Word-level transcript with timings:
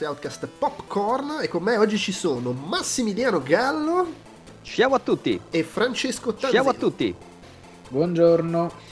questo 0.00 0.04
è 0.04 0.06
Outcast 0.06 0.46
Popcorn 0.46 1.38
e 1.42 1.48
con 1.48 1.62
me 1.62 1.76
oggi 1.76 1.98
ci 1.98 2.12
sono 2.12 2.52
Massimiliano 2.52 3.42
Gallo. 3.42 4.06
Ciao 4.62 4.94
a 4.94 4.98
tutti. 4.98 5.38
E 5.50 5.62
Francesco 5.62 6.32
Tanzino. 6.32 6.62
Ciao 6.62 6.70
a 6.70 6.74
tutti. 6.74 7.14
Buongiorno. 7.88 8.88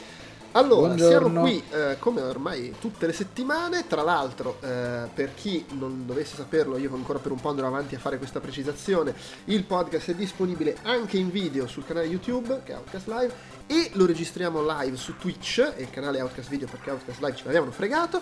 Allora, 0.53 0.95
Buongiorno. 0.95 1.29
siamo 1.29 1.41
qui 1.41 1.63
eh, 1.71 1.97
come 1.99 2.21
ormai 2.23 2.75
tutte 2.81 3.07
le 3.07 3.13
settimane, 3.13 3.87
tra 3.87 4.03
l'altro 4.03 4.57
eh, 4.61 5.09
per 5.15 5.35
chi 5.35 5.65
non 5.79 6.05
dovesse 6.05 6.37
saperlo, 6.37 6.79
io 6.79 6.93
ancora 6.95 7.19
per 7.19 7.33
un 7.33 7.41
po' 7.41 7.51
andrò 7.51 7.67
avanti 7.67 7.95
a 7.95 7.99
fare 7.99 8.19
questa 8.19 8.41
precisazione, 8.41 9.15
il 9.45 9.65
podcast 9.65 10.11
è 10.11 10.15
disponibile 10.15 10.79
anche 10.83 11.17
in 11.17 11.31
video 11.31 11.67
sul 11.67 11.85
canale 11.87 12.07
YouTube, 12.07 12.63
che 12.65 12.73
è 12.73 12.77
Outcast 12.77 13.07
Live, 13.09 13.35
e 13.67 13.91
lo 13.93 14.07
registriamo 14.07 14.65
live 14.67 14.97
su 14.97 15.17
Twitch, 15.17 15.59
e 15.77 15.83
il 15.83 15.91
canale 15.91 16.21
Outcast 16.21 16.49
Video 16.49 16.67
perché 16.67 16.91
Outcast 16.91 17.21
Live 17.21 17.37
ce 17.37 17.45
l'avevano 17.45 17.71
fregato, 17.71 18.21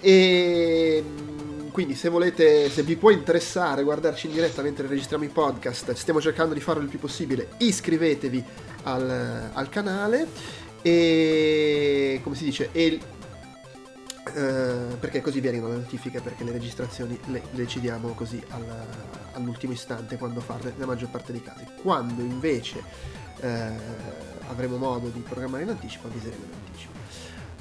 e 0.00 1.04
quindi 1.70 1.94
se 1.94 2.08
volete, 2.08 2.68
se 2.70 2.82
vi 2.82 2.96
può 2.96 3.10
interessare 3.10 3.82
guardarci 3.82 4.26
in 4.26 4.32
diretta 4.32 4.62
mentre 4.62 4.86
registriamo 4.86 5.24
i 5.24 5.28
podcast, 5.28 5.92
stiamo 5.92 6.20
cercando 6.20 6.54
di 6.54 6.60
farlo 6.60 6.82
il 6.82 6.88
più 6.88 6.98
possibile, 6.98 7.48
iscrivetevi 7.58 8.44
al, 8.84 9.50
al 9.52 9.68
canale 9.68 10.26
e 10.82 12.20
come 12.22 12.34
si 12.36 12.44
dice 12.44 12.70
e, 12.72 12.98
eh, 14.34 14.96
perché 14.98 15.20
così 15.20 15.40
vi 15.40 15.48
arrivano 15.48 15.74
le 15.74 15.80
notifiche 15.80 16.20
perché 16.20 16.44
le 16.44 16.52
registrazioni 16.52 17.18
le, 17.26 17.42
decidiamo 17.50 18.12
così 18.14 18.42
al, 18.50 18.86
all'ultimo 19.32 19.72
istante 19.72 20.16
quando 20.16 20.40
farle 20.40 20.72
nella 20.72 20.86
maggior 20.86 21.10
parte 21.10 21.32
dei 21.32 21.42
casi. 21.42 21.66
Quando 21.82 22.22
invece 22.22 22.82
eh, 23.40 23.72
avremo 24.48 24.76
modo 24.76 25.08
di 25.08 25.20
programmare 25.20 25.64
in 25.64 25.70
anticipo 25.70 26.06
avviseremo 26.06 26.44
in 26.44 26.52
anticipo. 26.52 26.92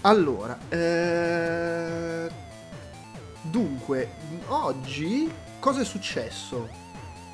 Allora 0.01 0.57
eh, 0.69 2.47
dunque 3.41 4.11
oggi 4.47 5.31
cosa 5.59 5.81
è 5.81 5.85
successo? 5.85 6.87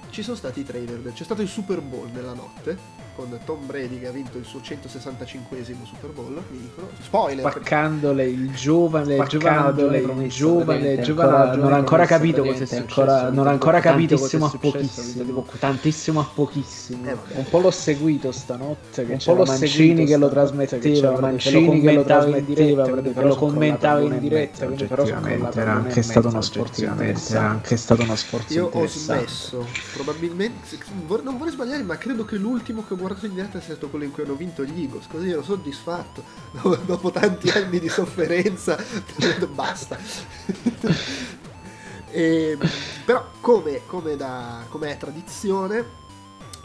Ci 0.09 0.23
sono 0.23 0.35
stati 0.35 0.61
i 0.61 0.63
trailer 0.63 1.11
c'è 1.13 1.23
stato 1.23 1.41
il 1.41 1.47
Super 1.47 1.81
Bowl 1.81 2.09
nella 2.11 2.33
notte 2.33 2.94
con 3.15 3.39
Tom 3.45 3.65
Brady 3.65 3.99
che 3.99 4.07
ha 4.07 4.11
vinto 4.11 4.37
il 4.37 4.45
suo 4.45 4.59
165esimo 4.59 5.85
Super 5.85 6.09
Bowl, 6.11 6.41
mi 6.51 6.59
dicono. 6.59 6.89
Spoiler! 7.01 7.49
Spaccandole 7.49 8.25
il 8.25 8.53
giovane, 8.53 9.15
spaccandole 9.15 9.99
il 9.99 10.29
giovane, 10.29 10.99
giovane, 11.01 11.55
non 11.55 11.71
ha 11.71 11.77
ancora 11.77 12.05
capito 12.05 12.43
cosa 12.43 12.63
è 12.63 12.65
successo. 12.65 13.29
Non 13.31 13.47
ha 13.47 13.51
ancora 13.51 13.79
capito 13.79 14.15
tantissimo 14.15 14.45
a 14.45 14.57
pochissimo, 14.59 15.45
tantissimo 15.59 16.19
a 16.19 16.29
pochissimo. 16.33 17.09
Eh, 17.09 17.37
un 17.37 17.45
po' 17.49 17.59
l'ho 17.59 17.71
seguito 17.71 18.31
stanotte, 18.31 19.05
che 19.05 19.13
un 19.13 19.19
po' 19.23 19.33
l'ho 19.33 19.45
Mancini 19.45 20.05
che 20.05 20.17
lo 20.17 20.29
trasmetteva, 20.29 21.19
Mancini 21.19 21.81
che 21.81 21.93
lo 21.93 22.03
trasmetteva, 22.03 22.83
che 22.83 23.21
lo 23.21 23.35
commentava 23.35 24.01
in 24.01 24.19
diretta, 24.19 24.65
però 24.65 25.05
era 25.05 25.73
anche 25.73 26.01
stato 26.01 26.27
uno 26.27 26.41
sforzo 26.41 26.83
era 26.83 27.49
anche 27.49 27.77
stato 27.77 28.01
uno 28.01 28.15
sforzo 28.15 28.53
Io 28.53 28.69
ho 28.71 28.87
smesso, 28.87 29.65
probabilmente 29.93 30.77
non 31.23 31.37
vorrei 31.37 31.53
sbagliare, 31.53 31.83
ma 31.83 31.97
credo 31.97 32.25
che 32.25 32.35
l'ultimo 32.35 32.83
che 32.85 32.93
ho 32.93 32.97
guardato 33.05 33.27
in 33.27 33.35
diretta 33.35 33.59
è 33.59 33.61
stato 33.61 33.89
quello 33.89 34.05
in 34.05 34.11
cui 34.11 34.23
hanno 34.23 34.33
vinto 34.33 34.63
gli 34.63 34.81
Eagles, 34.81 35.05
così 35.07 35.29
ero 35.29 35.43
soddisfatto. 35.43 36.23
Dopo 36.85 37.11
tanti 37.11 37.49
anni 37.49 37.79
di 37.79 37.89
sofferenza, 37.89 38.77
basta. 39.53 39.97
e, 42.09 42.57
però, 43.05 43.29
come, 43.41 43.81
come, 43.85 44.15
da, 44.15 44.65
come 44.69 44.91
è 44.91 44.97
tradizione, 44.97 46.04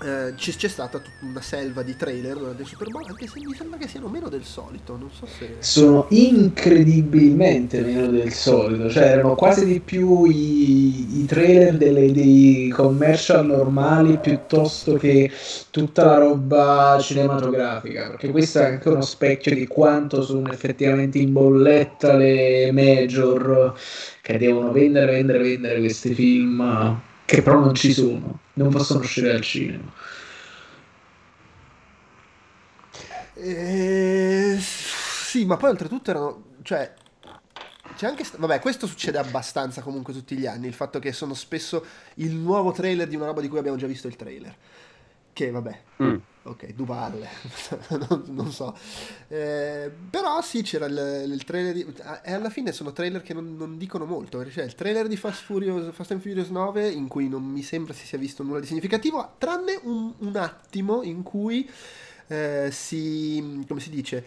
eh, 0.03 0.35
c'è, 0.35 0.69
stata 0.69 1.03
una 1.21 1.43
selva 1.43 1.83
di 1.83 1.95
trailer 1.95 2.55
il 2.59 2.67
Super 2.67 2.89
Bowl, 2.89 3.05
anche 3.07 3.27
se 3.27 3.39
mi 3.41 3.55
sembra 3.55 3.79
che 3.79 3.87
siano 3.87 4.09
meno 4.09 4.29
del 4.29 4.45
solito. 4.45 4.97
Non 4.97 5.11
so 5.11 5.27
se. 5.27 5.57
Sono 5.59 6.07
incredibilmente 6.11 7.81
meno 7.83 8.07
del 8.07 8.33
solito, 8.33 8.89
cioè 8.89 9.05
erano 9.05 9.35
quasi 9.35 9.67
di 9.67 9.81
più 9.81 10.25
i, 10.25 11.21
i 11.21 11.25
trailer 11.27 11.77
delle, 11.77 12.13
dei 12.13 12.69
commercial 12.75 13.45
normali 13.47 14.19
piuttosto 14.19 14.95
che 14.95 15.31
tutta 15.71 16.05
la 16.05 16.19
roba 16.19 16.99
cinematografica. 17.01 18.09
Perché 18.09 18.31
questo 18.31 18.61
è 18.61 18.65
anche 18.65 18.89
uno 18.89 19.03
specchio 19.03 19.55
di 19.55 19.67
quanto 19.67 20.23
sono 20.23 20.51
effettivamente 20.51 21.19
in 21.19 21.33
bolletta 21.33 22.17
le 22.17 22.71
major 22.73 23.75
che 24.23 24.39
devono 24.39 24.73
vendere, 24.73 25.13
vendere, 25.13 25.43
vendere 25.43 25.79
questi 25.79 26.15
film 26.15 27.09
che 27.31 27.43
però 27.43 27.61
non 27.61 27.75
ci 27.77 27.93
sono, 27.93 28.41
non 28.55 28.71
possono 28.71 29.01
uscire 29.01 29.31
al 29.31 29.41
cinema. 29.41 29.93
Eh, 33.35 34.59
sì, 34.59 35.45
ma 35.45 35.57
poi 35.57 35.71
oltretutto 35.71 36.11
erano, 36.11 36.45
cioè, 36.63 36.93
c'è 37.97 38.07
anche, 38.07 38.25
vabbè, 38.37 38.59
questo 38.59 38.89
succede 38.89 39.19
abbastanza 39.19 39.81
comunque 39.81 40.13
tutti 40.13 40.37
gli 40.37 40.47
anni, 40.47 40.67
il 40.67 40.75
fatto 40.75 40.99
che 40.99 41.13
sono 41.13 41.35
spesso 41.35 41.85
il 42.15 42.35
nuovo 42.35 42.73
trailer 42.73 43.07
di 43.07 43.15
una 43.15 43.27
roba 43.27 43.41
di 43.41 43.49
cui 43.49 43.59
abbiamo 43.59 43.77
già 43.77 43.87
visto 43.87 44.09
il 44.09 44.17
trailer. 44.17 44.55
Che 45.33 45.51
vabbè, 45.51 45.81
mm. 46.03 46.17
Ok, 46.43 46.73
Duval, 46.73 47.27
non, 48.09 48.25
non, 48.29 48.51
so. 48.51 48.77
Eh, 49.29 49.91
però 50.11 50.41
sì, 50.41 50.63
c'era 50.63 50.87
il, 50.87 51.31
il 51.33 51.45
trailer 51.45 51.75
di, 51.75 51.87
e 52.25 52.33
alla 52.33 52.51
fine 52.51 52.73
sono 52.73 52.93
trailer 52.93 53.23
che 53.23 53.35
non, 53.35 53.57
non 53.57 53.77
dicono 53.77 54.07
molto. 54.07 54.49
Cioè, 54.51 54.65
il 54.65 54.75
trailer 54.75 55.07
di 55.07 55.17
Fast, 55.17 55.43
Furious, 55.43 55.93
Fast 55.95 56.13
and 56.13 56.21
Furious 56.21 56.49
9 56.49 56.89
in 56.89 57.09
cui 57.09 57.29
non 57.29 57.43
mi 57.43 57.63
sembra 57.63 57.93
si 57.93 58.07
sia 58.07 58.19
visto 58.19 58.43
nulla 58.43 58.61
di 58.61 58.67
significativo, 58.67 59.35
tranne 59.39 59.79
un, 59.83 60.13
un 60.19 60.37
attimo 60.37 61.03
in 61.03 61.23
cui 61.23 61.69
eh, 62.29 62.69
si, 62.73 63.65
come 63.69 63.81
si 63.81 63.91
dice, 63.91 64.25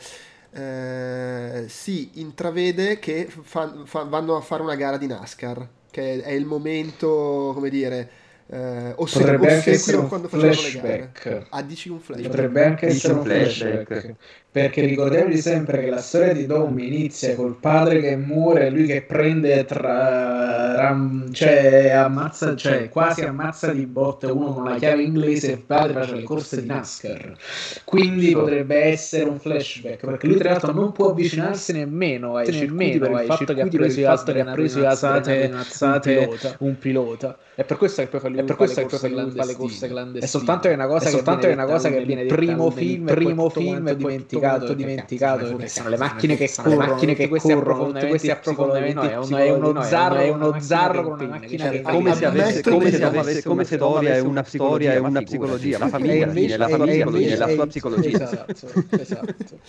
eh, 0.51 1.65
si 1.67 2.11
intravede 2.13 2.99
che 2.99 3.27
fa, 3.27 3.83
fa, 3.85 4.03
vanno 4.03 4.35
a 4.35 4.41
fare 4.41 4.61
una 4.61 4.75
gara 4.75 4.97
di 4.97 5.07
NASCAR, 5.07 5.67
che 5.89 6.21
è 6.21 6.31
il 6.31 6.45
momento, 6.45 7.51
come 7.53 7.69
dire 7.69 8.21
eh, 8.47 8.93
o 8.95 9.05
potrebbe 9.05 9.49
se, 9.49 9.55
anche 9.55 9.71
essere 9.71 9.97
un 9.97 10.07
quando 10.07 10.27
flashback. 10.27 11.45
Ah, 11.49 11.61
dici 11.61 11.89
un 11.89 11.99
flashback. 11.99 12.29
Potrebbe 12.29 12.65
anche 12.65 12.85
dici 12.87 12.97
essere 12.97 13.13
un 13.13 13.23
flashback. 13.23 13.85
flashback. 13.85 14.15
Perché 14.53 14.85
ricordiamoci 14.85 15.39
sempre 15.39 15.79
che 15.79 15.89
la 15.89 15.99
storia 15.99 16.31
di 16.31 16.45
Dom 16.45 16.77
inizia 16.77 17.33
col 17.33 17.55
padre 17.59 17.99
che 17.99 18.15
muore, 18.15 18.69
lui 18.69 18.85
che 18.85 19.01
prende 19.01 19.65
tra, 19.65 20.75
ram, 20.75 21.33
cioè, 21.33 21.89
ammazza, 21.89 22.55
cioè 22.55 22.87
quasi 22.87 23.21
ammazza 23.21 23.71
di 23.71 23.87
botte 23.87 24.27
uno 24.27 24.53
con 24.53 24.65
la 24.65 24.75
chiave 24.75 25.01
inglese 25.01 25.47
e 25.47 25.53
il 25.53 25.63
padre 25.65 25.93
face 25.93 26.13
le 26.13 26.21
corse 26.21 26.61
di 26.61 26.67
NASCAR. 26.67 27.35
Quindi 27.83 28.31
potrebbe 28.33 28.75
essere 28.75 29.23
un 29.27 29.39
flashback, 29.39 30.05
perché 30.05 30.27
lui 30.27 30.37
tra 30.37 30.51
l'altro 30.51 30.71
non 30.71 30.91
può 30.91 31.09
avvicinarsi 31.09 31.73
nemmeno 31.73 32.35
ai 32.35 32.53
circuiti 32.53 32.99
per 32.99 33.09
il 33.09 33.23
fatto 33.25 33.55
che 33.55 33.61
ha 33.61 33.67
preso 33.67 33.99
i 33.99 34.03
fatto 34.03 34.33
che 34.33 34.39
ha 34.39 34.51
preso 34.51 34.79
i 34.81 34.85
alzate 34.85 36.29
un 36.59 36.77
pilota. 36.77 37.35
È 37.55 37.63
per 37.63 37.77
questo 37.77 38.01
che 38.01 38.07
poi 38.07 38.19
fa 38.19 38.27
lui, 38.29 38.43
per 38.43 38.55
questo 38.55 38.85
che 38.85 38.87
poi 38.87 39.31
fa 39.31 39.45
le 39.45 39.55
corse 39.55 39.87
clandestine. 39.87 40.25
È 40.25 40.27
soltanto 40.27 40.67
che 40.67 40.73
è 40.73 40.75
una 40.75 40.87
cosa, 40.87 41.09
che, 41.09 41.49
è 41.49 41.53
una 41.53 41.65
cosa 41.65 41.89
che 41.89 42.03
viene 42.03 42.25
primo 42.25 42.69
film, 42.69 43.05
primo 43.05 43.49
film 43.49 43.95
dimenticato 44.43 44.73
dimenticato, 44.73 45.37
dimenticato 45.37 45.55
perché 45.55 45.67
sono 45.67 45.89
le 45.89 45.97
macchine 45.97 46.35
che 46.35 46.51
corrono, 46.53 46.69
le 46.69 46.87
macchine 46.87 47.15
che 47.15 47.27
corrono, 47.29 47.91
tutti 47.91 48.07
questi 48.07 48.31
approfondimenti, 48.31 49.07
è 49.07 49.17
uno, 49.17 49.37
è 49.37 49.49
uno 49.51 49.81
zarro, 49.83 50.15
è 50.15 50.29
uno 50.29 50.59
zarro 50.59 51.03
con 51.03 51.19
una 51.19 51.27
macchina 51.27 51.69
che 51.69 51.81
come 51.81 52.15
se 52.15 52.25
avesse 52.25 52.61
come 52.61 52.91
se 52.91 53.03
avesse 53.03 53.43
come 53.43 53.63
se 53.63 53.77
Doria 53.77 54.13
è 54.13 54.19
una 54.19 54.43
storia 54.43 54.93
e 54.93 54.97
una 54.99 55.21
psicologia, 55.21 55.77
la 55.77 55.87
famiglia, 55.87 56.57
la 56.57 56.67
famiglia, 56.67 57.37
la 57.37 57.47
sua 57.49 57.67
psicologia. 57.67 58.23
Esatto, 58.23 58.85
esatto. 58.89 59.59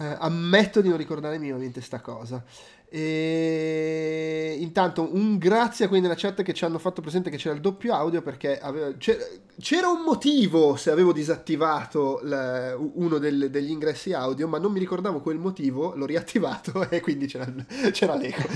Eh, 0.00 0.16
ammetto 0.18 0.80
di 0.80 0.88
non 0.88 0.96
ricordarmi 0.96 1.38
minimamente 1.38 1.80
sta 1.80 2.00
cosa. 2.00 2.42
E 2.90 4.56
intanto 4.60 5.14
un 5.14 5.36
grazie 5.36 5.84
a 5.84 5.88
quelli 5.88 6.02
nella 6.02 6.14
chat 6.16 6.42
che 6.42 6.54
ci 6.54 6.64
hanno 6.64 6.78
fatto 6.78 7.02
presente 7.02 7.28
che 7.28 7.36
c'era 7.36 7.54
il 7.54 7.60
doppio 7.60 7.92
audio 7.92 8.22
perché 8.22 8.58
aveva, 8.58 8.90
c'era, 8.96 9.22
c'era, 9.60 9.88
un 9.88 10.04
motivo 10.04 10.74
se 10.76 10.90
avevo 10.90 11.12
disattivato 11.12 12.20
la, 12.22 12.74
uno 12.78 13.18
del, 13.18 13.50
degli 13.50 13.70
ingressi 13.70 14.14
audio, 14.14 14.48
ma 14.48 14.58
non 14.58 14.72
mi 14.72 14.78
ricordavo 14.78 15.20
quel 15.20 15.36
motivo, 15.36 15.94
l'ho 15.96 16.06
riattivato 16.06 16.88
e 16.88 17.00
quindi 17.00 17.26
c'era, 17.26 17.52
c'era 17.90 18.14
l'eco. 18.14 18.48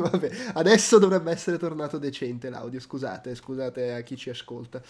vabbè, 0.00 0.30
adesso 0.54 0.98
dovrebbe 0.98 1.32
essere 1.32 1.58
tornato 1.58 1.98
decente 1.98 2.48
l'audio, 2.48 2.80
scusate, 2.80 3.34
scusate 3.34 3.92
a 3.92 4.00
chi 4.00 4.16
ci 4.16 4.30
ascolta. 4.30 4.80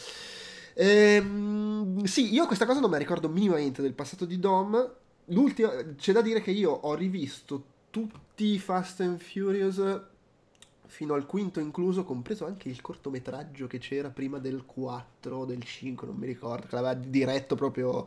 Ehm, 0.79 2.05
sì, 2.05 2.33
io 2.33 2.47
questa 2.47 2.67
cosa 2.67 2.81
non 2.81 2.91
me 2.91 2.97
la 2.97 3.03
ricordo 3.03 3.29
minimamente 3.29 3.81
del 3.81 3.95
passato 3.95 4.27
di 4.27 4.39
Dom 4.39 4.95
l'ultima, 5.27 5.73
c'è 5.97 6.13
da 6.13 6.21
dire 6.21 6.41
che 6.43 6.51
io 6.51 6.71
ho 6.71 6.95
rivisto 6.95 7.65
tutti 7.91 8.45
i 8.45 8.59
Fast 8.59 9.01
and 9.01 9.19
Furious 9.19 10.01
fino 10.87 11.15
al 11.15 11.27
quinto 11.27 11.61
incluso, 11.61 12.05
compreso 12.05 12.47
anche 12.47 12.69
il 12.69 12.81
cortometraggio 12.81 13.67
che 13.67 13.79
c'era 13.79 14.11
prima 14.11 14.39
del 14.39 14.65
4 14.65 15.37
o 15.37 15.45
del 15.45 15.63
5, 15.63 16.07
non 16.07 16.17
mi 16.17 16.27
ricordo, 16.27 16.67
che 16.67 16.75
l'aveva 16.75 16.95
diretto 16.95 17.55
proprio 17.55 18.07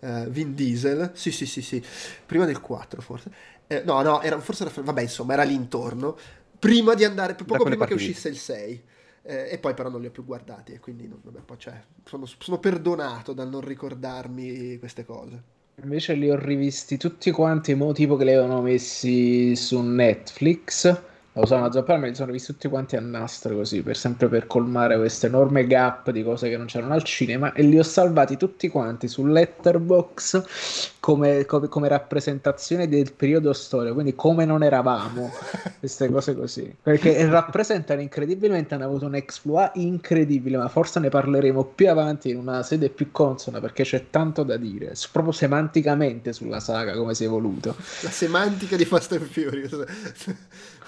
uh, 0.00 0.28
Vin 0.28 0.54
Diesel. 0.54 1.10
Sì, 1.14 1.30
sì, 1.30 1.46
sì, 1.46 1.60
sì, 1.60 1.82
prima 2.24 2.46
del 2.46 2.60
4 2.60 3.02
forse. 3.02 3.32
Eh, 3.66 3.82
no, 3.84 4.00
no, 4.02 4.22
era, 4.22 4.38
forse 4.40 4.64
era, 4.64 4.82
vabbè, 4.82 5.02
insomma, 5.02 5.34
era 5.34 5.42
l'intorno. 5.42 6.16
Prima 6.58 6.94
di 6.94 7.04
andare, 7.04 7.34
poco 7.34 7.64
prima 7.64 7.86
che 7.86 7.94
uscisse 7.94 8.28
il 8.28 8.38
6. 8.38 8.82
Eh, 9.26 9.52
e 9.52 9.58
poi 9.58 9.72
però 9.72 9.88
non 9.88 10.02
li 10.02 10.06
ho 10.06 10.10
più 10.10 10.24
guardati 10.24 10.72
e 10.72 10.80
quindi 10.80 11.08
non, 11.08 11.18
vabbè, 11.22 11.40
poi, 11.40 11.56
cioè, 11.58 11.80
sono, 12.04 12.26
sono 12.26 12.58
perdonato 12.58 13.32
dal 13.32 13.48
non 13.48 13.62
ricordarmi 13.62 14.78
queste 14.78 15.04
cose. 15.04 15.42
Invece 15.82 16.14
li 16.14 16.30
ho 16.30 16.36
rivisti 16.36 16.96
tutti 16.98 17.30
quanti, 17.30 17.74
mo 17.74 17.92
tipo 17.92 18.16
che 18.16 18.24
li 18.24 18.32
avevano 18.32 18.60
messi 18.60 19.56
su 19.56 19.80
Netflix 19.80 21.02
lo 21.36 21.42
usavo 21.42 21.62
Amazon 21.62 21.82
Prime 21.82 21.98
me 22.00 22.08
li 22.10 22.14
sono 22.14 22.30
visti 22.30 22.52
tutti 22.52 22.68
quanti 22.68 22.94
a 22.94 23.00
nastro 23.00 23.56
così, 23.56 23.82
per 23.82 23.96
sempre 23.96 24.28
per 24.28 24.46
colmare 24.46 24.96
questo 24.96 25.26
enorme 25.26 25.66
gap 25.66 26.10
di 26.10 26.22
cose 26.22 26.48
che 26.48 26.56
non 26.56 26.66
c'erano 26.66 26.94
al 26.94 27.02
cinema 27.02 27.52
e 27.52 27.62
li 27.62 27.76
ho 27.76 27.82
salvati 27.82 28.36
tutti 28.36 28.68
quanti 28.68 29.08
su 29.08 29.26
Letterbox 29.26 30.92
come, 31.00 31.44
come, 31.44 31.68
come 31.68 31.88
rappresentazione 31.88 32.88
del 32.88 33.12
periodo 33.12 33.52
storico, 33.52 33.94
quindi 33.94 34.14
come 34.14 34.44
non 34.44 34.62
eravamo, 34.62 35.30
queste 35.80 36.08
cose 36.08 36.36
così, 36.36 36.72
perché 36.80 37.26
rappresentano 37.26 38.00
incredibilmente, 38.00 38.74
hanno 38.74 38.84
avuto 38.84 39.06
un 39.06 39.16
exploit 39.16 39.72
incredibile, 39.74 40.56
ma 40.56 40.68
forse 40.68 41.00
ne 41.00 41.08
parleremo 41.08 41.64
più 41.64 41.90
avanti 41.90 42.30
in 42.30 42.36
una 42.36 42.62
sede 42.62 42.90
più 42.90 43.10
consona 43.10 43.58
perché 43.60 43.82
c'è 43.82 44.06
tanto 44.08 44.44
da 44.44 44.56
dire, 44.56 44.92
proprio 45.10 45.32
semanticamente 45.32 46.32
sulla 46.32 46.60
saga 46.60 46.94
come 46.94 47.12
si 47.14 47.24
è 47.24 47.26
evoluto. 47.26 47.74
La 48.02 48.10
semantica 48.10 48.76
di 48.76 48.84
Fast 48.84 49.12
and 49.12 49.26
Furious. 49.26 49.84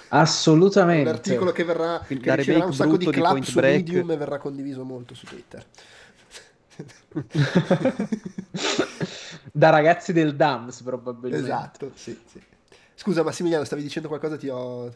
Assolutamente. 0.09 1.09
Un 1.09 1.15
articolo 1.15 1.51
che 1.51 1.63
verrà 1.63 1.99
che 2.05 2.35
riceverà 2.35 2.65
un 2.65 2.73
sacco 2.73 2.97
di 2.97 3.05
clap 3.07 3.41
su 3.41 3.53
break. 3.53 3.75
Medium 3.75 4.11
e 4.11 4.17
verrà 4.17 4.37
condiviso 4.37 4.83
molto 4.83 5.13
su 5.15 5.25
Twitter. 5.25 5.65
da 9.51 9.69
ragazzi 9.69 10.13
del 10.13 10.35
DAMS 10.35 10.81
probabilmente. 10.83 11.45
Esatto, 11.45 11.91
sì, 11.95 12.17
sì. 12.25 12.41
Scusa 12.93 13.23
Massimiliano, 13.23 13.63
stavi 13.63 13.81
dicendo 13.81 14.07
qualcosa? 14.07 14.37
Ti 14.37 14.49
ho... 14.49 14.93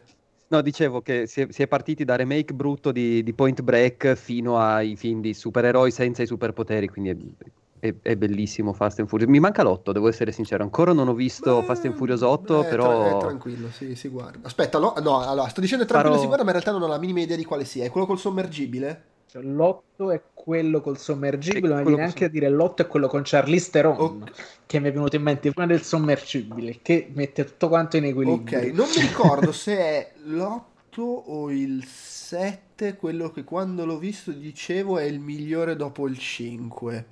No, 0.48 0.60
dicevo 0.60 1.00
che 1.00 1.26
si 1.26 1.42
è, 1.42 1.46
si 1.50 1.62
è, 1.62 1.66
partiti 1.66 2.04
da 2.04 2.16
remake 2.16 2.52
brutto 2.52 2.92
di, 2.92 3.22
di, 3.22 3.32
Point 3.32 3.62
Break 3.62 4.14
fino 4.14 4.58
ai 4.58 4.96
film 4.96 5.20
di 5.20 5.32
supereroi 5.32 5.90
senza 5.90 6.22
i 6.22 6.26
superpoteri, 6.26 6.88
quindi 6.88 7.34
è, 7.82 7.88
è, 7.88 7.94
è, 8.00 8.16
bellissimo 8.16 8.72
Fast 8.72 9.00
and 9.00 9.08
Furious. 9.08 9.28
Mi 9.28 9.40
manca 9.40 9.64
l'8, 9.64 9.90
devo 9.90 10.06
essere 10.06 10.30
sincero. 10.30 10.62
Ancora 10.62 10.92
non 10.92 11.08
ho 11.08 11.14
visto 11.14 11.58
beh, 11.58 11.64
Fast 11.64 11.84
and 11.84 11.96
Furious 11.96 12.20
8, 12.20 12.60
beh, 12.60 12.68
però... 12.68 13.08
Tra, 13.08 13.18
tranquillo, 13.26 13.70
sì, 13.72 13.96
si 13.96 14.06
guarda. 14.06 14.46
Aspetta, 14.46 14.78
lo, 14.78 14.94
no, 15.02 15.18
allora, 15.18 15.48
sto 15.48 15.60
dicendo 15.60 15.84
tranquillo 15.84 16.14
Farò... 16.14 16.22
si 16.22 16.28
guarda, 16.28 16.44
ma 16.44 16.52
in 16.52 16.62
realtà 16.62 16.78
non 16.78 16.88
ho 16.88 16.92
la 16.92 17.00
minima 17.00 17.20
idea 17.20 17.36
di 17.36 17.44
quale 17.44 17.64
sia. 17.64 17.84
È 17.84 17.90
quello 17.90 18.06
col 18.06 18.20
sommergibile? 18.20 19.10
Cioè, 19.26 19.42
l'8 19.42 20.12
è 20.12 20.22
quello 20.32 20.80
col 20.80 20.96
sommergibile, 20.96 21.74
ma 21.74 21.82
viene 21.82 22.04
anche 22.04 22.26
a 22.26 22.28
dire 22.28 22.48
l'8 22.48 22.76
è 22.76 22.86
quello 22.86 23.08
con 23.08 23.22
Charlize 23.24 23.70
Theron, 23.70 23.96
okay. 23.98 24.32
che 24.64 24.78
mi 24.78 24.88
è 24.88 24.92
venuto 24.92 25.16
in 25.16 25.22
mente 25.22 25.50
prima 25.50 25.66
del 25.66 25.82
sommergibile, 25.82 26.78
che 26.82 27.10
mette 27.12 27.44
tutto 27.44 27.66
quanto 27.66 27.96
in 27.96 28.04
equilibrio. 28.04 28.58
Ok, 28.58 28.64
non 28.74 28.86
mi 28.94 29.00
ricordo 29.00 29.50
se 29.50 29.76
è 29.76 30.12
l'8 30.24 31.00
o 31.00 31.50
il 31.50 31.82
7, 31.84 32.94
quello 32.94 33.30
che 33.30 33.42
quando 33.42 33.84
l'ho 33.84 33.98
visto 33.98 34.30
dicevo 34.30 34.98
è 34.98 35.04
il 35.04 35.18
migliore 35.18 35.74
dopo 35.74 36.06
il 36.06 36.18
5. 36.18 37.06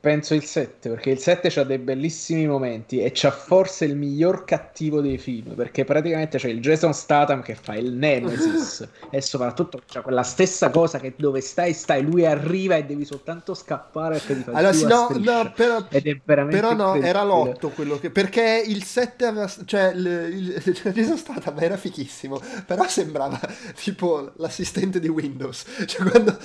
Penso 0.00 0.34
il 0.34 0.44
7, 0.44 0.90
perché 0.90 1.10
il 1.10 1.18
7 1.18 1.58
ha 1.58 1.64
dei 1.64 1.78
bellissimi 1.78 2.46
momenti 2.46 3.02
e 3.02 3.10
c'ha 3.12 3.32
forse 3.32 3.84
il 3.84 3.96
miglior 3.96 4.44
cattivo 4.44 5.00
dei 5.00 5.18
film, 5.18 5.56
perché 5.56 5.84
praticamente 5.84 6.38
c'è 6.38 6.46
il 6.46 6.60
Jason 6.60 6.94
Statham 6.94 7.42
che 7.42 7.56
fa 7.56 7.74
il 7.74 7.94
Nemesis 7.94 8.86
e 9.10 9.20
soprattutto 9.20 9.82
c'è 9.84 10.00
quella 10.02 10.22
stessa 10.22 10.70
cosa 10.70 11.00
che 11.00 11.14
dove 11.16 11.40
stai 11.40 11.72
stai, 11.72 12.02
lui 12.02 12.24
arriva 12.24 12.76
e 12.76 12.84
devi 12.84 13.04
soltanto 13.04 13.54
scappare 13.54 14.18
perché 14.18 14.36
ti 14.36 14.42
fa 14.44 14.52
allora, 14.52 14.72
sì, 14.72 14.86
no, 14.86 15.08
no, 15.10 15.52
però, 15.52 15.84
Ed 15.88 16.06
è 16.06 16.20
veramente 16.24 16.60
però 16.60 16.74
no, 16.74 16.94
era 16.94 17.24
l'8 17.24 17.72
quello 17.74 17.98
che... 17.98 18.10
perché 18.10 18.62
il 18.64 18.84
7 18.84 19.24
aveva... 19.24 19.50
cioè 19.64 19.90
il, 19.96 20.06
il, 20.06 20.62
il 20.64 20.92
Jason 20.92 21.16
Statham 21.16 21.58
era 21.58 21.76
fichissimo, 21.76 22.40
però 22.64 22.86
sembrava 22.86 23.40
tipo 23.74 24.30
l'assistente 24.36 25.00
di 25.00 25.08
Windows, 25.08 25.64
cioè 25.86 26.08
quando, 26.08 26.38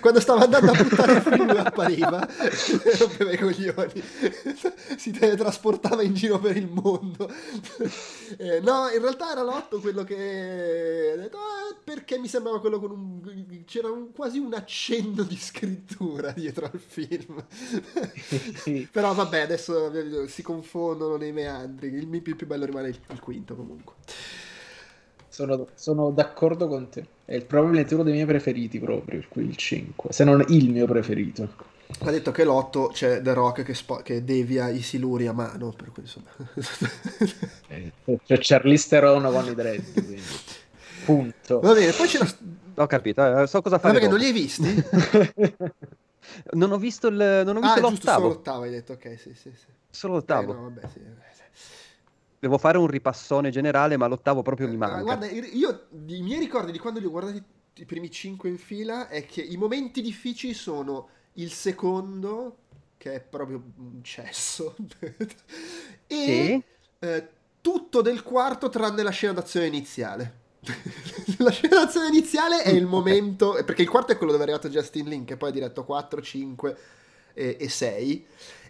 quando 0.00 0.18
stava 0.18 0.42
andando 0.42 0.72
a 0.72 0.82
buttare 0.82 1.12
il 1.12 1.22
film 1.22 1.50
appariva 1.50 2.26
rompeva 2.96 3.32
i 3.32 3.38
coglioni, 3.38 4.02
si 4.96 5.10
teletrasportava 5.10 6.02
in 6.02 6.14
giro 6.14 6.38
per 6.38 6.56
il 6.56 6.68
mondo. 6.68 7.30
Eh, 8.38 8.58
no, 8.58 8.88
in 8.92 9.00
realtà 9.00 9.30
era 9.30 9.42
l'otto 9.42 9.78
quello 9.78 10.02
che 10.02 11.30
ah, 11.32 11.76
perché 11.84 12.18
mi 12.18 12.26
sembrava 12.26 12.58
quello 12.58 12.80
con 12.80 12.90
un... 12.90 13.64
c'era 13.64 13.88
un, 13.88 14.10
quasi 14.12 14.38
un 14.38 14.52
accenno 14.52 15.22
di 15.22 15.36
scrittura 15.36 16.32
dietro 16.32 16.64
al 16.64 16.80
film. 16.80 17.44
Però 18.90 19.14
vabbè, 19.14 19.38
adesso 19.38 20.26
si 20.26 20.42
confondono 20.42 21.16
nei 21.16 21.30
meandri, 21.30 21.86
il 21.86 22.08
mio 22.08 22.20
più 22.20 22.46
bello 22.46 22.64
rimane 22.64 22.88
il, 22.88 22.98
il 23.10 23.20
quinto 23.20 23.54
comunque. 23.54 23.94
Sono, 25.28 25.68
sono, 25.74 26.10
d'accordo 26.10 26.66
con 26.66 26.88
te. 26.88 27.06
È 27.24 27.44
probabilmente 27.44 27.94
uno 27.94 28.02
dei 28.02 28.14
miei 28.14 28.26
preferiti 28.26 28.80
proprio, 28.80 29.22
il 29.34 29.56
5, 29.56 30.12
se 30.12 30.24
non 30.24 30.44
il 30.48 30.70
mio 30.70 30.86
preferito 30.86 31.74
ha 32.00 32.10
detto 32.10 32.32
che 32.32 32.44
l'8 32.44 32.90
c'è 32.90 33.22
The 33.22 33.32
Rock 33.32 33.62
che, 33.62 33.74
spo- 33.74 34.02
che, 34.02 34.24
devia 34.24 34.68
i 34.68 34.82
siluri 34.82 35.26
a 35.26 35.32
mano, 35.32 35.72
per 35.72 35.92
cui 35.92 36.02
insomma... 36.02 36.30
Eh, 37.68 37.92
c'è 38.24 38.38
Charlize 38.40 38.88
Theron 38.88 39.22
con 39.22 39.46
i 39.46 39.54
dread, 39.54 39.92
quindi. 39.92 40.22
Punto. 41.04 41.60
Va 41.60 41.72
bene, 41.72 41.92
poi 41.92 42.06
c'era... 42.06 42.26
Ho 42.78 42.86
capito, 42.86 43.42
eh, 43.42 43.46
so 43.46 43.62
cosa 43.62 43.78
fare. 43.78 43.94
Ma 43.94 43.98
perché 43.98 44.08
non 44.08 44.18
li 44.18 44.26
hai 44.26 44.32
visti? 44.32 44.84
non 46.52 46.72
ho 46.72 46.78
visto, 46.78 47.08
il, 47.08 47.42
non 47.44 47.56
ho 47.56 47.60
visto 47.60 47.78
ah, 47.78 47.80
l'ottavo. 47.80 47.90
Giusto, 47.90 48.12
solo 48.12 48.28
l'ottavo 48.28 48.62
hai 48.62 48.70
detto, 48.70 48.92
ok, 48.92 49.18
sì, 49.18 49.34
sì, 49.34 49.50
sì. 49.54 49.66
Solo 49.90 50.14
l'ottavo. 50.14 50.52
Eh, 50.52 50.54
no, 50.54 50.62
vabbè, 50.62 50.88
sì. 50.92 51.00
Devo 52.38 52.58
fare 52.58 52.78
un 52.78 52.86
ripassone 52.86 53.50
generale, 53.50 53.96
ma 53.96 54.06
l'ottavo 54.06 54.42
proprio 54.42 54.68
mi 54.68 54.74
eh, 54.74 54.78
manca. 54.78 55.00
Guarda, 55.00 55.26
io 55.26 55.86
i 56.06 56.22
miei 56.22 56.38
ricordi 56.38 56.70
di 56.70 56.78
quando 56.78 57.00
li 57.00 57.06
ho 57.06 57.10
guardati 57.10 57.42
i 57.78 57.84
primi 57.84 58.10
cinque 58.10 58.48
in 58.48 58.58
fila 58.58 59.08
è 59.08 59.26
che 59.26 59.42
i 59.42 59.56
momenti 59.56 60.00
difficili 60.00 60.54
sono 60.54 61.08
il 61.36 61.52
secondo, 61.52 62.58
che 62.96 63.14
è 63.14 63.20
proprio 63.20 63.62
un 63.78 64.02
cesso, 64.02 64.76
e 66.06 66.06
sì. 66.06 66.62
eh, 67.00 67.28
tutto 67.60 68.00
del 68.00 68.22
quarto 68.22 68.68
tranne 68.68 69.02
la 69.02 69.10
scena 69.10 69.32
d'azione 69.32 69.66
iniziale. 69.66 70.44
la 71.38 71.50
scena 71.50 71.76
d'azione 71.84 72.08
iniziale 72.08 72.62
è 72.62 72.70
il 72.70 72.86
momento, 72.86 73.52
perché 73.64 73.82
il 73.82 73.88
quarto 73.88 74.12
è 74.12 74.16
quello 74.16 74.32
dove 74.32 74.44
è 74.44 74.48
arrivato 74.48 74.68
Justin 74.68 75.08
Link, 75.08 75.28
che 75.28 75.36
poi 75.36 75.50
ha 75.50 75.52
diretto 75.52 75.84
4, 75.84 76.22
5 76.22 76.76
e, 77.34 77.56
e 77.60 77.68
6, 77.68 78.26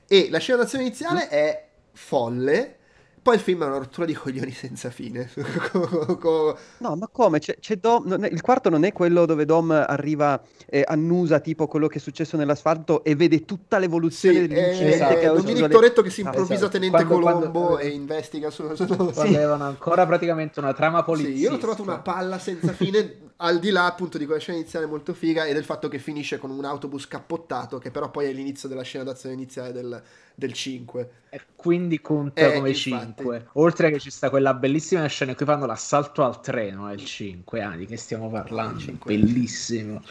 e 0.07 0.29
la 0.31 0.39
scena 0.39 0.63
d'azione 0.63 0.85
iniziale 0.85 1.27
mm. 1.27 1.29
è 1.29 1.69
folle, 1.93 2.79
poi 3.27 3.35
il 3.35 3.41
film 3.41 3.65
è 3.65 3.67
una 3.67 3.79
rottura 3.79 4.07
di 4.07 4.15
coglioni 4.15 4.53
senza 4.53 4.89
fine. 4.89 5.29
no, 5.35 6.95
ma 6.95 7.09
come? 7.11 7.41
C'è, 7.41 7.57
c'è 7.59 7.75
Dom... 7.75 8.25
il 8.31 8.41
quarto 8.41 8.71
non 8.71 8.85
è 8.85 8.93
quello 8.93 9.27
dove 9.27 9.45
Dom 9.45 9.73
arriva 9.73 10.41
e 10.65 10.85
annusa 10.87 11.41
tipo 11.41 11.67
quello 11.67 11.89
che 11.89 11.99
è 11.99 12.01
successo 12.01 12.37
nell'asfalto 12.37 13.03
e 13.03 13.17
vede 13.17 13.45
tutta 13.45 13.79
l'evoluzione 13.79 14.43
sì, 14.43 14.47
dell'incidente. 14.47 14.95
Esatto. 14.95 15.19
Che 15.19 15.27
Dominic 15.27 15.67
Toretto 15.67 16.03
che 16.03 16.11
si 16.11 16.21
improvvisa 16.21 16.53
ah, 16.53 16.57
esatto. 16.57 16.71
tenente 16.71 17.05
quando, 17.05 17.27
Colombo 17.27 17.61
quando, 17.61 17.79
e 17.81 17.89
investiga 17.89 18.51
su... 18.51 18.73
su... 18.77 18.85
Avevano 19.17 19.65
ancora 19.65 20.07
praticamente 20.07 20.61
una 20.61 20.73
trama 20.73 21.03
politica. 21.03 21.35
Sì, 21.35 21.41
io 21.43 21.53
ho 21.53 21.59
trovato 21.59 21.83
una 21.83 21.99
palla 21.99 22.39
senza 22.39 22.73
fine 22.75 23.26
al 23.39 23.59
di 23.59 23.71
là 23.71 23.85
appunto 23.85 24.17
di 24.17 24.25
quella 24.25 24.41
scena 24.41 24.59
iniziale 24.59 24.87
molto 24.87 25.13
figa 25.13 25.45
e 25.45 25.53
del 25.53 25.65
fatto 25.65 25.89
che 25.89 25.99
finisce 25.99 26.39
con 26.39 26.51
un 26.51 26.65
autobus 26.65 27.07
cappottato 27.07 27.79
che 27.79 27.91
però 27.91 28.11
poi 28.11 28.27
è 28.27 28.33
l'inizio 28.33 28.69
della 28.69 28.83
scena 28.83 29.05
d'azione 29.05 29.35
iniziale 29.35 29.73
del, 29.73 30.03
del 30.35 30.53
5 30.53 31.11
e 31.29 31.41
quindi 31.55 32.01
conta 32.01 32.41
eh, 32.41 32.55
come 32.55 32.71
infatti. 32.71 33.15
5 33.17 33.49
oltre 33.55 33.91
che 33.91 33.99
ci 33.99 34.11
sta 34.11 34.31
quella 34.31 34.55
bellissima 34.55 35.07
scena 35.07 35.33
in 35.33 35.37
cui 35.37 35.45
fanno 35.45 35.67
l'assalto 35.67 36.25
al 36.25 36.41
treno 36.41 36.89
è 36.89 36.95
il 36.95 37.05
5 37.05 37.63
ah, 37.63 37.77
di 37.77 37.85
che 37.85 37.97
stiamo 37.97 38.31
parlando? 38.31 38.81
5. 38.81 39.15
bellissimo. 39.15 40.03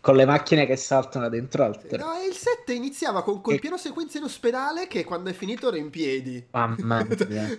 Con 0.00 0.16
le 0.16 0.26
macchine 0.26 0.66
che 0.66 0.76
saltano 0.76 1.30
dentro 1.30 1.64
al 1.64 1.80
treno 1.80 2.04
no, 2.04 2.22
il 2.28 2.34
7 2.34 2.74
iniziava 2.74 3.22
con 3.22 3.40
quel 3.40 3.56
e... 3.56 3.58
pieno 3.58 3.78
sequenza 3.78 4.18
in 4.18 4.24
ospedale 4.24 4.86
che 4.86 5.02
quando 5.02 5.30
è 5.30 5.32
finito 5.32 5.68
era 5.68 5.78
in 5.78 5.88
piedi. 5.88 6.44
Mamma 6.50 7.06
mia 7.26 7.58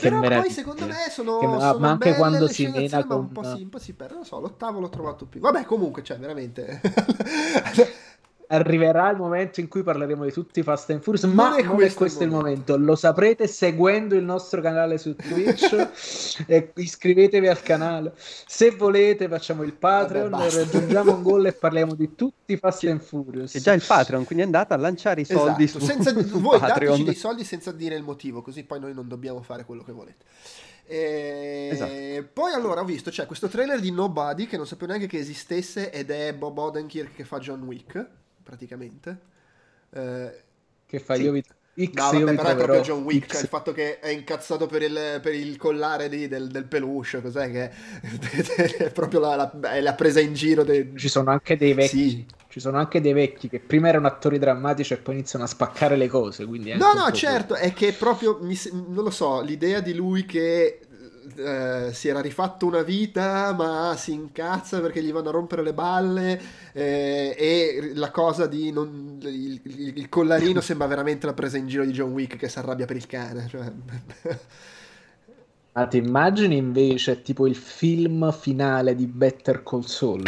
Però 0.00 0.18
poi 0.18 0.50
secondo 0.50 0.86
me 0.86 1.08
sono, 1.08 1.38
che, 1.38 1.46
sono 1.46 1.78
ma 1.78 1.90
anche 1.90 2.14
quando 2.14 2.48
si 2.48 2.66
mena 2.66 3.04
con... 3.04 3.18
un 3.18 3.32
po' 3.32 3.44
si, 3.44 3.62
un 3.62 3.68
po' 3.68 3.78
si 3.78 3.92
perde, 3.94 4.14
non 4.14 4.24
so, 4.24 4.40
l'ottavo 4.40 4.80
l'ho 4.80 4.88
trovato 4.88 5.26
più. 5.26 5.40
Vabbè, 5.40 5.64
comunque, 5.64 6.02
cioè, 6.02 6.18
veramente 6.18 6.80
arriverà 8.48 9.10
il 9.10 9.16
momento 9.16 9.60
in 9.60 9.68
cui 9.68 9.82
parleremo 9.82 10.24
di 10.24 10.32
tutti 10.32 10.60
i 10.60 10.62
Fast 10.62 10.90
and 10.90 11.00
Furious, 11.00 11.24
ma 11.24 11.50
non 11.50 11.58
è 11.58 11.62
non 11.62 11.74
questo, 11.74 11.94
è 11.94 11.98
questo 11.98 12.22
il, 12.24 12.30
momento. 12.30 12.76
Lo 12.76 12.94
saprete 12.96 13.46
seguendo 13.46 14.14
il 14.14 14.24
nostro 14.24 14.60
canale 14.60 14.98
su 14.98 15.14
Twitch 15.16 16.44
e 16.46 16.72
iscrivetevi 16.74 17.48
al 17.48 17.62
canale. 17.62 18.12
Se 18.16 18.70
volete 18.70 19.28
facciamo 19.28 19.62
il 19.62 19.72
Patreon, 19.72 20.30
Vabbè, 20.30 20.50
raggiungiamo 20.50 21.14
un 21.14 21.22
gol 21.22 21.46
e 21.46 21.52
parliamo 21.52 21.94
di 21.94 22.14
tutti 22.14 22.52
i 22.52 22.56
Fast 22.56 22.84
and 22.84 23.00
Furious. 23.00 23.52
C'è 23.52 23.60
già 23.60 23.72
il 23.72 23.82
Patreon, 23.86 24.24
quindi 24.24 24.44
andate 24.44 24.74
a 24.74 24.76
lanciare 24.76 25.22
i 25.22 25.24
soldi 25.24 25.64
esatto. 25.64 25.84
su 25.84 25.90
senza, 25.90 26.12
voi 26.38 26.58
Patreon. 26.58 27.04
dei 27.04 27.14
soldi 27.14 27.44
senza 27.44 27.72
dire 27.72 27.94
il 27.94 28.02
motivo, 28.02 28.42
così 28.42 28.64
poi 28.64 28.80
noi 28.80 28.94
non 28.94 29.08
dobbiamo 29.08 29.42
fare 29.42 29.64
quello 29.64 29.82
che 29.82 29.92
volete. 29.92 30.24
E 30.86 31.70
esatto. 31.72 32.28
poi 32.34 32.52
allora 32.52 32.82
ho 32.82 32.84
visto 32.84 33.08
c'è 33.08 33.16
cioè, 33.16 33.26
questo 33.26 33.48
trailer 33.48 33.80
di 33.80 33.90
Nobody 33.90 34.46
che 34.46 34.58
non 34.58 34.66
sapevo 34.66 34.90
neanche 34.90 35.06
che 35.06 35.16
esistesse 35.16 35.90
ed 35.90 36.10
è 36.10 36.34
Bob 36.34 36.58
Odenkirk 36.58 37.14
che 37.14 37.24
fa 37.24 37.38
John 37.38 37.62
Wick 37.62 38.06
praticamente. 38.44 39.18
Eh, 39.90 40.42
che 40.86 40.98
fa 41.00 41.16
sì. 41.16 41.22
io 41.22 41.32
vi... 41.32 41.42
X 41.76 41.90
no, 41.94 42.10
vabbè, 42.20 42.34
però 42.36 42.48
è 42.50 42.54
proprio 42.54 42.80
John 42.82 43.02
Wick, 43.02 43.32
cioè 43.32 43.42
il 43.42 43.48
fatto 43.48 43.72
che 43.72 43.98
è 43.98 44.10
incazzato 44.10 44.66
per 44.66 44.82
il, 44.82 45.18
per 45.20 45.34
il 45.34 45.56
collare 45.56 46.08
di, 46.08 46.28
del, 46.28 46.46
del, 46.46 46.66
peluche, 46.66 47.20
cos'è 47.20 47.50
che 47.50 47.68
è, 47.68 48.76
è 48.84 48.92
proprio 48.92 49.18
la, 49.18 49.34
la, 49.34 49.72
è 49.72 49.80
la, 49.80 49.94
presa 49.94 50.20
in 50.20 50.34
giro. 50.34 50.62
Dei... 50.62 50.92
Ci 50.94 51.08
sono 51.08 51.32
anche 51.32 51.56
dei 51.56 51.72
vecchi, 51.74 52.10
sì. 52.10 52.26
Ci 52.46 52.60
sono 52.60 52.78
anche 52.78 53.00
dei 53.00 53.12
vecchi 53.12 53.48
che 53.48 53.58
prima 53.58 53.88
erano 53.88 54.06
attori 54.06 54.38
drammatici 54.38 54.92
e 54.92 54.98
poi 54.98 55.14
iniziano 55.14 55.44
a 55.44 55.48
spaccare 55.48 55.96
le 55.96 56.06
cose. 56.06 56.44
no, 56.44 56.92
no, 56.92 57.10
certo, 57.10 57.54
quello. 57.54 57.68
è 57.68 57.72
che 57.72 57.92
proprio, 57.92 58.38
mi, 58.40 58.56
non 58.70 59.02
lo 59.02 59.10
so, 59.10 59.40
l'idea 59.40 59.80
di 59.80 59.94
lui 59.94 60.24
che 60.24 60.78
eh, 61.36 61.90
si 61.92 62.08
era 62.08 62.20
rifatto 62.20 62.66
una 62.66 62.82
vita 62.82 63.52
ma 63.52 63.94
si 63.96 64.12
incazza 64.12 64.80
perché 64.80 65.02
gli 65.02 65.12
vanno 65.12 65.28
a 65.28 65.32
rompere 65.32 65.62
le 65.62 65.72
balle 65.72 66.40
eh, 66.72 67.34
e 67.38 67.92
la 67.94 68.10
cosa 68.10 68.46
di 68.46 68.70
non, 68.72 69.18
il, 69.22 69.60
il, 69.64 70.08
collarino 70.08 70.60
sembra 70.62 70.86
veramente 70.86 71.26
la 71.26 71.34
presa 71.34 71.56
in 71.56 71.66
giro 71.66 71.84
di 71.84 71.92
John 71.92 72.12
Wick 72.12 72.36
che 72.36 72.48
si 72.48 72.58
arrabbia 72.58 72.86
per 72.86 72.96
il 72.96 73.06
cane 73.06 73.48
cioè... 73.48 73.72
Ah, 75.76 75.88
ti 75.88 75.96
immagini 75.96 76.56
invece 76.56 77.20
tipo 77.22 77.48
il 77.48 77.56
film 77.56 78.30
finale 78.30 78.94
di 78.94 79.08
Better 79.08 79.64
Call 79.64 79.80
Saul, 79.80 80.22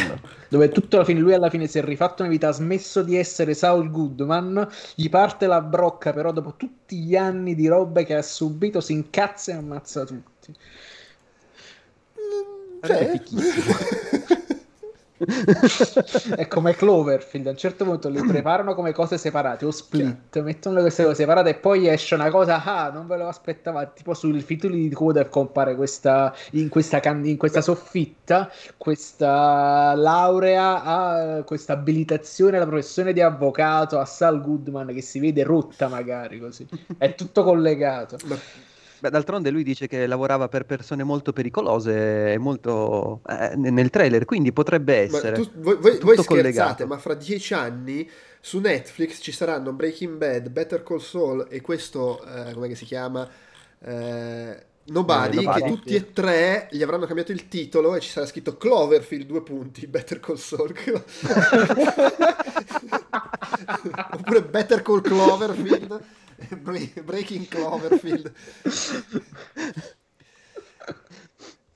dove 0.48 0.70
tutto 0.70 0.96
alla 0.96 1.04
fine 1.04 1.20
lui 1.20 1.34
alla 1.34 1.50
fine 1.50 1.68
si 1.68 1.78
è 1.78 1.84
rifatto 1.84 2.22
una 2.22 2.32
vita, 2.32 2.48
ha 2.48 2.50
smesso 2.50 3.04
di 3.04 3.16
essere 3.16 3.54
Saul 3.54 3.88
Goodman, 3.92 4.68
gli 4.96 5.08
parte 5.08 5.46
la 5.46 5.60
brocca, 5.60 6.12
però 6.12 6.32
dopo 6.32 6.54
tutti 6.56 6.98
gli 6.98 7.14
anni 7.14 7.54
di 7.54 7.68
robe 7.68 8.04
che 8.04 8.16
ha 8.16 8.22
subito 8.22 8.80
si 8.80 8.92
incazza 8.94 9.52
e 9.52 9.54
ammazza 9.54 10.04
tutti. 10.04 10.52
Cioè... 12.86 13.20
è 16.36 16.46
come 16.46 16.74
Cloverfield 16.74 17.46
a 17.46 17.50
un 17.50 17.56
certo 17.56 17.84
punto 17.84 18.10
li 18.10 18.22
preparano 18.22 18.74
come 18.74 18.92
cose 18.92 19.16
separate 19.16 19.64
o 19.64 19.70
split 19.70 20.16
cioè. 20.30 20.42
mettono 20.42 20.80
queste 20.82 21.04
cose 21.04 21.14
separate 21.14 21.50
e 21.50 21.54
poi 21.54 21.88
esce 21.88 22.14
una 22.14 22.28
cosa 22.28 22.62
ah 22.62 22.90
non 22.90 23.06
ve 23.06 23.16
lo 23.16 23.26
aspettavate 23.26 23.92
tipo 23.94 24.12
sui 24.12 24.44
titoli 24.44 24.88
di 24.88 24.94
coda 24.94 25.26
compare 25.26 25.74
questa 25.74 26.34
in 26.50 26.68
questa, 26.68 27.00
can- 27.00 27.24
in 27.24 27.38
questa 27.38 27.62
soffitta 27.62 28.50
questa 28.76 29.94
laurea 29.94 30.82
a 30.82 31.42
questa 31.44 31.72
abilitazione 31.72 32.58
alla 32.58 32.66
professione 32.66 33.14
di 33.14 33.22
avvocato 33.22 33.98
a 33.98 34.04
Sal 34.04 34.42
Goodman 34.42 34.88
che 34.88 35.00
si 35.00 35.18
vede 35.18 35.42
rotta 35.44 35.88
magari 35.88 36.38
così. 36.38 36.66
È 36.98 37.14
tutto 37.14 37.42
collegato. 37.42 38.16
Beh, 38.24 38.38
d'altronde 39.00 39.50
lui 39.50 39.62
dice 39.62 39.86
che 39.86 40.06
lavorava 40.06 40.48
per 40.48 40.64
persone 40.64 41.02
molto 41.02 41.32
pericolose 41.32 42.32
e 42.32 42.38
molto 42.38 43.20
eh, 43.28 43.54
nel 43.56 43.90
trailer, 43.90 44.24
quindi 44.24 44.52
potrebbe 44.52 44.96
essere. 44.96 45.38
Ma 45.38 45.44
tu, 45.44 45.50
voi, 45.56 45.76
voi, 45.76 45.98
voi 45.98 46.16
scherzate, 46.16 46.26
collegato. 46.26 46.86
ma 46.86 46.98
fra 46.98 47.14
dieci 47.14 47.54
anni 47.54 48.08
su 48.40 48.60
Netflix 48.60 49.18
ci 49.20 49.32
saranno 49.32 49.72
Breaking 49.72 50.16
Bad, 50.16 50.48
Better 50.48 50.82
Call 50.82 50.98
Saul 50.98 51.46
e 51.48 51.60
questo, 51.60 52.24
eh, 52.24 52.52
come 52.52 52.74
si 52.74 52.84
chiama? 52.84 53.28
Eh, 53.80 54.64
Nobody, 54.88 55.38
eh, 55.38 55.42
Nobody, 55.42 55.62
che 55.62 55.68
tutti 55.68 55.94
e 55.94 56.12
tre 56.12 56.68
gli 56.70 56.82
avranno 56.82 57.06
cambiato 57.06 57.32
il 57.32 57.48
titolo 57.48 57.96
e 57.96 58.00
ci 58.00 58.08
sarà 58.08 58.26
scritto 58.26 58.56
Cloverfield, 58.56 59.26
due 59.26 59.42
punti, 59.42 59.86
Better 59.88 60.20
Call 60.20 60.36
Saul. 60.36 60.72
Oppure 64.12 64.42
Better 64.42 64.82
Call 64.82 65.00
Cloverfield. 65.00 66.00
Breaking 66.50 67.46
Cloverfield. 67.46 68.32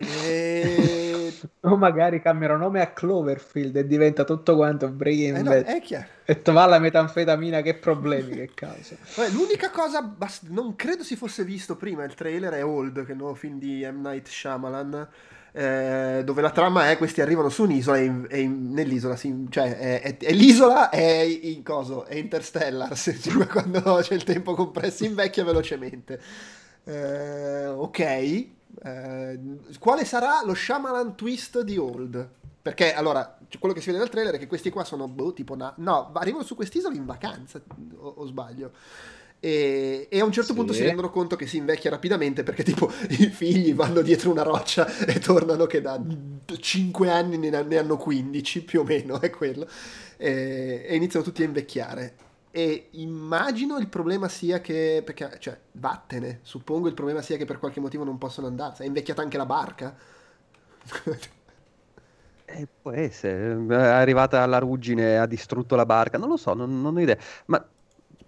E... 0.00 1.32
O 1.60 1.76
magari 1.76 2.20
cambiano 2.20 2.56
nome 2.56 2.80
a 2.80 2.88
Cloverfield 2.88 3.76
e 3.76 3.86
diventa 3.86 4.24
tutto 4.24 4.56
quanto 4.56 4.88
Breaking 4.88 5.36
eh 5.36 5.42
no, 5.42 5.50
Bad. 5.50 5.64
È 5.64 5.80
chiaro. 5.80 6.06
E 6.24 6.40
va 6.44 6.66
la 6.66 6.78
metanfetamina, 6.78 7.60
che 7.60 7.74
problemi, 7.74 8.34
che 8.34 8.50
causa. 8.54 8.96
Vabbè, 9.16 9.30
l'unica 9.30 9.70
cosa, 9.70 10.16
non 10.48 10.74
credo 10.74 11.02
si 11.02 11.16
fosse 11.16 11.44
visto 11.44 11.76
prima 11.76 12.04
il 12.04 12.14
trailer, 12.14 12.54
è 12.54 12.64
Old, 12.64 13.04
che 13.04 13.08
è 13.08 13.12
il 13.12 13.18
nuovo 13.18 13.34
film 13.34 13.58
di 13.58 13.86
M. 13.90 14.00
Night 14.00 14.26
Shyamalan 14.26 15.08
eh, 15.52 16.22
dove 16.24 16.40
la 16.40 16.50
trama 16.50 16.90
è 16.90 16.96
questi 16.96 17.20
arrivano 17.20 17.48
su 17.48 17.64
un'isola 17.64 17.98
e, 17.98 18.04
in, 18.04 18.26
e 18.30 18.40
in, 18.40 18.72
nell'isola 18.72 19.16
si, 19.16 19.46
cioè 19.50 19.76
è, 19.76 20.00
è, 20.00 20.16
è, 20.16 20.32
l'isola 20.32 20.90
è 20.90 21.22
in 21.22 21.64
coso 21.64 22.04
è 22.04 22.14
interstellar 22.14 22.94
cioè 22.96 23.46
quando 23.48 23.98
c'è 24.00 24.14
il 24.14 24.22
tempo 24.22 24.54
compresso 24.54 25.04
invecchia 25.04 25.42
velocemente 25.42 26.20
eh, 26.84 27.66
ok 27.66 28.46
eh, 28.84 29.38
quale 29.78 30.04
sarà 30.04 30.42
lo 30.44 30.54
Shyamalan 30.54 31.16
twist 31.16 31.60
di 31.62 31.76
Old? 31.76 32.28
Perché 32.62 32.92
allora 32.92 33.38
quello 33.58 33.74
che 33.74 33.80
si 33.80 33.86
vede 33.86 34.00
nel 34.00 34.10
trailer 34.10 34.34
è 34.34 34.38
che 34.38 34.46
questi 34.46 34.70
qua 34.70 34.84
sono 34.84 35.08
boh, 35.08 35.32
tipo 35.32 35.56
na- 35.56 35.72
no 35.78 36.12
arrivano 36.14 36.44
su 36.44 36.54
quest'isola 36.54 36.94
in 36.94 37.06
vacanza 37.06 37.60
o, 37.96 38.14
o 38.16 38.26
sbaglio. 38.26 38.72
E, 39.42 40.06
e, 40.10 40.20
a 40.20 40.24
un 40.24 40.32
certo 40.32 40.50
sì. 40.50 40.58
punto 40.58 40.74
si 40.74 40.82
rendono 40.82 41.08
conto 41.10 41.34
che 41.34 41.46
si 41.46 41.56
invecchia 41.56 41.88
rapidamente 41.88 42.42
perché 42.42 42.62
tipo 42.62 42.92
i 43.08 43.26
figli 43.28 43.74
vanno 43.74 44.02
dietro 44.02 44.30
una 44.30 44.42
roccia 44.42 44.86
e 45.06 45.18
tornano 45.18 45.64
che 45.64 45.80
da 45.80 45.98
5 46.58 47.10
anni 47.10 47.38
ne, 47.38 47.62
ne 47.62 47.78
hanno 47.78 47.96
15 47.96 48.64
più 48.64 48.80
o 48.80 48.84
meno 48.84 49.18
è 49.20 49.30
quello. 49.30 49.66
E, 50.18 50.84
e, 50.86 50.94
iniziano 50.94 51.24
tutti 51.24 51.42
a 51.42 51.46
invecchiare 51.46 52.14
e 52.52 52.88
immagino 52.92 53.78
il 53.78 53.88
problema 53.88 54.28
sia 54.28 54.60
che 54.60 55.02
perché 55.04 55.36
cioè 55.38 55.58
vattene 55.72 56.40
suppongo 56.42 56.88
il 56.88 56.94
problema 56.94 57.22
sia 57.22 57.36
che 57.36 57.44
per 57.44 57.58
qualche 57.58 57.80
motivo 57.80 58.04
non 58.04 58.18
possono 58.18 58.46
andare. 58.46 58.84
È 58.84 58.86
invecchiata 58.86 59.22
anche 59.22 59.36
la 59.36 59.46
barca. 59.46 59.94
Eh, 62.52 62.66
può 62.82 62.90
essere. 62.90 63.64
È 63.64 63.74
arrivata 63.76 64.42
alla 64.42 64.58
ruggine 64.58 65.18
ha 65.18 65.26
distrutto 65.26 65.76
la 65.76 65.86
barca. 65.86 66.18
Non 66.18 66.28
lo 66.28 66.36
so 66.36 66.52
non, 66.52 66.80
non 66.80 66.96
ho 66.96 67.00
idea. 67.00 67.16
Ma 67.44 67.64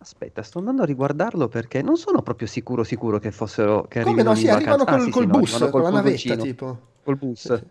Aspetta, 0.02 0.42
sto 0.42 0.58
andando 0.58 0.82
a 0.82 0.84
riguardarlo 0.84 1.46
perché 1.46 1.80
non 1.80 1.96
sono 1.96 2.22
proprio 2.22 2.48
sicuro 2.48 2.82
sicuro 2.82 3.20
che 3.20 3.30
fossero 3.30 3.86
che 3.88 4.02
Come 4.02 4.24
no, 4.24 4.34
sì, 4.34 4.48
arrivano 4.48 4.84
col, 4.84 4.94
ah, 4.94 5.00
sì, 5.00 5.10
col 5.10 5.22
sì, 5.22 5.28
bus, 5.28 5.60
no, 5.60 5.70
con 5.70 5.82
la 5.82 5.90
navetta 5.90 6.36
tipo. 6.36 6.78
Col 7.04 7.16
bus. 7.16 7.54
Sì, 7.54 7.62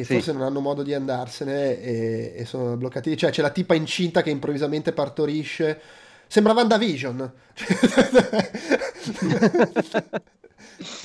e 0.00 0.04
sì. 0.04 0.14
forse 0.14 0.32
non 0.32 0.42
hanno 0.42 0.60
modo 0.60 0.82
di 0.82 0.94
andarsene 0.94 1.80
e, 1.80 2.32
e, 2.36 2.44
sono 2.44 2.76
bloccati. 2.76 3.16
Cioè, 3.16 3.30
c'è 3.30 3.42
la 3.42 3.50
tipa 3.50 3.74
incinta 3.74 4.22
che 4.22 4.30
improvvisamente 4.30 4.92
partorisce. 4.92 5.80
Sembra 6.26 6.52
WandaVision. 6.52 7.32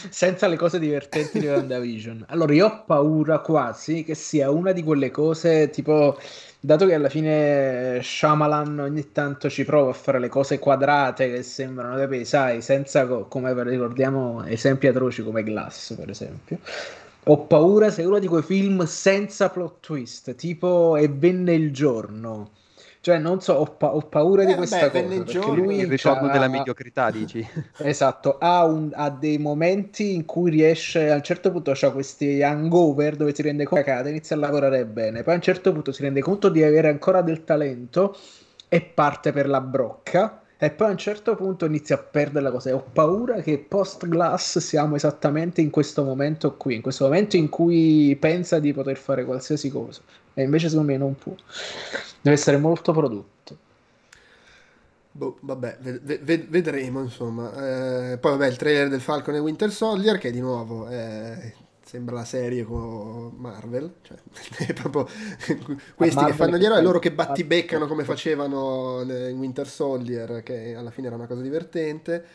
Senza 0.09 0.47
le 0.47 0.55
cose 0.55 0.79
divertenti 0.79 1.39
di 1.39 1.47
WandaVision. 1.47 2.25
Allora, 2.29 2.53
io 2.53 2.65
ho 2.67 2.83
paura 2.85 3.39
quasi 3.39 4.03
che 4.03 4.15
sia 4.15 4.51
una 4.51 4.71
di 4.71 4.83
quelle 4.83 5.09
cose 5.09 5.69
tipo 5.69 6.17
dato 6.59 6.85
che 6.85 6.93
alla 6.93 7.09
fine 7.09 7.99
Shyamalan 8.01 8.79
ogni 8.79 9.11
tanto 9.11 9.49
ci 9.49 9.65
prova 9.65 9.89
a 9.89 9.93
fare 9.93 10.19
le 10.19 10.29
cose 10.29 10.59
quadrate 10.59 11.29
che 11.29 11.43
sembrano, 11.43 12.07
sai, 12.23 12.61
senza, 12.61 13.05
come 13.05 13.63
ricordiamo, 13.63 14.45
esempi 14.45 14.87
atroci 14.87 15.23
come 15.23 15.43
Glass, 15.43 15.93
per 15.95 16.09
esempio. 16.09 16.59
Ho 17.25 17.45
paura 17.45 17.89
se 17.89 18.01
è 18.01 18.05
uno 18.05 18.19
di 18.19 18.27
quei 18.27 18.43
film 18.43 18.83
senza 18.85 19.49
plot 19.49 19.79
twist, 19.79 20.35
tipo 20.35 20.97
E 20.97 21.07
venne 21.07 21.53
il 21.53 21.71
giorno 21.71 22.51
cioè, 23.03 23.17
non 23.17 23.41
so, 23.41 23.55
ho, 23.55 23.65
pa- 23.65 23.93
ho 23.93 23.99
paura 23.99 24.43
eh, 24.43 24.45
di 24.45 24.53
questa 24.53 24.89
beh, 24.89 25.01
cosa. 25.01 25.23
Perché 25.25 25.51
lui 25.51 25.79
il 25.79 25.87
ritorno 25.87 26.29
della 26.29 26.47
mediocrità, 26.47 27.11
dici? 27.11 27.45
Esatto, 27.79 28.37
ha, 28.37 28.63
un, 28.63 28.91
ha, 28.93 29.09
dei 29.09 29.37
momenti 29.39 30.13
in 30.13 30.23
cui 30.23 30.49
riesce, 30.49 31.11
a 31.11 31.15
un 31.15 31.21
certo 31.21 31.51
punto 31.51 31.71
ha 31.71 31.91
questi 31.91 32.41
hangover 32.41 33.17
dove 33.17 33.35
si 33.35 33.41
rende 33.41 33.65
conto 33.65 33.83
che 33.83 34.03
inizia 34.09 34.37
a 34.37 34.39
lavorare 34.39 34.85
bene, 34.85 35.21
poi 35.21 35.33
a 35.33 35.35
un 35.35 35.41
certo 35.41 35.73
punto 35.73 35.91
si 35.91 36.01
rende 36.01 36.21
conto 36.21 36.47
di 36.47 36.63
avere 36.63 36.87
ancora 36.87 37.21
del 37.21 37.43
talento 37.43 38.15
e 38.69 38.79
parte 38.79 39.33
per 39.33 39.49
la 39.49 39.59
brocca 39.59 40.41
e 40.65 40.71
poi 40.71 40.87
a 40.87 40.91
un 40.91 40.97
certo 40.97 41.35
punto 41.35 41.65
inizia 41.65 41.95
a 41.95 41.99
perdere 41.99 42.45
la 42.45 42.51
cosa 42.51 42.73
ho 42.73 42.85
paura 42.93 43.41
che 43.41 43.57
post 43.57 44.07
Glass 44.07 44.59
siamo 44.59 44.95
esattamente 44.95 45.59
in 45.59 45.69
questo 45.69 46.03
momento 46.03 46.55
qui, 46.55 46.75
in 46.75 46.81
questo 46.81 47.03
momento 47.03 47.35
in 47.35 47.49
cui 47.49 48.15
pensa 48.19 48.59
di 48.59 48.71
poter 48.71 48.95
fare 48.95 49.25
qualsiasi 49.25 49.69
cosa 49.69 50.01
e 50.33 50.43
invece 50.43 50.69
secondo 50.69 50.91
me 50.91 50.97
non 50.97 51.15
può. 51.15 51.33
Deve 52.21 52.35
essere 52.35 52.57
molto 52.57 52.91
prodotto. 52.93 53.57
Boh, 55.11 55.37
vabbè, 55.41 55.77
ved- 55.81 56.23
ved- 56.23 56.47
vedremo 56.47 57.01
insomma. 57.01 58.11
Eh, 58.11 58.17
poi 58.17 58.31
vabbè, 58.31 58.47
il 58.47 58.55
trailer 58.55 58.89
del 58.89 59.01
Falcon 59.01 59.35
e 59.35 59.39
Winter 59.39 59.71
Soldier 59.71 60.17
che 60.17 60.31
di 60.31 60.39
nuovo 60.39 60.87
eh, 60.87 61.53
sembra 61.85 62.15
la 62.15 62.25
serie 62.25 62.63
con 62.63 63.33
Marvel, 63.37 63.95
cioè 64.01 64.17
è 64.67 64.73
proprio 64.73 65.07
questi 65.95 66.25
che 66.25 66.33
fanno 66.33 66.57
gli 66.57 66.65
eroi, 66.65 66.81
loro 66.81 66.99
che 66.99 67.11
battibeccano 67.11 67.87
come 67.87 68.03
facevano 68.03 69.01
in 69.01 69.37
Winter 69.37 69.67
Soldier, 69.67 70.43
che 70.43 70.75
alla 70.75 70.91
fine 70.91 71.07
era 71.07 71.15
una 71.15 71.27
cosa 71.27 71.41
divertente. 71.41 72.25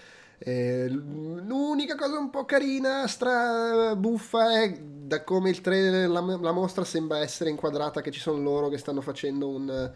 Eh, 0.40 0.86
l'unica 0.88 1.96
cosa 1.96 2.18
un 2.18 2.30
po' 2.30 2.44
carina, 2.44 3.08
stra 3.08 3.96
buffa 3.96 4.62
è 4.62 4.78
da 4.78 5.24
come 5.24 5.50
il 5.50 5.60
trailer, 5.60 6.08
la, 6.08 6.20
la, 6.20 6.52
mostra 6.52 6.84
sembra 6.84 7.18
essere 7.18 7.50
inquadrata 7.50 8.00
che 8.00 8.12
ci 8.12 8.20
sono 8.20 8.40
loro 8.40 8.68
che 8.68 8.78
stanno 8.78 9.00
facendo 9.00 9.48
un, 9.48 9.92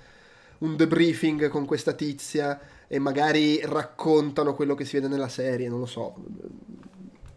un 0.59 0.77
debriefing 0.77 1.49
con 1.49 1.65
questa 1.65 1.93
tizia 1.93 2.59
e 2.89 2.99
magari 2.99 3.61
raccontano 3.65 4.55
quello 4.55 4.75
che 4.75 4.85
si 4.85 4.97
vede 4.97 5.07
nella 5.07 5.29
serie, 5.29 5.69
non 5.69 5.79
lo 5.79 5.87
so. 5.87 6.15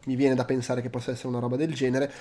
Mi 0.05 0.15
viene 0.15 0.35
da 0.35 0.45
pensare 0.45 0.81
che 0.81 0.89
possa 0.89 1.12
essere 1.12 1.27
una 1.27 1.39
roba 1.39 1.55
del 1.55 1.74
genere. 1.74 2.12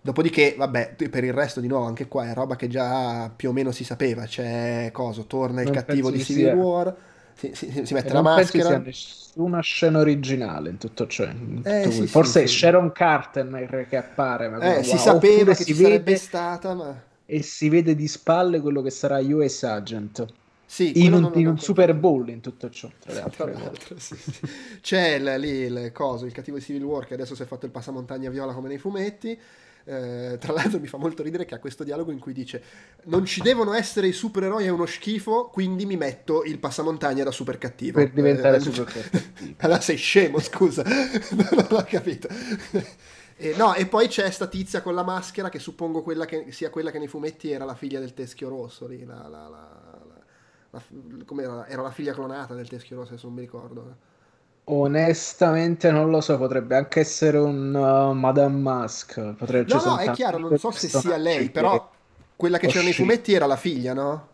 Dopodiché, 0.00 0.54
vabbè, 0.58 0.96
per 1.08 1.24
il 1.24 1.32
resto 1.32 1.60
di 1.60 1.68
nuovo, 1.68 1.86
anche 1.86 2.08
qua 2.08 2.28
è 2.28 2.34
roba 2.34 2.56
che 2.56 2.68
già 2.68 3.30
più 3.34 3.50
o 3.50 3.52
meno 3.52 3.70
si 3.70 3.84
sapeva. 3.84 4.24
C'è 4.26 4.90
cosa? 4.92 5.22
Torna 5.22 5.60
il 5.60 5.66
non 5.66 5.74
cattivo 5.74 6.10
di 6.10 6.22
Civil 6.22 6.44
sia. 6.44 6.54
War 6.54 6.94
si, 7.34 7.50
si, 7.54 7.84
si 7.84 7.94
mette 7.94 8.12
la 8.12 8.22
maschera. 8.22 8.70
Non 8.70 8.82
penso 8.82 8.98
sia 9.00 9.28
nessuna 9.34 9.60
scena 9.60 9.98
originale 9.98 10.70
in 10.70 10.78
tutto 10.78 11.06
ciò. 11.06 11.24
In 11.24 11.56
tutto 11.56 11.68
eh, 11.68 11.90
sì, 11.90 12.06
Forse 12.06 12.46
sì, 12.46 12.56
Sharon 12.56 12.92
Carter 12.92 13.86
che 13.88 13.96
appare. 13.96 14.48
Ma 14.48 14.76
eh, 14.76 14.82
si 14.82 14.96
sapeva 14.96 15.52
che 15.52 15.64
si 15.64 15.64
ci 15.66 15.72
vede... 15.72 15.84
sarebbe 15.84 16.16
stata, 16.16 16.74
ma... 16.74 17.02
e 17.26 17.42
si 17.42 17.68
vede 17.68 17.94
di 17.94 18.08
spalle 18.08 18.60
quello 18.60 18.82
che 18.82 18.90
sarà 18.90 19.18
US 19.18 19.62
Agent. 19.64 20.26
Sì, 20.74 21.04
in 21.04 21.12
un, 21.12 21.30
in 21.36 21.46
un 21.46 21.56
Super 21.60 21.94
Bowl 21.94 22.28
in 22.30 22.40
tutto 22.40 22.68
ciò, 22.68 22.90
tra 22.98 23.12
le 23.12 23.20
altre 23.20 23.52
tra 23.52 23.62
l'altro, 23.62 23.96
sì, 23.96 24.16
sì. 24.16 24.32
C'è 24.80 25.14
il, 25.14 25.34
lì 25.38 25.48
il 25.48 25.92
coso, 25.92 26.26
il 26.26 26.32
cattivo 26.32 26.56
di 26.56 26.64
Civil 26.64 26.82
War 26.82 27.06
che 27.06 27.14
adesso 27.14 27.36
si 27.36 27.42
è 27.42 27.46
fatto 27.46 27.64
il 27.64 27.70
passamontagna 27.70 28.28
viola 28.28 28.52
come 28.52 28.66
nei 28.66 28.78
fumetti. 28.78 29.38
Eh, 29.84 30.36
tra 30.40 30.52
l'altro 30.52 30.80
mi 30.80 30.88
fa 30.88 30.96
molto 30.96 31.22
ridere 31.22 31.44
che 31.44 31.54
ha 31.54 31.60
questo 31.60 31.84
dialogo 31.84 32.10
in 32.10 32.18
cui 32.18 32.32
dice 32.32 32.62
non 33.04 33.24
ci 33.24 33.42
devono 33.42 33.74
essere 33.74 34.06
i 34.06 34.12
supereroi 34.12 34.64
è 34.64 34.70
uno 34.70 34.86
schifo 34.86 35.50
quindi 35.52 35.84
mi 35.84 35.98
metto 35.98 36.42
il 36.42 36.58
passamontagna 36.58 37.22
da 37.22 37.30
super 37.30 37.58
cattivo 37.58 37.98
per 37.98 38.10
diventare 38.10 38.56
eh, 38.56 38.60
super 38.60 38.84
cattivo 38.86 39.54
allora 39.58 39.80
sei 39.80 39.96
scemo 39.96 40.40
scusa. 40.40 40.82
Non 41.38 41.66
ho 41.70 41.84
capito. 41.86 42.26
Eh, 43.36 43.54
no, 43.56 43.74
e 43.74 43.86
poi 43.86 44.08
c'è 44.08 44.28
sta 44.30 44.46
tizia 44.48 44.80
con 44.80 44.94
la 44.94 45.02
maschera 45.02 45.48
che 45.48 45.58
suppongo 45.58 46.02
quella 46.02 46.24
che, 46.24 46.50
sia 46.50 46.70
quella 46.70 46.90
che 46.90 46.98
nei 46.98 47.08
fumetti 47.08 47.50
era 47.50 47.64
la 47.64 47.74
figlia 47.74 48.00
del 48.00 48.14
teschio 48.14 48.48
rosso 48.48 48.86
lì, 48.86 49.04
la, 49.04 49.26
la, 49.28 49.48
la, 49.48 49.93
la 50.74 51.66
era 51.68 51.82
la 51.82 51.90
figlia 51.90 52.12
clonata 52.12 52.54
del 52.54 52.68
teschio 52.68 52.96
rosso, 52.96 53.10
adesso 53.10 53.26
non 53.26 53.36
mi 53.36 53.42
ricordo. 53.42 53.96
Onestamente 54.64 55.90
non 55.90 56.10
lo 56.10 56.20
so, 56.20 56.38
potrebbe 56.38 56.74
anche 56.76 57.00
essere 57.00 57.36
un 57.36 57.74
uh, 57.74 58.12
Madame 58.12 58.56
Mask. 58.56 59.34
Potrebbe, 59.34 59.72
no, 59.74 59.82
no, 59.84 59.98
è 59.98 60.10
chiaro, 60.12 60.38
non 60.38 60.56
so 60.56 60.70
se 60.70 60.88
sia 60.88 61.16
lei, 61.16 61.50
però 61.50 61.90
quella 62.34 62.58
che 62.58 62.68
c'era 62.68 62.82
nei 62.82 62.94
fumetti 62.94 63.34
era 63.34 63.46
la 63.46 63.56
figlia, 63.56 63.92
no? 63.92 64.32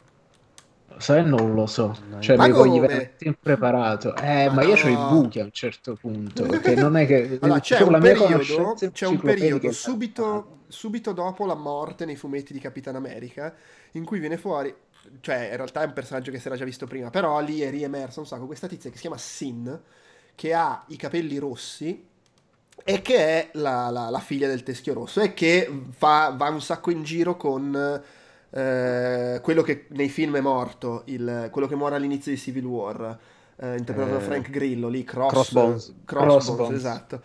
Sai, 1.01 1.25
non 1.25 1.55
lo 1.55 1.67
so. 1.67 1.97
Cioè, 2.19 2.37
ma 2.37 2.47
mi 2.47 2.53
voglio 2.53 2.81
veramente 2.81 3.25
impreparato. 3.25 4.15
Eh, 4.17 4.49
ma, 4.49 4.55
ma 4.55 4.63
io 4.63 4.77
no. 4.77 4.83
ho 4.83 4.89
i 4.89 5.21
buchi 5.23 5.41
a 5.41 5.45
un 5.45 5.53
certo 5.53 5.97
punto. 5.97 6.45
Perché 6.45 6.75
non 6.75 6.97
è 6.97 7.07
che. 7.07 7.39
Allora, 7.41 7.61
c'è 7.61 7.81
un 7.81 7.99
periodo, 7.99 8.77
c'è 8.93 9.07
un 9.07 9.19
periodo 9.19 9.73
subito, 9.73 10.59
subito 10.69 11.13
dopo 11.13 11.47
la 11.47 11.55
morte 11.55 12.05
nei 12.05 12.17
fumetti 12.17 12.53
di 12.53 12.59
Capitan 12.59 12.97
America 12.97 13.55
in 13.93 14.05
cui 14.05 14.19
viene 14.19 14.37
fuori. 14.37 14.75
Cioè, 15.21 15.49
in 15.51 15.57
realtà 15.57 15.83
è 15.83 15.87
un 15.87 15.93
personaggio 15.93 16.31
che 16.31 16.39
si 16.39 16.47
era 16.47 16.57
già 16.57 16.65
visto 16.65 16.87
prima, 16.87 17.11
però 17.11 17.41
lì 17.41 17.61
è 17.61 17.71
riemersa 17.71 18.21
un 18.21 18.27
sacco 18.27 18.47
questa 18.47 18.67
tizia 18.67 18.91
che 18.91 18.97
si 18.97 19.03
chiama 19.03 19.19
Sin 19.19 19.81
che 20.35 20.55
ha 20.55 20.83
i 20.89 20.97
capelli 20.97 21.37
rossi 21.39 22.07
e 22.83 23.03
che 23.03 23.17
è 23.17 23.51
la, 23.55 23.91
la, 23.91 24.09
la 24.09 24.21
figlia 24.21 24.49
del 24.49 24.63
teschio 24.63 24.95
rosso 24.95 25.21
e 25.21 25.35
che 25.35 25.71
fa, 25.91 26.35
va 26.37 26.49
un 26.49 26.63
sacco 26.63 26.91
in 26.91 27.03
giro 27.03 27.37
con 27.37 28.03
eh, 28.53 29.41
quello 29.43 29.63
che 29.63 29.87
nei 29.91 30.09
film 30.09 30.37
è 30.37 30.41
morto, 30.41 31.03
il, 31.07 31.49
quello 31.51 31.67
che 31.67 31.77
muore 31.77 31.97
all'inizio 31.97 32.33
di 32.33 32.39
Civil 32.39 32.65
War, 32.65 33.19
eh, 33.57 33.77
interpretato 33.77 34.17
da 34.17 34.23
eh, 34.23 34.27
Frank 34.27 34.51
Grillo, 34.51 34.89
lì, 34.89 35.05
Cross, 35.05 35.31
Crossbones. 35.31 35.95
Crossbones, 36.05 36.45
Crossbones. 36.45 36.77
esatto. 36.77 37.23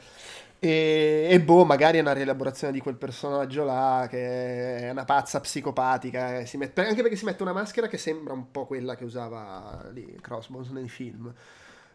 E, 0.67 1.27
e, 1.29 1.41
boh, 1.41 1.63
magari 1.63 1.99
è 1.99 2.01
una 2.01 2.13
rielaborazione 2.13 2.73
di 2.73 2.79
quel 2.79 2.95
personaggio 2.95 3.63
là 3.63 4.07
che 4.09 4.77
è 4.77 4.89
una 4.89 5.05
pazza 5.05 5.39
psicopatica. 5.39 6.43
Mette, 6.53 6.85
anche 6.85 7.01
perché 7.01 7.15
si 7.15 7.25
mette 7.25 7.43
una 7.43 7.53
maschera 7.53 7.87
che 7.87 7.97
sembra 7.97 8.33
un 8.33 8.49
po' 8.49 8.65
quella 8.65 8.95
che 8.95 9.03
usava 9.03 9.87
lì 9.91 10.17
Crossbones 10.21 10.69
nei 10.69 10.89
film. 10.89 11.31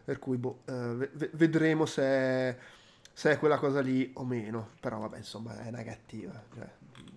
Per 0.03 0.17
cui 0.19 0.37
boh, 0.37 0.61
eh, 0.65 1.09
vedremo 1.33 1.85
se 1.85 2.79
se 3.13 3.31
è, 3.31 3.37
quella 3.37 3.57
cosa 3.57 3.81
lì 3.81 4.09
o 4.15 4.23
meno. 4.23 4.69
Però 4.79 4.99
vabbè, 4.99 5.17
insomma, 5.17 5.61
è 5.63 5.67
una 5.67 5.83
cattiva. 5.83 6.41
Cioè, 6.53 6.67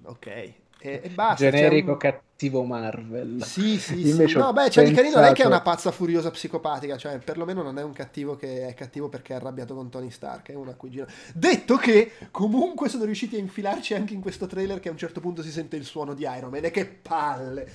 ok. 0.03 0.27
E, 0.27 0.55
e 0.81 1.09
basta. 1.11 1.51
Generico 1.51 1.93
un... 1.93 1.97
cattivo 1.99 2.34
Marvel. 2.51 3.43
Sì, 3.43 3.79
sì, 3.79 4.13
sì. 4.13 4.37
No, 4.37 4.53
beh, 4.53 4.69
c'è 4.69 4.83
pensato... 4.83 4.89
di 4.89 4.95
carino 4.95 5.15
non 5.17 5.25
è 5.25 5.33
che 5.33 5.43
è 5.43 5.47
una 5.47 5.61
pazza 5.61 5.91
furiosa 5.91 6.31
psicopatica, 6.31 6.97
cioè 6.97 7.19
perlomeno 7.19 7.63
non 7.63 7.79
è 7.79 7.83
un 7.83 7.93
cattivo 7.93 8.37
che 8.37 8.67
è 8.67 8.75
cattivo 8.75 9.09
perché 9.09 9.33
è 9.33 9.37
arrabbiato 9.37 9.75
con 9.75 9.91
Tony 9.91 10.11
Stark, 10.11 10.51
è 10.51 10.55
una 10.55 10.75
cugina. 10.75 11.07
Detto 11.33 11.77
che 11.77 12.13
comunque 12.31 12.89
sono 12.89 13.05
riusciti 13.05 13.37
a 13.37 13.39
infilarci 13.39 13.95
anche 13.95 14.15
in 14.15 14.21
questo 14.21 14.47
trailer 14.47 14.81
che 14.81 14.89
a 14.89 14.93
un 14.93 14.99
certo 14.99 15.21
punto 15.21 15.43
si 15.43 15.51
sente 15.51 15.77
il 15.77 15.85
suono 15.85 16.15
di 16.15 16.23
Iron 16.23 16.51
Man 16.51 16.65
e 16.65 16.71
che 16.71 16.87
palle. 16.87 17.69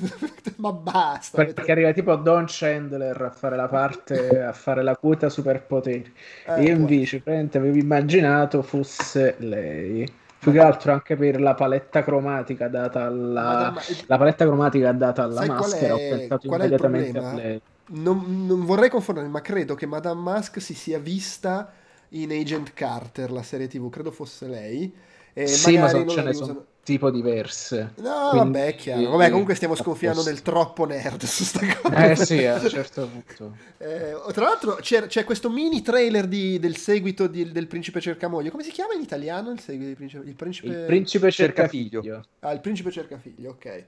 Ma 0.56 0.72
basta. 0.72 1.36
Perché 1.36 1.60
avete... 1.60 1.72
arriva 1.72 1.92
tipo 1.92 2.14
Don 2.16 2.44
Chandler 2.46 3.20
a 3.20 3.30
fare 3.30 3.56
la 3.56 3.68
parte, 3.68 4.42
a 4.42 4.52
fare 4.52 4.82
la 4.82 4.96
quota 4.96 5.28
superpoteri. 5.28 6.12
Eh, 6.46 6.62
Io 6.62 6.74
invece, 6.74 7.22
avevo 7.24 7.76
immaginato 7.76 8.62
fosse 8.62 9.36
lei 9.38 10.24
più 10.46 10.52
che 10.52 10.64
altro 10.64 10.92
anche 10.92 11.16
per 11.16 11.40
la 11.40 11.54
paletta 11.54 12.04
cromatica 12.04 12.68
data 12.68 13.04
alla, 13.04 13.42
Madonna, 13.42 13.80
la 14.06 14.16
paletta 14.18 14.44
cromatica 14.44 14.92
data 14.92 15.24
alla 15.24 15.44
maschera 15.44 15.94
ho 15.94 15.96
pensato 15.96 16.46
immediatamente 16.46 17.18
a 17.18 17.34
lei 17.34 17.60
non, 17.88 18.46
non, 18.46 18.64
vorrei 18.64 18.88
confondere 18.88 19.26
ma 19.26 19.40
credo 19.40 19.74
che 19.74 19.86
Madame 19.86 20.20
Mask 20.20 20.60
si 20.60 20.74
sia 20.74 21.00
vista 21.00 21.72
in 22.10 22.30
Agent 22.30 22.72
Carter 22.74 23.32
la 23.32 23.42
serie 23.42 23.66
tv 23.66 23.88
credo 23.90 24.12
fosse 24.12 24.46
lei 24.46 24.94
e 25.32 25.46
sì 25.48 25.76
ma 25.78 25.88
so, 25.88 26.06
ce 26.06 26.22
ne 26.22 26.32
sono 26.32 26.64
tipo 26.86 27.10
diverse. 27.10 27.94
No, 27.96 28.28
Quindi... 28.30 28.52
vabbè, 28.52 28.66
è 28.68 28.74
chiaro. 28.76 29.10
Vabbè, 29.10 29.30
comunque 29.30 29.56
stiamo 29.56 29.74
sconfinando 29.74 30.22
nel 30.22 30.40
troppo 30.40 30.86
nerd 30.86 31.24
su 31.24 31.42
sta 31.42 31.60
cosa. 31.82 32.10
Eh 32.10 32.14
sì, 32.14 32.44
a 32.44 32.60
un 32.60 32.68
certo 32.68 33.08
punto. 33.10 33.56
Eh, 33.78 34.14
tra 34.32 34.44
l'altro 34.44 34.76
c'è, 34.76 35.06
c'è, 35.06 35.24
questo 35.24 35.50
mini 35.50 35.82
trailer 35.82 36.28
di, 36.28 36.60
del 36.60 36.76
seguito 36.76 37.26
di, 37.26 37.50
del 37.50 37.66
Principe 37.66 38.00
Cercamoglio. 38.00 38.52
Come 38.52 38.62
si 38.62 38.70
chiama 38.70 38.94
in 38.94 39.00
italiano 39.00 39.50
il 39.50 39.58
seguito 39.58 39.86
del 39.86 39.96
Principe? 39.96 40.28
Il 40.28 40.34
Principe, 40.36 40.68
il 40.68 40.84
principe 40.84 41.30
Cercafiglio. 41.32 42.02
Cercafiglio. 42.02 42.24
Ah, 42.38 42.52
il 42.52 42.60
Principe 42.60 42.90
Cercafiglio, 42.92 43.50
ok. 43.50 43.84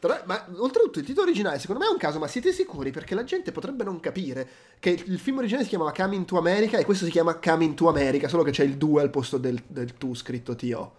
Tra, 0.00 0.22
ma 0.26 0.44
oltretutto 0.56 0.98
il 0.98 1.04
titolo 1.04 1.26
originale 1.26 1.60
secondo 1.60 1.82
me 1.82 1.88
è 1.88 1.92
un 1.92 1.98
caso, 1.98 2.18
ma 2.18 2.26
siete 2.26 2.52
sicuri? 2.52 2.90
Perché 2.90 3.14
la 3.14 3.22
gente 3.22 3.52
potrebbe 3.52 3.84
non 3.84 4.00
capire 4.00 4.48
che 4.80 4.90
il, 4.90 5.04
il 5.06 5.18
film 5.20 5.38
originale 5.38 5.62
si 5.62 5.70
chiamava 5.70 5.92
Coming 5.92 6.24
to 6.24 6.36
America 6.36 6.78
e 6.78 6.84
questo 6.84 7.04
si 7.04 7.12
chiama 7.12 7.36
Coming 7.36 7.74
to 7.74 7.88
America, 7.88 8.26
solo 8.26 8.42
che 8.42 8.50
c'è 8.50 8.64
il 8.64 8.76
2 8.76 9.02
al 9.02 9.10
posto 9.10 9.38
del, 9.38 9.62
del 9.68 9.94
tu 9.94 10.16
scritto 10.16 10.56
TO. 10.56 10.98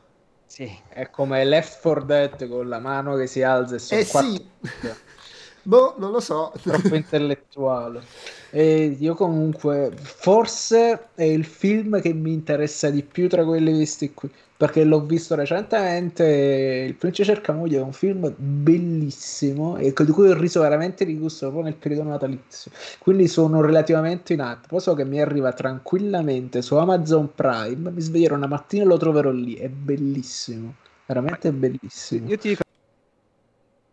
Sì. 0.51 0.69
È 0.89 1.09
come 1.09 1.45
Left 1.45 1.79
4 1.79 2.03
Dead 2.03 2.49
con 2.49 2.67
la 2.67 2.79
mano 2.79 3.15
che 3.15 3.25
si 3.25 3.41
alza 3.41 3.75
e 3.75 3.79
sono 3.79 4.01
eh 4.01 4.05
quattro... 4.05 4.29
sì. 4.31 4.45
boh, 5.63 5.95
non 5.97 6.11
lo 6.11 6.19
so. 6.19 6.51
Troppo 6.61 6.93
intellettuale. 6.93 8.01
E 8.49 8.97
io 8.99 9.15
comunque, 9.15 9.93
forse 9.95 11.07
è 11.15 11.23
il 11.23 11.45
film 11.45 12.01
che 12.01 12.11
mi 12.11 12.33
interessa 12.33 12.89
di 12.89 13.01
più 13.01 13.29
tra 13.29 13.45
quelli 13.45 13.71
visti 13.71 14.13
qui 14.13 14.29
perché 14.61 14.83
l'ho 14.83 15.01
visto 15.03 15.33
recentemente. 15.33 16.23
Il 16.23 16.93
Principe 16.93 17.33
cerca 17.33 17.51
moglie 17.51 17.79
è 17.79 17.81
un 17.81 17.93
film 17.93 18.31
bellissimo 18.37 19.77
e 19.77 19.91
di 19.91 20.11
cui 20.11 20.29
ho 20.29 20.37
riso 20.37 20.61
veramente 20.61 21.03
di 21.03 21.17
gusto 21.17 21.47
proprio 21.47 21.63
nel 21.63 21.79
periodo 21.79 22.07
natalizio. 22.07 22.69
Quindi 22.99 23.27
sono 23.27 23.59
relativamente 23.61 24.33
in 24.33 24.41
atto. 24.41 24.67
Poi 24.67 24.79
so 24.79 24.93
che 24.93 25.03
mi 25.03 25.19
arriva 25.19 25.51
tranquillamente 25.51 26.61
su 26.61 26.75
Amazon 26.75 27.33
Prime. 27.33 27.89
Mi 27.89 28.01
sveglierò 28.01 28.35
una 28.35 28.45
mattina 28.45 28.83
e 28.83 28.85
lo 28.85 28.97
troverò 28.97 29.31
lì. 29.31 29.55
È 29.55 29.67
bellissimo, 29.67 30.75
veramente 31.07 31.51
bellissimo. 31.51 32.29
Io 32.29 32.37
ti 32.37 32.49
dico 32.49 32.61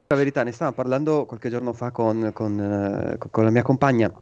la 0.08 0.16
verità, 0.16 0.42
ne 0.42 0.52
stavo 0.52 0.72
parlando 0.72 1.24
qualche 1.24 1.48
giorno 1.48 1.72
fa 1.72 1.92
con, 1.92 2.30
con, 2.34 2.60
eh, 2.60 3.16
con 3.30 3.44
la 3.44 3.50
mia 3.50 3.62
compagna. 3.62 4.12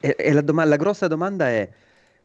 E, 0.00 0.16
e 0.18 0.32
la, 0.32 0.40
dom- 0.40 0.66
la 0.66 0.76
grossa 0.76 1.06
domanda 1.06 1.48
è 1.48 1.70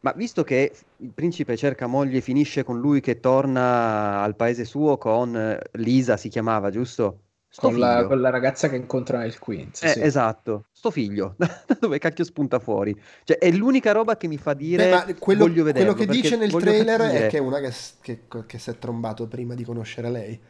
ma 0.02 0.12
visto 0.12 0.42
che 0.42 0.72
il 0.96 1.12
principe 1.12 1.56
cerca 1.56 1.86
moglie 1.86 2.18
e 2.18 2.20
finisce 2.20 2.64
con 2.64 2.78
lui 2.78 3.00
che 3.00 3.20
torna 3.20 4.20
al 4.20 4.34
paese 4.34 4.64
suo 4.64 4.98
con 4.98 5.36
eh, 5.36 5.60
Lisa, 5.72 6.16
si 6.16 6.28
chiamava, 6.28 6.70
giusto? 6.70 7.20
Sto 7.48 7.68
con, 7.68 7.78
la, 7.78 8.06
con 8.06 8.20
la 8.20 8.30
ragazza 8.30 8.68
che 8.68 8.76
incontra 8.76 9.18
nel 9.18 9.38
Queens. 9.38 9.82
Eh, 9.82 9.88
sì. 9.88 10.00
Esatto, 10.00 10.66
sto 10.72 10.90
figlio, 10.90 11.34
da 11.38 11.48
dove 11.78 11.98
cacchio 11.98 12.24
spunta 12.24 12.58
fuori? 12.58 12.98
Cioè, 13.24 13.38
è 13.38 13.50
l'unica 13.50 13.92
roba 13.92 14.16
che 14.16 14.26
mi 14.26 14.38
fa 14.38 14.54
dire 14.54 15.04
Beh, 15.04 15.14
quello, 15.16 15.46
voglio 15.46 15.62
vederlo. 15.62 15.94
Quello 15.94 16.10
che 16.10 16.18
dice 16.20 16.36
nel 16.36 16.50
trailer 16.50 16.98
capire... 16.98 17.26
è 17.26 17.28
che 17.28 17.36
è 17.36 17.40
una 17.40 17.60
che, 17.60 17.72
che, 18.00 18.22
che 18.46 18.58
si 18.58 18.70
è 18.70 18.78
trombato 18.78 19.28
prima 19.28 19.54
di 19.54 19.64
conoscere 19.64 20.10
lei. 20.10 20.40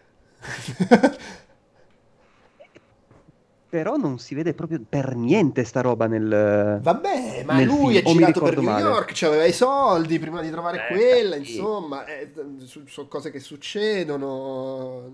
però 3.72 3.96
non 3.96 4.18
si 4.18 4.34
vede 4.34 4.52
proprio 4.52 4.84
per 4.86 5.16
niente 5.16 5.64
sta 5.64 5.80
roba 5.80 6.06
nel 6.06 6.78
Vabbè, 6.82 7.42
ma 7.46 7.54
nel 7.54 7.66
lui 7.66 7.94
film. 7.94 8.06
è 8.06 8.12
girato 8.12 8.42
per 8.42 8.58
New 8.58 8.68
male. 8.68 8.82
York, 8.82 9.22
aveva 9.22 9.46
i 9.46 9.52
soldi 9.54 10.18
prima 10.18 10.42
di 10.42 10.50
trovare 10.50 10.88
eh, 10.88 10.92
quella, 10.92 11.36
sì. 11.36 11.54
insomma, 11.54 12.04
eh, 12.04 12.34
sono 12.84 13.08
cose 13.08 13.30
che 13.30 13.40
succedono. 13.40 15.10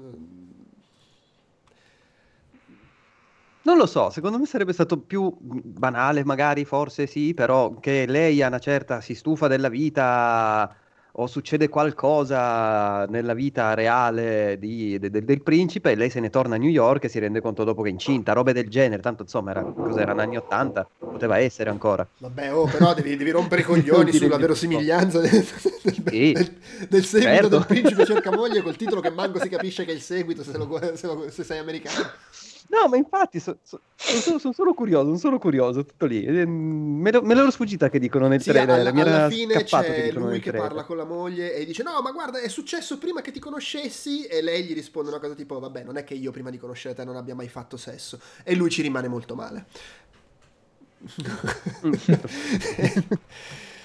Non 3.63 3.77
lo 3.77 3.87
so, 3.87 4.11
secondo 4.11 4.39
me 4.39 4.47
sarebbe 4.47 4.73
stato 4.73 4.99
più 4.99 5.33
banale, 5.39 6.25
magari, 6.25 6.65
forse 6.65 7.07
sì, 7.07 7.35
però 7.35 7.79
che 7.79 8.07
lei 8.07 8.43
a 8.43 8.49
una 8.49 8.59
certa 8.59 9.01
si 9.01 9.15
stufa 9.15 9.47
della 9.47 9.69
vita 9.69 10.75
o 11.21 11.27
succede 11.27 11.69
qualcosa 11.69 13.05
nella 13.07 13.35
vita 13.35 13.75
reale 13.75 14.57
di, 14.59 14.99
de, 15.01 15.11
de, 15.11 15.25
del 15.25 15.43
principe 15.43 15.91
e 15.91 15.97
lei 15.97 16.11
se 16.11 16.21
ne 16.21 16.31
torna 16.31 16.55
a 16.55 16.59
New 16.59 16.71
York 16.71 17.05
e 17.05 17.09
si 17.09 17.19
rende 17.19 17.41
conto 17.41 17.65
dopo 17.65 17.83
che 17.83 17.89
è 17.89 17.93
incinta, 17.93 18.33
robe 18.33 18.53
del 18.53 18.69
genere, 18.69 19.03
tanto 19.03 19.23
insomma 19.23 19.51
era, 19.51 19.63
cos'erano 19.63 20.21
anni 20.21 20.37
80, 20.37 20.89
poteva 20.99 21.39
essere 21.39 21.71
ancora. 21.71 22.07
Vabbè, 22.19 22.55
oh, 22.55 22.67
però 22.67 22.95
devi, 22.95 23.17
devi 23.17 23.31
rompere 23.31 23.63
i 23.63 23.65
coglioni 23.67 24.13
sulla 24.13 24.37
verosimiglianza 24.37 25.19
del, 25.19 25.45
del, 25.83 25.95
sì, 26.07 26.33
del, 26.33 26.57
del 26.89 27.05
seguito 27.05 27.31
certo. 27.33 27.49
del 27.49 27.67
principe 27.67 28.05
cerca 28.05 28.31
moglie 28.35 28.63
col 28.63 28.77
titolo 28.77 29.01
che 29.01 29.11
manco 29.11 29.41
si 29.41 29.49
capisce 29.49 29.85
che 29.85 29.91
è 29.91 29.95
il 29.95 30.03
seguito 30.03 30.45
se, 30.45 30.57
lo, 30.57 30.81
se, 30.95 31.07
lo, 31.09 31.29
se 31.31 31.43
sei 31.43 31.59
americano. 31.59 32.11
No, 32.71 32.87
ma 32.89 32.97
infatti 32.97 33.41
so, 33.41 33.59
so, 33.63 33.81
sono, 33.97 34.39
sono, 34.39 34.53
solo 34.53 34.75
curioso, 34.75 35.07
sono 35.07 35.17
solo 35.17 35.39
curioso, 35.39 35.85
tutto 35.85 36.05
lì. 36.05 36.25
Ehm, 36.25 37.01
me, 37.01 37.11
lo, 37.11 37.23
me 37.23 37.35
l'ero 37.35 37.51
sfuggita 37.51 37.89
che 37.89 37.99
dicono 37.99 38.29
nel 38.29 38.43
sì, 38.43 38.51
trailer. 38.51 38.81
Alla, 38.81 38.91
alla 38.91 39.31
fine 39.31 39.65
c'è 39.65 39.83
che 39.83 40.13
lui 40.13 40.39
che 40.39 40.53
parla 40.53 40.85
con 40.85 40.99
la 40.99 41.05
moglie 41.05 41.55
e 41.55 41.65
dice 41.65 41.83
no, 41.83 42.01
ma 42.03 42.11
guarda, 42.11 42.41
è 42.41 42.49
successo 42.49 42.99
prima 42.99 43.23
che 43.23 43.31
ti 43.31 43.41
conoscessi 43.41 44.27
e 44.27 44.43
lei 44.43 44.65
gli 44.65 44.75
risponde 44.75 45.09
una 45.09 45.19
cosa 45.19 45.35
tipo 45.35 45.59
vabbè, 45.59 45.83
non 45.83 45.97
è 45.97 46.05
che 46.05 46.15
io 46.15 46.31
prima 46.31 46.51
di 46.51 46.59
conoscere 46.59 46.95
te 46.95 47.05
non 47.05 47.17
abbia 47.17 47.35
mai 47.35 47.49
fatto 47.49 47.79
sesso 47.79 48.21
e 48.45 48.55
lui 48.55 48.69
ci 48.69 48.83
rimane 48.83 49.09
molto 49.09 49.35
male. 49.35 49.65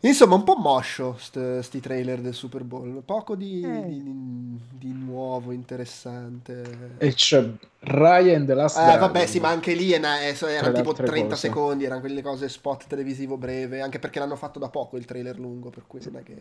Insomma, 0.00 0.36
un 0.36 0.44
po' 0.44 0.54
moscio 0.54 1.16
st- 1.18 1.58
sti 1.58 1.80
trailer 1.80 2.20
del 2.20 2.34
Super 2.34 2.62
Bowl, 2.62 3.02
poco 3.04 3.34
di, 3.34 3.60
eh. 3.62 3.88
di, 3.88 4.60
di 4.70 4.92
nuovo, 4.92 5.50
interessante. 5.50 6.96
E 6.98 7.14
c'è 7.14 7.44
Ryan 7.80 8.46
The 8.46 8.54
Last 8.54 8.78
eh, 8.78 8.96
Vabbè, 8.96 9.26
sì, 9.26 9.40
ma 9.40 9.48
anche 9.48 9.74
lì 9.74 9.92
era, 9.92 10.20
erano 10.20 10.72
tipo 10.72 10.92
30 10.92 11.28
cose. 11.28 11.36
secondi, 11.36 11.84
erano 11.84 12.00
quelle 12.00 12.22
cose 12.22 12.48
spot 12.48 12.86
televisivo 12.86 13.36
breve, 13.36 13.80
anche 13.80 13.98
perché 13.98 14.20
l'hanno 14.20 14.36
fatto 14.36 14.60
da 14.60 14.68
poco 14.68 14.96
il 14.96 15.04
trailer 15.04 15.36
lungo, 15.36 15.70
per 15.70 15.82
cui 15.86 16.00
non 16.04 16.16
è 16.16 16.22
che... 16.22 16.36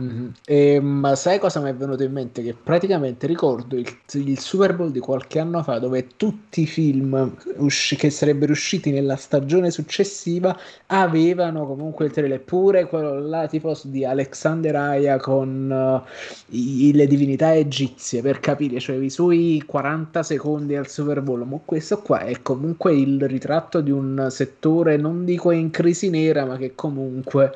Mm-hmm. 0.00 0.28
E, 0.46 0.78
ma 0.80 1.16
sai 1.16 1.40
cosa 1.40 1.60
mi 1.60 1.70
è 1.70 1.74
venuto 1.74 2.04
in 2.04 2.12
mente? 2.12 2.42
Che 2.42 2.54
praticamente 2.54 3.26
ricordo 3.26 3.76
il, 3.76 3.86
il, 4.12 4.38
Super 4.38 4.76
Bowl 4.76 4.92
di 4.92 5.00
qualche 5.00 5.40
anno 5.40 5.60
fa 5.64 5.80
dove 5.80 6.06
tutti 6.16 6.62
i 6.62 6.66
film 6.66 7.34
usci- 7.56 7.96
che 7.96 8.08
sarebbero 8.08 8.52
usciti 8.52 8.92
nella 8.92 9.16
stagione 9.16 9.72
successiva 9.72 10.56
avevano 10.86 11.66
comunque 11.66 12.06
il 12.06 12.12
trailer, 12.12 12.40
pure 12.40 12.86
quello 12.86 13.18
là 13.18 13.48
tipo 13.48 13.76
di 13.84 14.04
Alexander 14.04 14.76
Aya 14.76 15.18
con 15.18 16.04
uh, 16.04 16.54
i, 16.54 16.92
le 16.94 17.06
divinità 17.08 17.54
egizie 17.54 18.22
per 18.22 18.38
capire, 18.38 18.78
cioè 18.78 18.96
i 18.96 19.10
suoi 19.10 19.62
40 19.66 20.22
secondi 20.22 20.76
al 20.76 20.88
Super 20.88 21.22
Bowl. 21.22 21.44
Ma 21.44 21.58
questo 21.64 22.00
qua 22.02 22.20
è 22.20 22.40
comunque 22.42 22.94
il 22.94 23.26
ritratto 23.26 23.80
di 23.80 23.90
un 23.90 24.28
settore, 24.30 24.96
non 24.96 25.24
dico 25.24 25.50
in 25.50 25.70
crisi 25.70 26.08
nera, 26.08 26.44
ma 26.44 26.56
che 26.56 26.74
comunque 26.76 27.52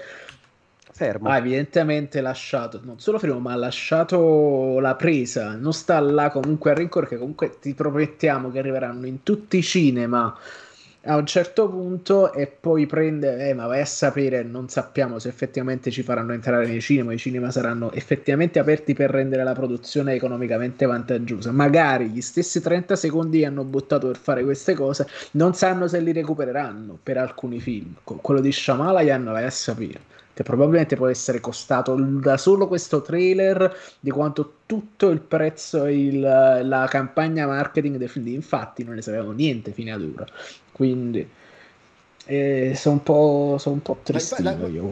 fermo. 0.92 1.28
Ha 1.28 1.38
evidentemente 1.38 2.20
lasciato, 2.20 2.81
non 2.85 3.00
solo 3.00 3.18
fermo, 3.18 3.40
ma 3.40 3.52
ha 3.52 3.57
lasciato 3.57 4.78
la 4.78 4.94
presa. 4.94 5.57
Non 5.57 5.72
sta 5.72 5.98
là 6.00 6.31
comunque 6.31 6.70
a 6.70 6.74
rincorrere, 6.74 7.11
che 7.11 7.18
comunque 7.18 7.59
ti 7.61 7.74
promettiamo 7.74 8.50
che 8.50 8.59
arriveranno 8.59 9.07
in 9.07 9.22
tutti 9.22 9.59
i 9.59 9.62
cinema 9.62 10.37
a 11.05 11.16
un 11.16 11.26
certo 11.26 11.68
punto 11.68 12.33
e 12.33 12.46
poi 12.46 12.87
prende, 12.87 13.48
eh, 13.48 13.55
ma 13.55 13.66
vai 13.66 13.81
a 13.81 13.85
sapere, 13.85 14.42
non 14.44 14.68
sappiamo 14.68 15.18
se 15.18 15.28
effettivamente 15.28 15.90
ci 15.90 16.02
faranno 16.02 16.33
entrare 16.33 16.66
nei 16.66 16.81
cinema, 16.81 17.12
i 17.12 17.18
cinema 17.18 17.50
saranno 17.50 17.90
effettivamente 17.92 18.61
aperti 18.61 18.94
per 18.94 19.11
rendere 19.11 19.42
la 19.42 19.52
produzione 19.52 20.14
economicamente 20.14 20.87
vantaggiosa. 20.87 21.50
Magari 21.50 22.09
gli 22.11 22.20
stessi 22.20 22.61
30 22.61 22.94
secondi 22.94 23.40
che 23.40 23.46
hanno 23.46 23.64
buttato 23.64 24.07
per 24.07 24.16
fare 24.16 24.44
queste 24.44 24.74
cose 24.74 25.09
non 25.33 25.55
sanno 25.55 25.88
se 25.88 25.98
li 26.00 26.12
recupereranno 26.12 26.98
per 27.02 27.16
alcuni 27.18 27.59
film. 27.59 27.94
Quello 28.05 28.40
di 28.40 28.52
Shyamalan 28.52 29.24
vai 29.24 29.44
a 29.44 29.50
sapere 29.50 30.11
che 30.35 30.42
probabilmente 30.42 30.97
può 30.97 31.09
essere 31.09 31.40
costato 31.40 31.95
da 31.95 32.37
solo 32.37 32.66
questo 32.68 33.03
trailer 33.03 33.75
di 34.01 34.11
quanto 34.11 34.55
tutto 34.66 35.11
il 35.11 35.21
prezzo 35.21 35.87
il, 35.87 36.21
la 36.21 36.87
campagna 36.88 37.47
marketing 37.47 37.97
del 37.97 38.11
infatti 38.35 38.85
non 38.85 38.95
ne 38.95 39.03
sapevamo 39.03 39.33
niente 39.33 39.73
fino 39.73 39.95
ad 39.95 40.03
ora. 40.03 40.27
Quindi 40.73 41.29
eh, 42.26 42.74
sono 42.76 42.96
un 42.96 43.02
po', 43.02 43.56
son 43.58 43.74
un 43.74 43.82
po 43.82 43.98
tristino 44.02 44.66
io 44.68 44.85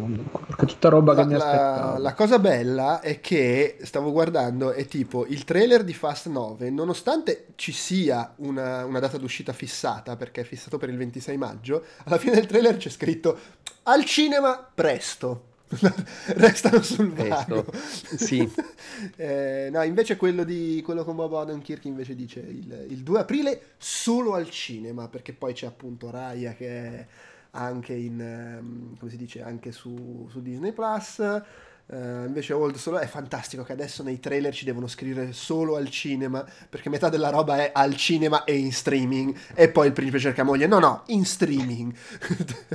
perché 0.47 0.67
tutta 0.67 0.89
roba 0.89 1.13
la, 1.13 1.21
che 1.21 1.27
mi 1.29 1.35
aspettavo 1.35 1.93
la, 1.93 1.99
la 1.99 2.15
cosa 2.15 2.39
bella 2.39 3.01
è 3.01 3.21
che 3.21 3.79
stavo 3.83 4.11
guardando 4.11 4.73
è 4.73 4.87
tipo 4.87 5.27
il 5.27 5.45
trailer 5.45 5.85
di 5.85 5.95
Fast 5.95 6.27
9 6.27 6.71
nonostante 6.71 7.49
ci 7.55 7.73
sia 7.73 8.33
una, 8.37 8.85
una 8.85 8.99
data 8.99 9.17
d'uscita 9.17 9.53
fissata 9.53 10.17
perché 10.17 10.41
è 10.41 10.45
fissato 10.45 10.77
per 10.79 10.89
il 10.89 10.97
26 10.97 11.37
maggio 11.37 11.85
alla 12.05 12.19
fine 12.19 12.35
del 12.35 12.47
trailer 12.47 12.77
c'è 12.77 12.89
scritto 12.89 13.39
al 13.85 14.05
cinema 14.05 14.69
presto. 14.75 15.49
Restano 16.35 16.83
sul 16.83 17.13
vago. 17.13 17.65
Sì. 17.73 18.49
eh, 19.17 19.69
no, 19.71 19.83
invece 19.83 20.17
quello, 20.17 20.43
di, 20.45 20.83
quello 20.85 21.05
con 21.05 21.17
Bob 21.17 21.33
Odenkirk 21.33 21.85
invece 21.85 22.15
dice 22.15 22.41
il, 22.41 22.87
il 22.89 23.03
2 23.03 23.21
aprile 23.21 23.63
solo 23.79 24.35
al 24.35 24.51
cinema, 24.51 25.09
perché 25.09 25.33
poi 25.33 25.53
c'è 25.53 25.67
appunto 25.67 26.11
Raya 26.11 26.55
che 26.55 26.69
è 26.69 27.07
anche 27.53 27.95
in, 27.95 28.21
ehm, 28.21 28.97
come 28.99 29.11
si 29.11 29.17
dice, 29.17 29.43
anche 29.43 29.71
su, 29.73 30.29
su 30.31 30.43
Disney 30.43 30.73
Plus. 30.73 31.43
Uh, 31.87 32.25
invece 32.25 32.53
Old 32.53 32.77
Solo 32.77 33.01
è 33.01 33.07
fantastico 33.09 33.65
che 33.65 33.73
adesso 33.73 34.05
nei 34.05 34.21
trailer 34.21 34.55
ci 34.55 34.65
devono 34.65 34.87
scrivere 34.87 35.33
solo 35.33 35.75
al 35.75 35.91
cinema 35.91 36.47
perché 36.69 36.89
metà 36.89 37.09
della 37.09 37.31
roba 37.31 37.57
è 37.57 37.73
al 37.75 37.97
cinema 37.97 38.45
e 38.45 38.57
in 38.57 38.71
streaming 38.71 39.37
e 39.55 39.71
poi 39.71 39.89
il 39.89 39.93
principe 39.93 40.21
cerca 40.21 40.45
moglie 40.45 40.69
no 40.69 40.79
no 40.79 41.03
in 41.07 41.25
streaming 41.25 41.93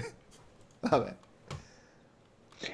Vabbè. 0.81 1.15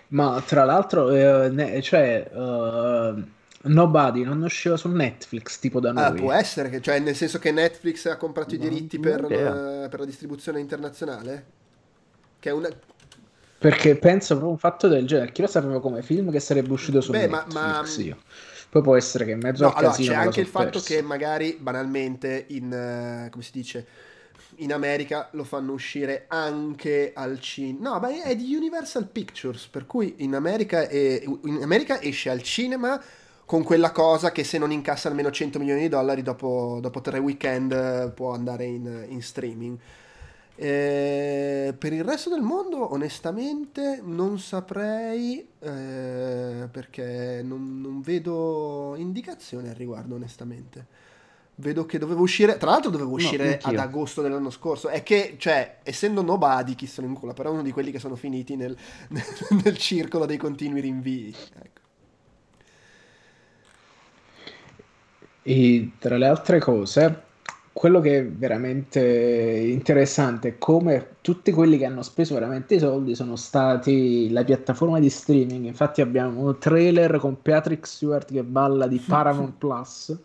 Ma 0.10 0.41
tra 0.46 0.63
l'altro, 0.63 1.12
eh, 1.12 1.50
ne, 1.50 1.82
cioè, 1.82 2.30
uh, 2.34 3.24
Nobody 3.63 4.24
non 4.24 4.41
usciva 4.41 4.78
su 4.78 4.89
Netflix 4.89 5.60
tipo 5.60 5.80
da 5.80 5.89
ah, 5.89 5.94
noi. 5.94 6.04
Ah, 6.04 6.13
può 6.13 6.32
essere, 6.32 6.70
che, 6.70 6.82
cioè 6.82 7.00
nel 7.00 7.15
senso 7.15 7.39
che 7.39 7.52
Netflix 7.52 8.06
ha 8.06 8.17
comprato 8.17 8.56
i 8.56 8.58
diritti 8.58 9.00
per, 9.00 9.22
la, 9.22 9.88
per 9.89 10.00
la 10.00 10.06
distribuzione 10.06 10.60
internazionale? 10.60 11.46
Che 12.39 12.50
è 12.50 12.54
una, 12.54 12.70
perché 13.62 13.96
penso 13.96 14.30
proprio 14.30 14.50
un 14.50 14.58
fatto 14.58 14.88
del 14.88 15.06
genere. 15.06 15.32
Chi 15.32 15.41
lo 15.41 15.48
sapeva 15.48 15.80
come 15.80 16.02
film 16.02 16.32
che 16.32 16.39
sarebbe 16.39 16.72
uscito 16.72 17.00
su 17.00 17.12
Beh, 17.12 17.28
Netflix? 17.28 17.54
Ma, 17.54 17.82
ma... 17.82 18.04
Io. 18.04 18.17
Poi 18.72 18.82
può 18.82 18.96
essere 18.96 19.24
che 19.24 19.32
in 19.32 19.39
mezzo 19.39 19.62
no, 19.62 19.70
al 19.70 19.76
allora, 19.76 19.91
casino 19.91 20.13
c'è 20.13 20.17
anche 20.17 20.39
il 20.41 20.48
fatto 20.48 20.80
che 20.80 21.04
magari 21.04 21.58
banalmente 21.60 22.46
in 22.48 23.26
uh, 23.26 23.30
come 23.30 23.44
si 23.44 23.52
dice 23.52 23.86
in 24.62 24.74
America 24.74 25.30
lo 25.32 25.43
fanno 25.43 25.74
uscire 25.74 26.26
anche 26.28 27.12
al 27.13 27.39
cinema. 27.39 27.89
No, 27.89 28.00
ma 28.00 28.24
è 28.24 28.36
di 28.36 28.56
Universal 28.56 29.08
Pictures, 29.08 29.67
per 29.67 29.86
cui 29.86 30.15
in 30.17 30.36
America, 30.36 30.88
è, 30.88 31.24
in 31.24 31.60
America 31.62 32.02
esce 32.02 32.30
al 32.30 32.41
cinema 32.41 33.02
con 33.45 33.63
quella 33.63 33.91
cosa 33.91 34.32
che 34.32 34.43
se 34.43 34.58
non 34.58 34.71
incassa 34.71 35.10
almeno 35.10 35.30
100 35.30 35.60
milioni 35.60 35.82
di 35.82 35.89
dollari 35.89 36.21
dopo, 36.21 36.80
dopo 36.82 37.02
tre 37.02 37.19
weekend 37.19 37.71
eh, 37.71 38.12
può 38.15 38.34
andare 38.34 38.65
in, 38.65 39.06
in 39.10 39.21
streaming. 39.21 39.78
Eh, 40.56 41.74
per 41.78 41.91
il 41.91 42.04
resto 42.04 42.30
del 42.30 42.41
mondo, 42.41 42.93
onestamente, 42.93 44.00
non 44.04 44.39
saprei 44.39 45.45
eh, 45.60 46.67
perché 46.71 47.41
non, 47.43 47.82
non 47.82 48.02
vedo 48.02 48.93
indicazioni 48.95 49.69
al 49.69 49.76
riguardo, 49.76 50.15
onestamente 50.15 51.10
vedo 51.62 51.86
che 51.86 51.97
doveva 51.97 52.19
uscire. 52.19 52.58
Tra 52.58 52.71
l'altro, 52.71 52.89
doveva 52.89 53.10
uscire 53.10 53.60
no, 53.63 53.69
ad 53.69 53.78
agosto 53.78 54.21
dell'anno 54.21 54.50
scorso. 54.50 54.89
È 54.89 55.04
che, 55.04 55.36
cioè, 55.38 55.78
essendo 55.84 56.21
nobody, 56.21 56.76
chi 56.76 56.88
sono 56.88 57.08
in 57.08 57.13
culo, 57.13 57.34
però 57.34 57.50
è 57.50 57.54
uno 57.54 57.62
di 57.62 57.71
quelli 57.71 57.91
che 57.91 58.00
sono 58.00 58.15
finiti 58.15 58.56
nel, 58.56 58.76
nel 59.63 59.78
circolo 59.78 60.26
dei 60.26 60.38
continui 60.38 60.82
rinvii. 60.82 61.36
Ecco. 61.63 61.80
E 65.43 65.91
tra 65.97 66.17
le 66.17 66.28
altre 66.28 66.60
cose, 66.60 67.21
quello 67.71 68.00
che 68.00 68.19
è 68.19 68.26
veramente 68.26 69.00
interessante 69.02 70.50
è 70.50 70.58
come 70.58 71.15
tutti 71.21 71.52
quelli 71.52 71.78
che 71.78 71.86
hanno 71.86 72.04
speso 72.04 72.34
veramente 72.34 72.76
i 72.76 72.80
soldi 72.80 73.15
sono 73.15 73.36
stati 73.36 74.30
la 74.30 74.43
piattaforma 74.43 75.00
di 75.00 75.10
streaming. 75.10 75.65
Infatti, 75.65 76.02
abbiamo 76.02 76.41
un 76.41 76.58
trailer 76.60 77.17
con 77.17 77.41
Patrick 77.41 77.88
Stewart 77.88 78.32
che 78.32 78.43
balla 78.43 78.88
di 78.88 78.97
Paramount 79.06 79.54
Plus 79.58 80.19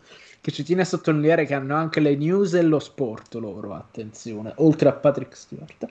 che 0.47 0.53
ci 0.53 0.63
tiene 0.63 0.83
a 0.83 0.85
sottolineare 0.85 1.45
che 1.45 1.53
hanno 1.53 1.75
anche 1.75 1.99
le 1.99 2.15
news 2.15 2.53
e 2.53 2.61
lo 2.61 2.79
sport 2.79 3.33
loro, 3.33 3.73
attenzione, 3.73 4.53
oltre 4.59 4.87
a 4.87 4.93
Patrick 4.93 5.35
Stewart. 5.35 5.87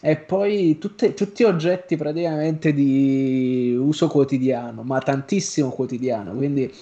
E 0.00 0.16
poi 0.16 0.78
tutte, 0.78 1.14
tutti 1.14 1.44
oggetti 1.44 1.96
praticamente 1.96 2.72
di 2.72 3.76
uso 3.78 4.08
quotidiano, 4.08 4.82
ma 4.82 4.98
tantissimo 4.98 5.70
quotidiano, 5.70 6.32
quindi 6.32 6.74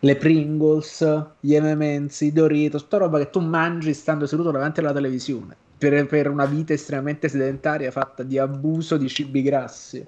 le 0.00 0.16
Pringles, 0.16 1.24
gli 1.40 1.58
M&M's, 1.58 2.20
i 2.20 2.32
Doritos, 2.32 2.82
tutta 2.82 2.98
roba 2.98 3.16
che 3.16 3.30
tu 3.30 3.40
mangi 3.40 3.94
stando 3.94 4.26
seduto 4.26 4.50
davanti 4.50 4.80
alla 4.80 4.92
televisione, 4.92 5.56
per, 5.78 6.06
per 6.06 6.28
una 6.28 6.44
vita 6.44 6.74
estremamente 6.74 7.30
sedentaria 7.30 7.90
fatta 7.90 8.22
di 8.22 8.36
abuso 8.36 8.98
di 8.98 9.08
cibi 9.08 9.40
grassi. 9.40 10.06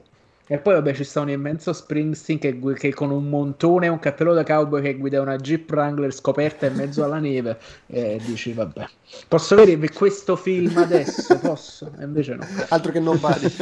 E 0.53 0.59
poi 0.59 0.75
vabbè 0.75 0.93
ci 0.93 1.05
sta 1.05 1.21
un 1.21 1.31
immenso 1.31 1.73
Springsteen 1.73 2.39
che, 2.39 2.61
che 2.75 2.93
con 2.93 3.11
un 3.11 3.27
montone 3.27 3.87
e 3.87 3.89
un 3.89 3.99
cappello 3.99 4.35
da 4.35 4.45
cowboy 4.45 4.83
che 4.83 4.99
guida 4.99 5.23
una 5.23 5.39
Jeep 5.39 5.71
Wrangler 5.71 6.13
scoperta 6.13 6.67
in 6.67 6.75
mezzo 6.75 7.03
alla 7.03 7.19
neve 7.19 7.59
e 7.89 8.21
dici 8.23 8.53
vabbè 8.53 8.87
posso 9.29 9.57
vedere 9.57 9.89
questo 9.89 10.37
film 10.37 10.77
adesso? 10.77 11.39
Posso? 11.39 11.91
E 11.99 12.05
invece 12.05 12.35
no. 12.35 12.47
Altro 12.69 12.93
che 12.93 13.01
non 13.01 13.19
vale. 13.19 13.51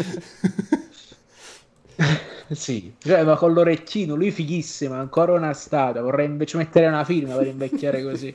sì, 2.50 2.92
cioè, 2.98 3.22
ma 3.22 3.36
con 3.36 3.52
l'orecchino, 3.52 4.16
lui 4.16 4.32
fighissimo, 4.32 4.94
ancora 4.94 5.34
una 5.34 5.52
statua, 5.52 6.00
vorrei 6.00 6.26
invece 6.26 6.56
mettere 6.56 6.88
una 6.88 7.04
firma 7.04 7.36
per 7.36 7.46
invecchiare 7.46 8.02
così 8.02 8.34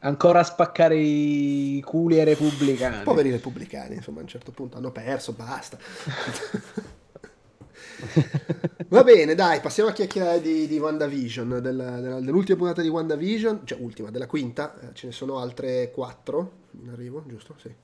ancora 0.00 0.40
a 0.40 0.44
spaccare 0.44 0.96
i 0.96 1.82
culi 1.84 2.18
ai 2.18 2.24
repubblicani. 2.24 3.02
Poveri 3.04 3.30
repubblicani, 3.30 3.96
insomma, 3.96 4.18
a 4.18 4.22
un 4.22 4.28
certo 4.28 4.50
punto 4.50 4.76
hanno 4.76 4.90
perso, 4.92 5.32
basta. 5.32 5.78
Va 8.88 9.02
bene, 9.02 9.34
dai, 9.34 9.60
passiamo 9.60 9.90
a 9.90 9.92
chiacchierare 9.92 10.40
di, 10.40 10.66
di 10.68 10.78
WandaVision, 10.78 11.58
della, 11.60 12.00
della, 12.00 12.20
dell'ultima 12.20 12.58
puntata 12.58 12.80
di 12.80 12.88
WandaVision, 12.88 13.62
cioè 13.64 13.78
ultima, 13.80 14.10
della 14.10 14.26
quinta, 14.26 14.78
eh, 14.80 14.94
ce 14.94 15.06
ne 15.06 15.12
sono 15.12 15.38
altre 15.38 15.90
quattro, 15.90 16.52
in 16.80 16.90
arrivo, 16.90 17.24
giusto? 17.26 17.54
Sì. 17.60 17.74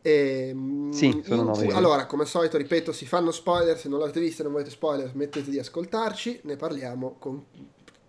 E, 0.00 0.48
ehm, 0.48 0.90
sì, 0.90 1.22
sono 1.24 1.40
in, 1.40 1.46
nove. 1.46 1.72
Allora, 1.72 2.06
come 2.06 2.22
al 2.22 2.28
solito, 2.28 2.56
ripeto, 2.56 2.92
si 2.92 3.06
fanno 3.06 3.30
spoiler, 3.30 3.78
se 3.78 3.88
non 3.88 3.98
l'avete 3.98 4.20
vista 4.20 4.40
e 4.40 4.44
non 4.44 4.52
volete 4.52 4.70
spoiler, 4.70 5.08
smettete 5.08 5.50
di 5.50 5.58
ascoltarci, 5.58 6.40
ne 6.44 6.56
parliamo 6.56 7.16
con, 7.18 7.44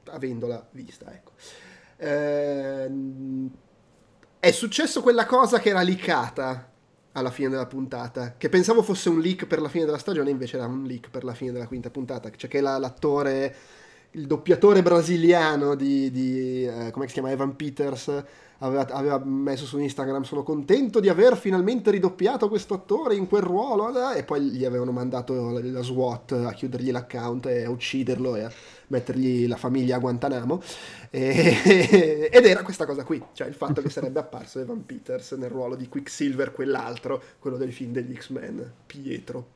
avendola 0.05 0.65
vista, 0.71 1.13
ecco. 1.13 1.31
Eh, 1.97 2.89
è 4.39 4.51
successo 4.51 5.01
quella 5.01 5.25
cosa 5.25 5.59
che 5.59 5.69
era 5.69 5.81
licata 5.81 6.71
alla 7.13 7.31
fine 7.31 7.49
della 7.49 7.65
puntata, 7.65 8.35
che 8.37 8.49
pensavo 8.49 8.83
fosse 8.83 9.09
un 9.09 9.19
leak 9.19 9.45
per 9.45 9.61
la 9.61 9.69
fine 9.69 9.85
della 9.85 9.97
stagione, 9.97 10.29
invece 10.29 10.57
era 10.57 10.67
un 10.67 10.83
leak 10.83 11.09
per 11.09 11.23
la 11.23 11.33
fine 11.33 11.51
della 11.51 11.67
quinta 11.67 11.89
puntata, 11.89 12.29
cioè 12.35 12.49
che 12.49 12.59
la, 12.59 12.77
l'attore, 12.77 13.55
il 14.11 14.27
doppiatore 14.27 14.81
brasiliano 14.81 15.75
di, 15.75 16.11
di 16.11 16.65
eh, 16.65 16.91
come 16.91 17.07
si 17.07 17.13
chiama, 17.13 17.31
Evan 17.31 17.55
Peters, 17.55 18.23
aveva, 18.59 18.85
aveva, 18.91 19.21
messo 19.23 19.65
su 19.65 19.79
Instagram 19.79 20.23
sono 20.23 20.43
contento 20.43 20.99
di 20.99 21.09
aver 21.09 21.37
finalmente 21.37 21.91
ridoppiato 21.91 22.47
questo 22.47 22.73
attore 22.73 23.15
in 23.15 23.27
quel 23.27 23.41
ruolo 23.41 24.11
e 24.11 24.23
poi 24.23 24.41
gli 24.41 24.65
avevano 24.65 24.91
mandato 24.91 25.51
la, 25.51 25.61
la 25.63 25.81
SWAT 25.81 26.33
a 26.33 26.51
chiudergli 26.53 26.91
l'account 26.91 27.45
e 27.47 27.63
a 27.63 27.69
ucciderlo 27.69 28.35
e 28.35 28.43
a 28.43 28.51
mettergli 28.87 29.47
la 29.47 29.57
famiglia 29.57 29.95
a 29.95 29.99
Guantanamo 29.99 30.61
e, 31.09 32.29
ed 32.31 32.45
era 32.45 32.63
questa 32.63 32.85
cosa 32.85 33.03
qui 33.03 33.23
cioè 33.33 33.47
il 33.47 33.53
fatto 33.53 33.81
che 33.81 33.89
sarebbe 33.89 34.19
apparso 34.19 34.59
Evan 34.59 34.85
Peters 34.85 35.31
nel 35.33 35.49
ruolo 35.49 35.75
di 35.75 35.87
Quicksilver 35.87 36.51
quell'altro 36.51 37.21
quello 37.39 37.57
del 37.57 37.73
film 37.73 37.91
degli 37.91 38.15
X-Men 38.15 38.71
Pietro 38.85 39.53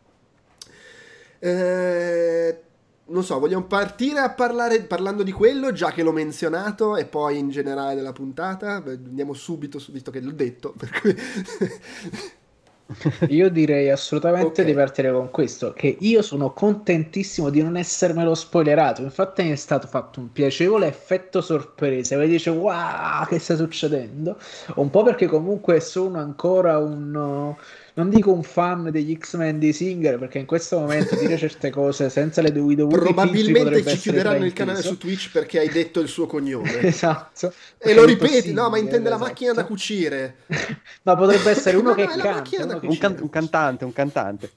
eh, 1.39 2.61
non 3.09 3.23
so, 3.23 3.39
vogliamo 3.39 3.65
partire 3.65 4.19
a 4.19 4.29
parlare 4.29 4.81
parlando 4.81 5.23
di 5.23 5.31
quello, 5.31 5.71
già 5.71 5.91
che 5.91 6.03
l'ho 6.03 6.11
menzionato, 6.11 6.95
e 6.95 7.05
poi 7.05 7.37
in 7.39 7.49
generale 7.49 7.95
della 7.95 8.13
puntata? 8.13 8.83
Andiamo 8.85 9.33
subito, 9.33 9.83
visto 9.89 10.11
che 10.11 10.19
l'ho 10.19 10.31
detto. 10.31 10.73
Per 10.77 10.89
cui... 10.99 11.15
Io 13.29 13.49
direi 13.49 13.91
assolutamente 13.91 14.61
okay. 14.61 14.65
di 14.65 14.73
partire 14.73 15.11
con 15.11 15.29
questo, 15.29 15.73
che 15.73 15.97
io 15.99 16.23
sono 16.23 16.53
contentissimo 16.53 17.51
di 17.51 17.61
non 17.61 17.77
essermelo 17.77 18.33
spoilerato, 18.33 19.03
infatti 19.03 19.43
mi 19.43 19.51
è 19.51 19.55
stato 19.55 19.85
fatto 19.87 20.19
un 20.19 20.31
piacevole 20.31 20.87
effetto 20.87 21.41
sorpresa, 21.41 22.19
e 22.19 22.27
dice 22.27 22.49
wow 22.49 23.25
che 23.27 23.37
sta 23.37 23.55
succedendo, 23.55 24.39
un 24.75 24.89
po' 24.89 25.03
perché 25.03 25.27
comunque 25.27 25.79
sono 25.81 26.17
ancora 26.17 26.79
un 26.79 27.55
non 27.99 28.09
dico 28.09 28.31
un 28.31 28.43
fan 28.43 28.91
degli 28.91 29.17
X-Men 29.17 29.59
di 29.59 29.73
Singer 29.73 30.17
perché 30.17 30.39
in 30.39 30.45
questo 30.45 30.79
momento 30.79 31.15
dire 31.15 31.37
certe 31.37 31.69
cose 31.69 32.09
senza 32.09 32.41
le 32.41 32.53
dovute 32.53 32.87
probabilmente 32.87 33.85
ci 33.85 33.97
chiuderanno 33.97 34.45
il 34.45 34.53
canale 34.53 34.81
su 34.81 34.97
Twitch 34.97 35.31
perché 35.31 35.59
hai 35.59 35.69
detto 35.69 35.99
il 35.99 36.07
suo 36.07 36.25
cognome. 36.25 36.79
Esatto. 36.99 37.53
E 37.77 37.93
lo 37.93 38.05
ripeti 38.05 38.53
no 38.53 38.69
ma 38.69 38.77
intende 38.77 39.09
esatto. 39.09 39.21
la 39.21 39.29
macchina 39.29 39.53
da 39.53 39.65
cucire. 39.65 40.35
Ma 41.03 41.15
potrebbe 41.15 41.49
essere 41.49 41.75
uno 41.75 41.93
che 41.93 42.05
canta 42.05 42.63
uno 42.63 42.79
un, 42.83 42.97
can- 42.97 43.17
un 43.19 43.29
cantante 43.29 43.83
un 43.83 43.93
cantante. 43.93 44.51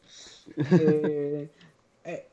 Eh, 0.55 1.49
eh, 2.03 2.25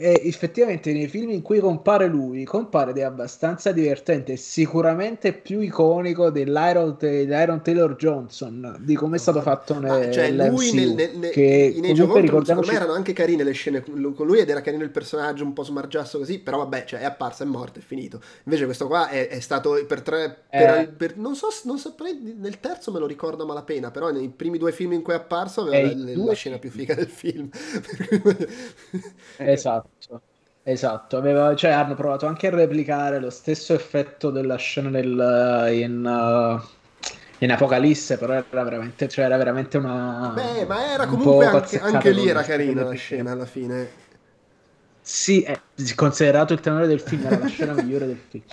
eh, 0.00 0.22
effettivamente 0.24 0.92
nei 0.92 1.08
film 1.08 1.30
in 1.30 1.42
cui 1.42 1.60
compare 1.60 2.06
lui, 2.06 2.44
compare 2.44 2.90
ed 2.90 2.98
è 2.98 3.02
abbastanza 3.02 3.70
divertente, 3.70 4.36
sicuramente 4.36 5.34
più 5.34 5.60
iconico 5.60 6.30
dell'Iron, 6.30 6.96
dell'Iron 6.98 7.62
Taylor 7.62 7.94
Johnson, 7.96 8.78
di 8.80 8.94
come 8.94 9.16
è 9.16 9.18
stato 9.18 9.42
fatto 9.42 9.78
nel, 9.78 10.10
cioè, 10.10 10.30
lui 10.30 10.72
nel, 10.72 10.90
nel, 10.94 11.16
nel, 11.16 11.30
che 11.30 11.72
in 11.74 11.84
Age 11.84 12.02
of 12.02 12.14
Ultron 12.14 12.44
secondo 12.44 12.70
me 12.70 12.74
erano 12.74 12.92
anche 12.92 13.12
carine 13.12 13.44
le 13.44 13.52
scene 13.52 13.82
con 13.82 14.26
lui 14.26 14.38
ed 14.38 14.48
era 14.48 14.62
carino 14.62 14.84
il 14.84 14.90
personaggio 14.90 15.44
un 15.44 15.52
po' 15.52 15.64
smargiasso 15.64 16.16
così, 16.18 16.38
però 16.38 16.58
vabbè, 16.58 16.84
cioè, 16.84 17.00
è 17.00 17.04
apparso, 17.04 17.42
è 17.42 17.46
morto, 17.46 17.78
è 17.78 17.82
finito. 17.82 18.22
Invece 18.44 18.64
questo 18.64 18.86
qua 18.86 19.08
è, 19.08 19.28
è 19.28 19.40
stato 19.40 19.78
per 19.86 20.00
tre... 20.00 20.44
Per, 20.48 20.78
eh. 20.78 20.86
per, 20.88 21.16
non 21.18 21.34
so, 21.34 21.48
non 21.64 21.78
saprei, 21.78 22.36
nel 22.38 22.58
terzo 22.58 22.90
me 22.90 22.98
lo 22.98 23.06
ricordo 23.06 23.42
a 23.42 23.46
malapena, 23.46 23.90
però 23.90 24.10
nei 24.10 24.30
primi 24.30 24.56
due 24.56 24.72
film 24.72 24.92
in 24.92 25.02
cui 25.02 25.12
è 25.12 25.16
apparso 25.16 25.60
aveva 25.60 25.92
la, 25.94 26.24
la 26.24 26.32
scena 26.32 26.58
più 26.58 26.70
figa 26.70 26.94
del 26.94 27.08
film. 27.08 27.50
esatto. 29.38 30.22
Esatto, 30.62 31.16
aveva, 31.16 31.56
cioè, 31.56 31.70
hanno 31.70 31.94
provato 31.94 32.26
anche 32.26 32.46
a 32.48 32.50
replicare 32.50 33.18
lo 33.18 33.30
stesso 33.30 33.72
effetto 33.72 34.30
della 34.30 34.56
scena 34.56 34.90
del, 34.90 35.68
in, 35.72 36.04
uh, 36.04 37.04
in 37.38 37.50
Apocalisse, 37.50 38.18
però 38.18 38.34
era 38.34 38.62
veramente, 38.62 39.08
cioè, 39.08 39.24
era 39.24 39.38
veramente 39.38 39.78
una... 39.78 40.32
Beh, 40.34 40.66
ma 40.66 40.92
era 40.92 41.06
comunque 41.06 41.46
anche, 41.46 41.80
anche 41.80 42.10
lì 42.10 42.28
era 42.28 42.42
carina 42.42 42.84
la 42.84 42.92
scena 42.92 43.32
alla 43.32 43.46
fine. 43.46 43.88
Sì, 45.02 45.42
è 45.42 45.58
considerato 45.96 46.52
il 46.52 46.60
tenore 46.60 46.86
del 46.86 47.00
film, 47.00 47.24
era 47.24 47.38
la 47.38 47.46
scena 47.46 47.72
migliore 47.82 48.06
del 48.06 48.18
film. 48.18 48.44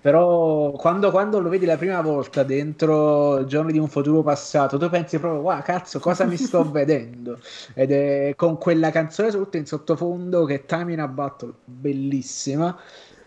Però 0.00 0.70
quando, 0.72 1.10
quando, 1.10 1.40
lo 1.40 1.48
vedi 1.48 1.66
la 1.66 1.76
prima 1.76 2.00
volta 2.00 2.42
dentro 2.44 3.44
Giorni 3.44 3.72
di 3.72 3.78
un 3.78 3.88
futuro 3.88 4.22
passato, 4.22 4.78
tu 4.78 4.88
pensi 4.88 5.18
proprio, 5.18 5.40
wow, 5.42 5.60
cazzo, 5.62 5.98
cosa 5.98 6.24
mi 6.24 6.36
sto 6.36 6.68
vedendo? 6.70 7.38
Ed 7.74 7.90
è 7.90 8.34
con 8.36 8.56
quella 8.56 8.90
canzone 8.90 9.30
tutta 9.30 9.58
in 9.58 9.66
sottofondo 9.66 10.44
che 10.44 10.64
Time 10.64 10.92
in 10.92 11.00
a 11.00 11.08
Battle, 11.08 11.52
bellissima. 11.64 12.78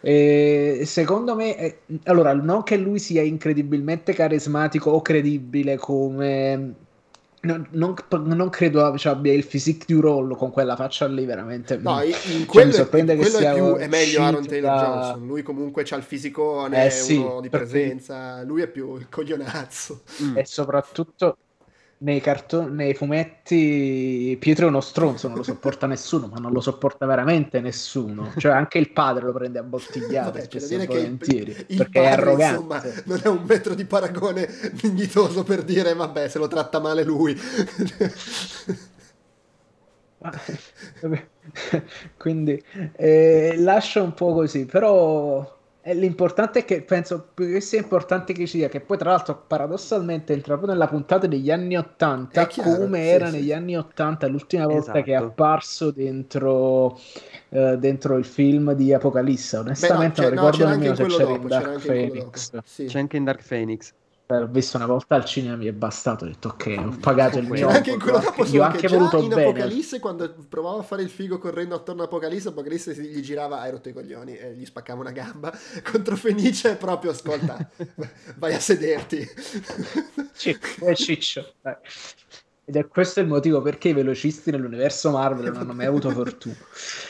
E 0.02 0.84
secondo 0.86 1.36
me, 1.36 1.56
è... 1.56 1.78
allora, 2.06 2.34
non 2.34 2.64
che 2.64 2.78
lui 2.78 3.00
sia 3.00 3.22
incredibilmente 3.22 4.14
carismatico 4.14 4.92
o 4.92 5.02
credibile 5.02 5.78
come 5.78 6.88
non, 7.42 7.68
non, 7.72 7.96
non, 8.10 8.50
credo 8.50 8.98
cioè, 8.98 9.14
abbia 9.14 9.34
il 9.34 9.46
physique 9.46 9.86
di 9.88 10.00
Rollo 10.00 10.36
con 10.36 10.52
quella 10.52 10.76
faccia 10.76 11.08
lì 11.08 11.26
veramente. 11.26 11.78
No 11.78 12.02
in, 12.02 12.10
in 12.10 12.14
cioè, 12.14 12.46
quello, 12.46 12.72
sorprende 12.72 13.16
che 13.16 13.26
sia 13.26 13.52
è, 13.52 13.56
più, 13.56 13.76
è 13.76 13.88
meglio 13.88 14.22
Aaron 14.22 14.46
Taylor 14.46 14.76
da... 14.76 14.84
Johnson. 14.84 15.28
Lui 15.28 15.44
comunque 15.44 15.86
ha 15.90 15.96
il 15.96 16.04
fisicone 16.04 16.86
eh, 16.86 16.90
sì, 16.90 17.16
uno 17.16 17.42
di 17.42 17.50
presenza. 17.50 18.44
Lui 18.44 18.62
è 18.62 18.68
più 18.68 18.96
il 18.96 19.08
coglionazzo. 19.10 20.02
Mm. 20.22 20.38
e 20.38 20.46
soprattutto 20.46 21.38
nei, 22.02 22.22
cartoni, 22.22 22.76
nei 22.76 22.94
fumetti 22.94 24.38
Pietro 24.40 24.66
è 24.66 24.70
uno 24.70 24.82
stronzo, 24.82 25.28
non 25.28 25.38
lo 25.38 25.44
sopporta 25.44 25.88
nessuno, 25.88 26.28
ma 26.28 26.38
non 26.38 26.52
lo 26.52 26.62
sopporta 26.62 27.06
veramente 27.06 27.60
nessuno. 27.60 28.34
Cioè 28.38 28.52
anche 28.52 28.78
il 28.78 28.92
padre 28.92 29.26
lo 29.26 29.34
prende 29.34 29.60
a 29.60 29.64
bottigliate 29.64 30.44
spesso 30.44 30.76
e 30.76 30.86
volentieri, 30.86 31.52
il, 31.52 31.66
il 31.68 31.78
perché 31.78 32.02
padre, 32.02 32.10
è 32.10 32.14
arrogante. 32.14 32.56
Insomma, 32.56 32.84
non 33.06 33.20
è 33.24 33.28
un 33.28 33.44
metro 33.46 33.74
di 33.74 33.86
paragone 33.86 34.48
dignitoso 34.74 35.44
per 35.44 35.64
dire 35.64 35.94
vabbè 35.94 36.28
se 36.28 36.40
lo 36.40 36.48
tratta 36.48 36.80
male 36.80 37.04
lui. 37.04 37.38
Quindi 42.18 42.62
eh, 42.96 43.56
lascia 43.58 44.02
un 44.02 44.14
po' 44.14 44.34
così, 44.34 44.66
però 44.66 45.59
l'importante 45.84 46.60
è 46.60 46.66
che 46.66 46.82
penso 46.82 47.30
che 47.34 47.62
sia 47.62 47.80
importante 47.80 48.34
che 48.34 48.42
ci 48.42 48.58
sia 48.58 48.68
che 48.68 48.82
poi 48.82 48.98
tra 48.98 49.12
l'altro 49.12 49.44
paradossalmente 49.48 50.34
entra 50.34 50.56
proprio 50.56 50.74
nella 50.74 50.88
puntata 50.88 51.26
degli 51.26 51.50
anni 51.50 51.78
80 51.78 52.48
chiaro, 52.48 52.76
come 52.76 53.02
sì, 53.02 53.08
era 53.08 53.26
sì. 53.28 53.32
negli 53.38 53.52
anni 53.54 53.78
80 53.78 54.28
l'ultima 54.28 54.66
volta 54.66 54.80
esatto. 54.82 55.02
che 55.02 55.12
è 55.12 55.16
esatto. 55.16 55.30
apparso 55.30 55.92
dentro, 55.92 57.00
uh, 57.50 57.76
dentro 57.78 58.18
il 58.18 58.26
film 58.26 58.74
di 58.74 58.94
Apocalisse 58.94 59.58
onestamente 59.58 60.22
Beh, 60.22 60.36
no, 60.36 60.42
non 60.42 60.52
ricordo 60.52 60.70
nemmeno 60.70 60.96
se 60.96 61.06
c'era 61.06 61.32
in 61.32 61.48
Dark 61.48 61.86
Phoenix 61.86 62.60
sì. 62.66 62.86
c'è 62.86 63.00
anche 63.00 63.18
in 63.18 63.24
Dark 63.24 63.48
Phoenix 63.48 63.94
ho 64.32 64.48
visto 64.48 64.78
una 64.78 64.86
volta 64.86 65.16
al 65.16 65.26
cinema 65.26 65.56
mi 65.56 65.66
è 65.66 65.72
bastato 65.72 66.24
ho 66.24 66.28
detto 66.28 66.50
ok 66.50 66.76
ho 66.78 66.98
pagato 67.00 67.40
il 67.40 67.48
mio 67.48 67.68
anche 67.68 67.92
in 67.92 68.00
quello 68.00 68.20
dopo 68.20 68.46
io 68.46 68.62
anche 68.62 68.88
voluto 68.88 69.18
in 69.18 69.30
bene. 69.30 69.50
Apocalisse 69.50 70.00
quando 70.00 70.36
provava 70.48 70.80
a 70.80 70.84
fare 70.84 71.02
il 71.02 71.10
figo 71.10 71.40
correndo 71.40 71.74
attorno 71.74 72.04
a 72.04 72.06
Apocalisse 72.06 72.50
Apocalisse 72.50 72.94
gli 72.94 73.20
girava 73.22 73.62
hai 73.62 73.72
rotto 73.72 73.90
i 73.90 73.94
coglioni 73.94 74.38
e 74.38 74.54
gli 74.54 74.66
spaccava 74.66 75.02
una 75.02 75.12
gamba 75.12 75.52
contro 75.84 76.16
Fenice 76.16 76.76
proprio 76.76 77.10
ascolta 77.10 77.58
vai 78.38 78.54
a 78.54 78.60
sederti 78.60 79.28
Ciccio, 80.36 80.94
ciccio 80.94 81.54
dai. 81.62 81.76
Ed 82.70 82.76
è 82.76 82.88
questo 82.88 83.20
il 83.20 83.26
motivo 83.26 83.64
perché 83.64 83.90
i 83.90 83.94
velocisti 83.94 84.52
nell'universo 84.52 85.10
Marvel 85.10 85.46
non 85.46 85.58
hanno 85.58 85.74
mai 85.74 85.88
avuto 85.88 86.12
fortuna. 86.14 86.56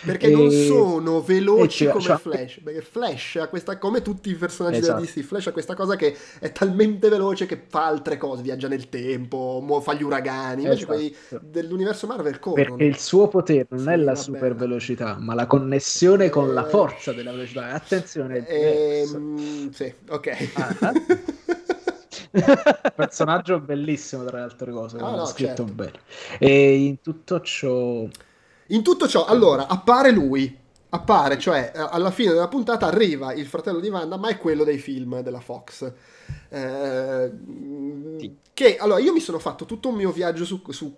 perché 0.05 0.27
e... 0.27 0.31
non 0.31 0.49
sono 0.49 1.21
veloci 1.21 1.83
cioè, 1.83 1.91
come 1.91 2.03
cioè... 2.05 2.17
Flash. 2.17 2.59
Perché 2.63 2.81
Flash 2.81 3.35
ha 3.41 3.47
questa, 3.49 3.77
come 3.77 4.01
tutti 4.01 4.29
i 4.29 4.35
personaggi 4.35 4.77
esatto. 4.77 5.01
della 5.01 5.11
DC, 5.11 5.19
Flash 5.19 5.47
ha 5.47 5.51
questa 5.51 5.75
cosa 5.75 5.97
che 5.97 6.15
è 6.39 6.49
talmente 6.53 7.09
veloce 7.09 7.45
che 7.45 7.61
fa 7.67 7.87
altre 7.87 8.15
cose, 8.15 8.41
viaggia 8.41 8.69
nel 8.69 8.87
tempo, 8.87 9.81
fa 9.83 9.93
gli 9.95 10.03
uragani. 10.03 10.61
Invece 10.61 10.83
esatto. 10.83 10.93
quelli 10.93 11.15
dell'universo 11.41 12.07
Marvel 12.07 12.39
corrono. 12.39 12.63
Perché 12.63 12.85
il 12.85 12.97
suo 12.97 13.27
potere 13.27 13.67
non 13.71 13.81
sì, 13.81 13.89
è 13.89 13.95
la 13.97 14.15
super 14.15 14.55
velocità, 14.55 15.17
ma 15.19 15.33
la 15.33 15.45
connessione 15.45 16.25
eh... 16.25 16.29
con 16.29 16.53
la 16.53 16.65
eh, 16.65 16.69
forza 16.69 17.11
della 17.11 17.31
velocità. 17.31 17.71
Attenzione. 17.71 18.47
Ehm... 18.47 19.71
Sì, 19.71 19.93
ok. 20.07 20.51
Ah, 20.53 20.93
personaggio 22.95 23.59
bellissimo 23.59 24.23
tra 24.23 24.37
le 24.37 24.43
altre 24.43 24.71
cose 24.71 24.97
ah, 24.97 25.15
no, 25.15 25.25
scritto 25.25 25.65
certo. 25.65 25.73
bene 25.73 25.99
e 26.37 26.75
in 26.75 27.01
tutto 27.01 27.41
ciò 27.41 28.07
in 28.67 28.83
tutto 28.83 29.07
ciò 29.07 29.25
allora 29.25 29.67
appare 29.67 30.11
lui 30.11 30.57
appare 30.91 31.37
cioè 31.37 31.71
alla 31.75 32.11
fine 32.11 32.33
della 32.33 32.47
puntata 32.47 32.87
arriva 32.87 33.33
il 33.33 33.45
fratello 33.45 33.79
di 33.79 33.89
Wanda 33.89 34.17
ma 34.17 34.29
è 34.29 34.37
quello 34.37 34.63
dei 34.63 34.79
film 34.79 35.21
della 35.21 35.39
Fox 35.39 35.91
eh, 36.49 37.31
sì. 38.17 38.37
che 38.53 38.77
allora 38.77 38.99
io 38.99 39.13
mi 39.13 39.19
sono 39.19 39.39
fatto 39.39 39.65
tutto 39.65 39.89
un 39.89 39.95
mio 39.95 40.11
viaggio 40.11 40.45
su, 40.45 40.61
su 40.69 40.97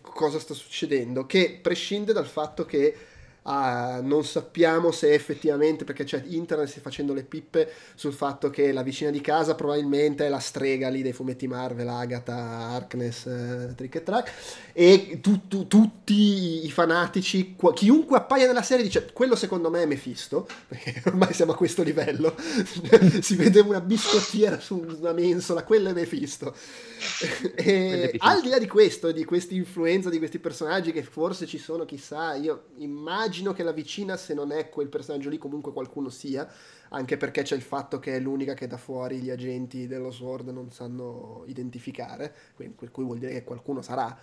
cosa 0.00 0.38
sta 0.38 0.54
succedendo 0.54 1.26
che 1.26 1.58
prescinde 1.60 2.12
dal 2.12 2.26
fatto 2.26 2.64
che 2.64 2.96
Ah, 3.44 3.98
non 4.00 4.24
sappiamo 4.24 4.92
se 4.92 5.12
effettivamente, 5.12 5.82
perché 5.82 6.04
c'è 6.04 6.22
internet 6.26 6.68
sta 6.68 6.80
facendo 6.80 7.12
le 7.12 7.24
pippe 7.24 7.72
sul 7.96 8.12
fatto 8.12 8.50
che 8.50 8.70
la 8.70 8.84
vicina 8.84 9.10
di 9.10 9.20
casa 9.20 9.56
probabilmente 9.56 10.24
è 10.26 10.28
la 10.28 10.38
strega 10.38 10.88
lì 10.88 11.02
dei 11.02 11.12
fumetti 11.12 11.48
Marvel, 11.48 11.88
Agatha, 11.88 12.36
Harkness, 12.36 13.26
eh, 13.26 13.72
Trick 13.74 13.96
e 13.96 14.02
Track, 14.04 14.32
e 14.72 15.18
tu, 15.20 15.48
tu, 15.48 15.66
tutti 15.66 16.64
i 16.64 16.70
fanatici, 16.70 17.56
chiunque 17.74 18.18
appaia 18.18 18.46
nella 18.46 18.62
serie 18.62 18.84
dice 18.84 19.10
quello 19.12 19.34
secondo 19.34 19.70
me 19.70 19.82
è 19.82 19.86
Mephisto, 19.86 20.46
perché 20.68 21.02
ormai 21.06 21.32
siamo 21.32 21.50
a 21.52 21.56
questo 21.56 21.82
livello, 21.82 22.36
si 23.20 23.34
vede 23.34 23.58
una 23.58 23.80
biscottiera 23.80 24.60
su 24.60 24.84
una 25.00 25.12
mensola, 25.12 25.64
quello 25.64 25.88
è 25.88 25.92
Mephisto. 25.92 26.54
e 27.56 28.14
al 28.18 28.40
di 28.40 28.48
là 28.48 28.58
di 28.58 28.68
questo, 28.68 29.10
di 29.10 29.24
questa 29.24 29.54
influenza 29.54 30.08
di 30.08 30.18
questi 30.18 30.38
personaggi 30.38 30.92
che 30.92 31.02
forse 31.02 31.46
ci 31.46 31.58
sono, 31.58 31.84
chissà, 31.84 32.36
io 32.36 32.66
immagino 32.76 33.30
immagino 33.32 33.54
che 33.54 33.62
la 33.62 33.72
vicina, 33.72 34.18
se 34.18 34.34
non 34.34 34.52
è 34.52 34.68
quel 34.68 34.88
personaggio 34.88 35.30
lì, 35.30 35.38
comunque 35.38 35.72
qualcuno 35.72 36.10
sia, 36.10 36.46
anche 36.90 37.16
perché 37.16 37.40
c'è 37.40 37.56
il 37.56 37.62
fatto 37.62 37.98
che 37.98 38.16
è 38.16 38.20
l'unica 38.20 38.52
che 38.52 38.66
da 38.66 38.76
fuori 38.76 39.20
gli 39.20 39.30
agenti 39.30 39.86
dello 39.86 40.10
Sword 40.10 40.48
non 40.48 40.70
sanno 40.70 41.42
identificare, 41.46 42.34
quindi, 42.54 42.74
per 42.78 42.90
cui 42.90 43.04
vuol 43.04 43.16
dire 43.18 43.32
che 43.32 43.42
qualcuno 43.42 43.80
sarà. 43.80 44.14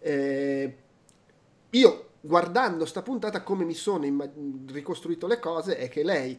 Eh, 0.00 0.76
io, 1.70 2.08
guardando 2.20 2.84
sta 2.84 3.02
puntata, 3.02 3.44
come 3.44 3.64
mi 3.64 3.74
sono 3.74 4.04
imma- 4.04 4.28
ricostruito 4.72 5.28
le 5.28 5.38
cose, 5.38 5.76
è 5.76 5.88
che 5.88 6.02
lei 6.02 6.36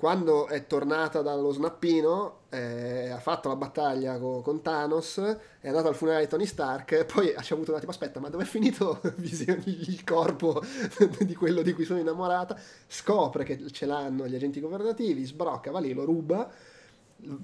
quando 0.00 0.46
è 0.46 0.66
tornata 0.66 1.20
dallo 1.20 1.50
snappino, 1.50 2.44
eh, 2.48 3.10
ha 3.10 3.18
fatto 3.18 3.50
la 3.50 3.56
battaglia 3.56 4.18
co- 4.18 4.40
con 4.40 4.62
Thanos, 4.62 5.18
è 5.60 5.68
andata 5.68 5.88
al 5.88 5.94
funerale 5.94 6.24
di 6.24 6.30
Tony 6.30 6.46
Stark, 6.46 7.04
poi 7.04 7.34
ha 7.34 7.44
avuto 7.50 7.72
un 7.72 7.76
attimo, 7.76 7.92
aspetta, 7.92 8.18
ma 8.18 8.30
dove 8.30 8.44
è 8.44 8.46
finito 8.46 9.02
il 9.20 10.02
corpo 10.02 10.62
di 11.20 11.34
quello 11.34 11.60
di 11.60 11.74
cui 11.74 11.84
sono 11.84 11.98
innamorata? 11.98 12.58
Scopre 12.88 13.44
che 13.44 13.70
ce 13.70 13.84
l'hanno 13.84 14.26
gli 14.26 14.34
agenti 14.34 14.58
governativi, 14.58 15.22
sbrocca, 15.26 15.70
va 15.70 15.80
lì, 15.80 15.92
lo 15.92 16.06
ruba, 16.06 16.50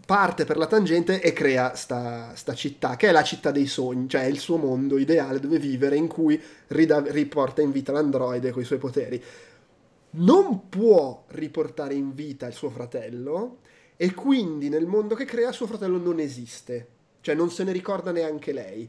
parte 0.07 0.47
per 0.47 0.57
la 0.57 0.67
tangente 0.67 1.21
e 1.21 1.35
crea 1.35 1.75
sta, 1.75 2.35
sta 2.37 2.55
città, 2.55 2.97
che 2.97 3.09
è 3.09 3.13
la 3.13 3.23
città 3.23 3.51
dei 3.51 3.67
sogni, 3.67 4.09
cioè 4.09 4.23
il 4.23 4.39
suo 4.39 4.57
mondo 4.57 4.97
ideale 4.97 5.41
dove 5.41 5.59
vivere, 5.59 5.97
in 5.97 6.07
cui 6.07 6.43
rida- 6.69 7.05
riporta 7.09 7.61
in 7.61 7.71
vita 7.71 7.93
l'androide 7.93 8.51
con 8.51 8.63
i 8.63 8.65
suoi 8.65 8.79
poteri 8.79 9.23
non 10.17 10.69
può 10.69 11.25
riportare 11.29 11.95
in 11.95 12.15
vita 12.15 12.47
il 12.47 12.53
suo 12.55 12.71
fratello 12.71 13.59
e 13.97 14.15
quindi 14.15 14.69
nel 14.69 14.87
mondo 14.87 15.15
che 15.15 15.25
crea 15.25 15.53
suo 15.53 15.67
fratello 15.67 15.99
non 15.99 16.21
esiste, 16.21 16.89
cioè 17.21 17.35
non 17.35 17.51
se 17.51 17.65
ne 17.65 17.73
ricorda 17.73 18.13
neanche 18.13 18.53
lei. 18.53 18.89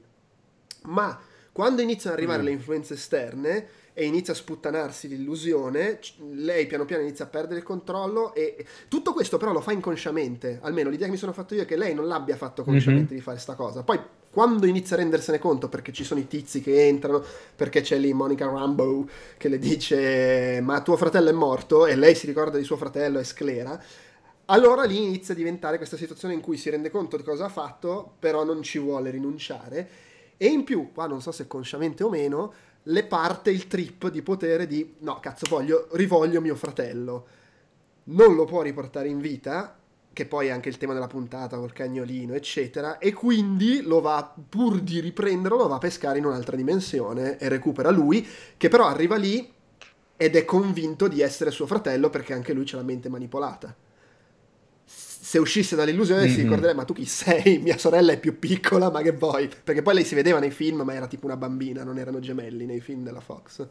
Ma 0.84 1.20
quando 1.52 1.82
iniziano 1.82 2.16
ad 2.16 2.22
arrivare 2.22 2.44
mm. 2.44 2.46
le 2.46 2.52
influenze 2.52 2.94
esterne 2.94 3.68
e 3.94 4.06
inizia 4.06 4.34
a 4.34 4.36
sputtanarsi 4.36 5.08
l'illusione, 5.08 6.00
lei 6.34 6.68
piano 6.68 6.86
piano 6.86 7.02
inizia 7.02 7.26
a 7.26 7.30
perdere 7.30 7.60
il 7.60 7.66
controllo 7.66 8.36
e 8.36 8.64
tutto 8.88 9.12
questo 9.12 9.38
però 9.38 9.52
lo 9.52 9.62
fa 9.62 9.72
inconsciamente, 9.72 10.60
almeno 10.62 10.90
l'idea 10.90 11.08
che 11.08 11.14
mi 11.14 11.18
sono 11.18 11.34
fatto 11.34 11.56
io 11.56 11.64
è 11.64 11.66
che 11.66 11.78
lei 11.78 11.96
non 11.96 12.06
l'abbia 12.06 12.36
fatto 12.36 12.64
consciamente 12.64 13.08
mm-hmm. 13.08 13.16
di 13.16 13.22
fare 13.22 13.38
questa 13.38 13.56
cosa. 13.56 13.82
Poi 13.82 14.00
quando 14.38 14.68
inizia 14.68 14.96
a 14.96 15.00
rendersene 15.00 15.40
conto, 15.40 15.68
perché 15.68 15.92
ci 15.92 16.04
sono 16.04 16.20
i 16.20 16.28
tizi 16.28 16.62
che 16.62 16.86
entrano, 16.86 17.24
perché 17.56 17.82
c'è 17.82 17.98
lì 17.98 18.14
Monica 18.14 18.46
Rambo 18.46 19.10
che 19.36 19.48
le 19.48 19.58
dice 19.58 20.60
ma 20.62 20.80
tuo 20.82 20.96
fratello 20.96 21.30
è 21.30 21.34
morto 21.34 21.88
e 21.88 21.96
lei 21.96 22.14
si 22.14 22.28
ricorda 22.28 22.60
di 22.60 22.64
suo 22.64 22.78
fratello, 22.78 23.18
è 23.18 23.24
sclera, 23.24 23.82
allora 24.46 24.84
lì 24.84 25.04
inizia 25.04 25.34
a 25.34 25.38
diventare 25.38 25.78
questa 25.78 25.98
situazione 25.98 26.36
in 26.36 26.42
cui 26.42 26.56
si 26.56 26.70
rende 26.70 26.92
conto 26.92 27.18
di 27.18 27.24
cosa 27.24 27.46
ha 27.46 27.50
fatto, 27.50 28.14
però 28.20 28.44
non 28.44 28.62
ci 28.62 28.78
vuole 28.78 29.10
rinunciare. 29.10 29.90
E 30.38 30.46
in 30.46 30.64
più, 30.64 30.92
qua 30.94 31.08
non 31.08 31.20
so 31.20 31.32
se 31.32 31.48
consciamente 31.48 32.04
o 32.04 32.10
meno, 32.12 32.54
le 32.84 33.06
parte 33.06 33.50
il 33.50 33.66
trip 33.66 34.08
di 34.12 34.22
potere 34.22 34.68
di 34.68 34.98
no, 35.00 35.20
cazzo, 35.20 35.48
voglio, 35.50 35.88
rivoglio 35.94 36.42
mio 36.42 36.56
fratello. 36.56 37.28
Non 38.04 38.36
lo 38.36 38.46
può 38.46 38.62
riportare 38.62 39.08
in 39.08 39.20
vita, 39.20 39.77
che 40.18 40.26
poi 40.26 40.48
è 40.48 40.50
anche 40.50 40.70
il 40.70 40.78
tema 40.78 40.94
della 40.94 41.06
puntata 41.06 41.58
col 41.58 41.74
cagnolino, 41.74 42.34
eccetera, 42.34 42.98
e 42.98 43.14
quindi 43.14 43.84
lo 43.84 44.02
va, 44.02 44.34
pur 44.50 44.80
di 44.80 45.00
riprenderlo, 45.00 45.60
lo 45.60 45.68
va 45.68 45.76
a 45.76 45.78
pescare 45.78 46.18
in 46.18 46.26
un'altra 46.26 46.56
dimensione 46.56 47.38
e 47.38 47.48
recupera 47.48 47.92
lui, 47.92 48.26
che 48.58 48.68
però 48.68 48.88
arriva 48.88 49.16
lì 49.16 49.48
ed 50.18 50.36
è 50.36 50.44
convinto 50.44 51.08
di 51.08 51.22
essere 51.22 51.52
suo 51.52 51.68
fratello 51.68 52.10
perché 52.10 52.34
anche 52.34 52.54
lui 52.54 52.66
c'ha 52.66 52.78
la 52.78 52.84
mente 52.84 53.10
manipolata. 53.10 53.76
Se 54.86 55.38
uscisse 55.38 55.76
dall'illusione 55.76 56.24
mm-hmm. 56.24 56.34
si 56.34 56.42
ricorderebbe, 56.42 56.78
ma 56.78 56.84
tu 56.84 56.94
chi 56.94 57.06
sei? 57.06 57.60
Mia 57.60 57.78
sorella 57.78 58.12
è 58.12 58.20
più 58.20 58.40
piccola, 58.40 58.90
ma 58.90 59.04
che 59.04 59.12
vuoi? 59.12 59.48
Perché 59.64 59.84
poi 59.84 59.94
lei 59.94 60.04
si 60.04 60.16
vedeva 60.16 60.40
nei 60.40 60.50
film, 60.50 60.82
ma 60.82 60.96
era 60.96 61.06
tipo 61.06 61.28
una 61.28 61.38
bambina, 61.38 61.84
non 61.84 62.00
erano 62.00 62.18
gemelli 62.18 62.66
nei 62.66 62.80
film 62.80 63.04
della 63.04 63.22
Fox. 63.22 63.68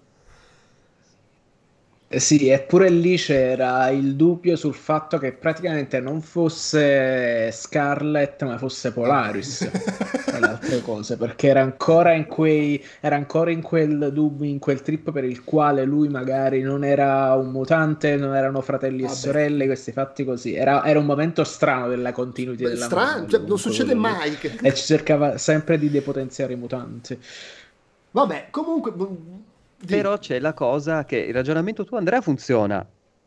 Eh 2.08 2.20
sì, 2.20 2.48
eppure 2.48 2.88
lì 2.88 3.16
c'era 3.16 3.88
il 3.88 4.14
dubbio 4.14 4.54
sul 4.54 4.74
fatto 4.74 5.18
che 5.18 5.32
praticamente 5.32 5.98
non 5.98 6.22
fosse 6.22 7.50
Scarlet, 7.50 8.44
ma 8.44 8.58
fosse 8.58 8.92
Polaris 8.92 9.62
e 10.32 10.38
le 10.38 10.46
altre 10.46 10.82
cose, 10.82 11.16
perché 11.16 11.48
era 11.48 11.62
ancora 11.62 12.12
in 12.12 12.26
quei 12.26 12.80
era 13.00 13.16
ancora 13.16 13.50
in 13.50 13.60
quel 13.60 14.12
dubbio, 14.12 14.48
in 14.48 14.60
quel 14.60 14.82
trip 14.82 15.10
per 15.10 15.24
il 15.24 15.42
quale 15.42 15.84
lui 15.84 16.08
magari 16.08 16.60
non 16.60 16.84
era 16.84 17.34
un 17.34 17.50
mutante, 17.50 18.14
non 18.14 18.36
erano 18.36 18.60
fratelli 18.60 19.02
Vabbè. 19.02 19.12
e 19.12 19.16
sorelle, 19.16 19.66
questi 19.66 19.90
fatti 19.90 20.24
così. 20.24 20.54
Era, 20.54 20.84
era, 20.84 21.00
un 21.00 21.06
momento 21.06 21.42
strano 21.42 21.88
della 21.88 22.12
continuity 22.12 22.62
Beh, 22.62 22.68
della 22.68 22.84
strano, 22.84 23.26
cioè, 23.26 23.40
non 23.40 23.58
succede 23.58 23.94
mai 23.94 24.36
che... 24.36 24.56
e 24.62 24.74
ci 24.74 24.84
cercava 24.84 25.38
sempre 25.38 25.76
di 25.76 25.90
depotenziare 25.90 26.52
i 26.52 26.56
mutanti. 26.56 27.18
Vabbè, 28.12 28.46
comunque 28.50 28.92
però 29.84 30.18
c'è 30.18 30.38
la 30.38 30.54
cosa 30.54 31.04
che 31.04 31.16
il 31.18 31.34
ragionamento 31.34 31.84
tuo, 31.84 31.98
Andrea, 31.98 32.20
funziona. 32.20 32.86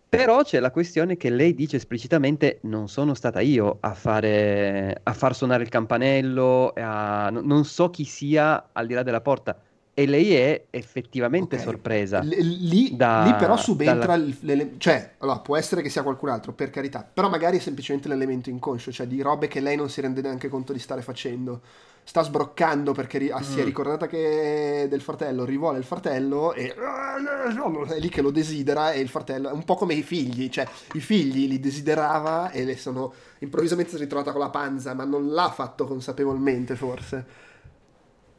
Però 0.10 0.42
c'è 0.42 0.60
la 0.60 0.72
questione 0.72 1.18
che 1.18 1.30
lei 1.30 1.54
dice 1.54 1.78
esplicitamente: 1.78 2.60
Non 2.64 2.88
sono 2.90 3.14
stata 3.14 3.42
io 3.42 3.78
a, 3.80 3.94
fare, 3.94 5.00
a 5.04 5.14
far 5.14 5.36
suonare 5.36 5.62
il 5.64 5.70
campanello, 5.70 6.74
a, 6.76 7.30
non 7.30 7.64
so 7.64 7.90
chi 7.92 8.06
sia 8.06 8.70
al 8.72 8.88
di 8.88 8.96
là 8.96 9.04
della 9.04 9.22
porta. 9.22 9.62
E 10.00 10.06
lei 10.06 10.34
è 10.34 10.68
effettivamente 10.70 11.56
okay. 11.56 11.68
sorpresa. 11.68 12.22
L- 12.22 12.30
lì, 12.30 12.96
da, 12.96 13.26
lì, 13.26 13.36
però 13.36 13.58
subentra, 13.58 14.18
dalla... 14.18 14.68
cioè, 14.78 15.16
allora, 15.18 15.40
può 15.40 15.58
essere 15.58 15.82
che 15.82 15.90
sia 15.90 16.04
qualcun 16.04 16.30
altro, 16.30 16.54
per 16.54 16.70
carità, 16.70 17.06
però 17.12 17.28
magari 17.28 17.58
è 17.58 17.60
semplicemente 17.60 18.08
l'elemento 18.08 18.50
inconscio, 18.50 18.94
cioè 18.94 19.08
di 19.08 19.22
robe 19.22 19.50
che 19.50 19.60
lei 19.60 19.76
non 19.76 19.90
si 19.90 20.00
rende 20.00 20.22
neanche 20.22 20.48
conto 20.48 20.72
di 20.72 20.80
stare 20.80 21.02
facendo 21.02 21.62
sta 22.02 22.24
sbroccando 22.24 22.94
perché 22.94 23.18
ri- 23.20 23.30
ah, 23.30 23.44
si 23.44 23.60
è 23.60 23.62
mm. 23.62 23.66
ricordata 23.66 24.08
che 24.08 24.88
del 24.90 25.02
fratello, 25.02 25.46
rivuole 25.46 25.78
il 25.78 25.84
fratello 25.84 26.54
e 26.54 26.74
è 26.74 28.00
lì 28.00 28.10
che 28.10 28.24
lo 28.24 28.32
desidera 28.32 28.94
e 28.94 29.00
il 29.00 29.10
fratello 29.10 29.50
è 29.50 29.52
un 29.52 29.64
po' 29.64 29.76
come 29.76 29.94
i 29.94 30.02
figli, 30.02 30.50
cioè 30.50 30.68
i 30.94 31.02
figli 31.02 31.48
li 31.48 31.60
desiderava 31.60 32.50
e 32.50 32.64
le 32.64 32.78
sono 32.78 33.14
improvvisamente 33.40 33.92
si 33.92 33.98
è 33.98 34.00
ritrovata 34.00 34.32
con 34.32 34.40
la 34.40 34.50
panza, 34.50 34.96
ma 34.96 35.04
non 35.04 35.30
l'ha 35.30 35.52
fatto 35.52 35.86
consapevolmente 35.86 36.76
forse. 36.76 37.26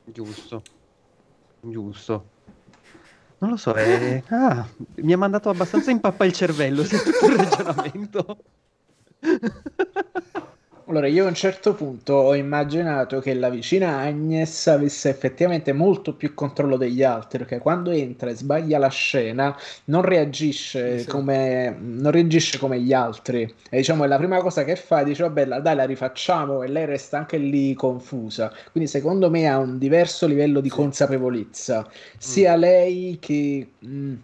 Giusto. 0.05 0.63
Giusto. 1.61 2.31
Non 3.39 3.51
lo 3.51 3.57
so, 3.57 3.73
è... 3.73 4.23
ah, 4.29 4.67
mi 4.97 5.13
ha 5.13 5.19
mandato 5.19 5.49
abbastanza 5.49 5.91
in 5.91 6.01
pappa 6.01 6.25
il 6.27 6.33
cervello, 6.33 6.83
tutto 6.83 7.27
il 7.27 7.37
ragionamento. 7.37 8.39
Allora, 10.91 11.07
io 11.07 11.25
a 11.25 11.29
un 11.29 11.35
certo 11.35 11.73
punto 11.73 12.15
ho 12.15 12.35
immaginato 12.35 13.21
che 13.21 13.33
la 13.35 13.49
vicina 13.49 13.99
Agnes 13.99 14.67
avesse 14.67 15.09
effettivamente 15.09 15.73
molto 15.73 16.15
più 16.17 16.35
controllo 16.35 16.77
degli 16.77 17.05
altri, 17.05 17.39
perché 17.39 17.59
quando 17.59 17.91
entra 17.93 18.29
e 18.29 18.35
sbaglia 18.35 18.77
la 18.77 18.89
scena 18.89 19.57
non 19.85 20.03
reagisce, 20.03 20.99
sì. 20.99 21.07
come, 21.07 21.77
non 21.79 22.11
reagisce 22.11 22.59
come 22.59 22.81
gli 22.81 22.93
altri. 22.93 23.43
E 23.71 23.77
diciamo, 23.77 24.03
è 24.03 24.09
la 24.09 24.17
prima 24.17 24.41
cosa 24.41 24.65
che 24.65 24.75
fa, 24.75 25.05
dice, 25.05 25.23
vabbè, 25.23 25.61
dai, 25.61 25.77
la 25.77 25.85
rifacciamo, 25.85 26.65
e 26.65 26.67
lei 26.67 26.87
resta 26.87 27.19
anche 27.19 27.37
lì 27.37 27.73
confusa. 27.75 28.53
Quindi 28.73 28.91
secondo 28.91 29.31
me 29.31 29.47
ha 29.49 29.59
un 29.59 29.79
diverso 29.79 30.27
livello 30.27 30.59
di 30.59 30.71
sì. 30.71 30.75
consapevolezza, 30.75 31.89
sia 32.19 32.57
mm. 32.57 32.59
lei 32.59 33.19
che... 33.21 33.69
Mh, 33.79 33.89
mm, 33.89 34.15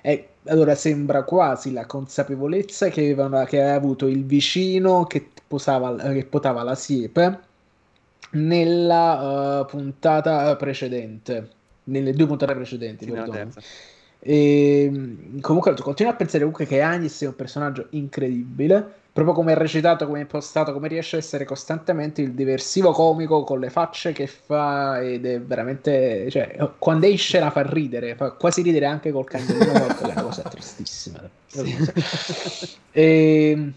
è, 0.00 0.24
allora 0.48 0.74
sembra 0.74 1.22
quasi 1.22 1.72
la 1.72 1.86
consapevolezza 1.86 2.88
che, 2.88 3.12
aveva, 3.12 3.44
che 3.44 3.60
aveva 3.60 3.76
avuto 3.76 4.06
il 4.06 4.24
vicino 4.24 5.04
che 5.04 5.28
posava, 5.46 5.94
che 5.96 6.24
potava 6.24 6.62
la 6.62 6.74
siepe 6.74 7.40
nella 8.32 9.60
uh, 9.60 9.66
puntata 9.66 10.54
precedente, 10.56 11.48
nelle 11.84 12.12
due 12.12 12.26
puntate 12.26 12.54
precedenti. 12.54 13.06
E, 14.20 15.16
comunque 15.40 15.74
continuo 15.76 16.12
a 16.12 16.16
pensare 16.16 16.40
comunque 16.40 16.66
che 16.66 16.82
Agnes 16.82 17.22
è 17.22 17.26
un 17.26 17.36
personaggio 17.36 17.86
incredibile 17.90 18.97
proprio 19.18 19.34
come 19.34 19.50
è 19.50 19.56
recitato, 19.56 20.06
come 20.06 20.18
è 20.18 20.20
impostato, 20.20 20.72
come 20.72 20.86
riesce 20.86 21.16
a 21.16 21.18
essere 21.18 21.44
costantemente 21.44 22.22
il 22.22 22.34
diversivo 22.34 22.92
comico 22.92 23.42
con 23.42 23.58
le 23.58 23.68
facce 23.68 24.12
che 24.12 24.28
fa 24.28 25.00
ed 25.00 25.26
è 25.26 25.40
veramente, 25.40 26.30
cioè, 26.30 26.56
quando 26.78 27.08
è 27.08 27.16
scena 27.16 27.50
fa 27.50 27.62
ridere, 27.68 28.14
fa 28.14 28.30
quasi 28.30 28.62
ridere 28.62 28.86
anche 28.86 29.10
col 29.10 29.24
cagnolino 29.24 29.72
morto, 29.72 30.04
che 30.04 30.10
è 30.10 30.12
una 30.12 30.22
cosa 30.22 30.42
tristissima. 30.42 31.28
e, 32.92 33.72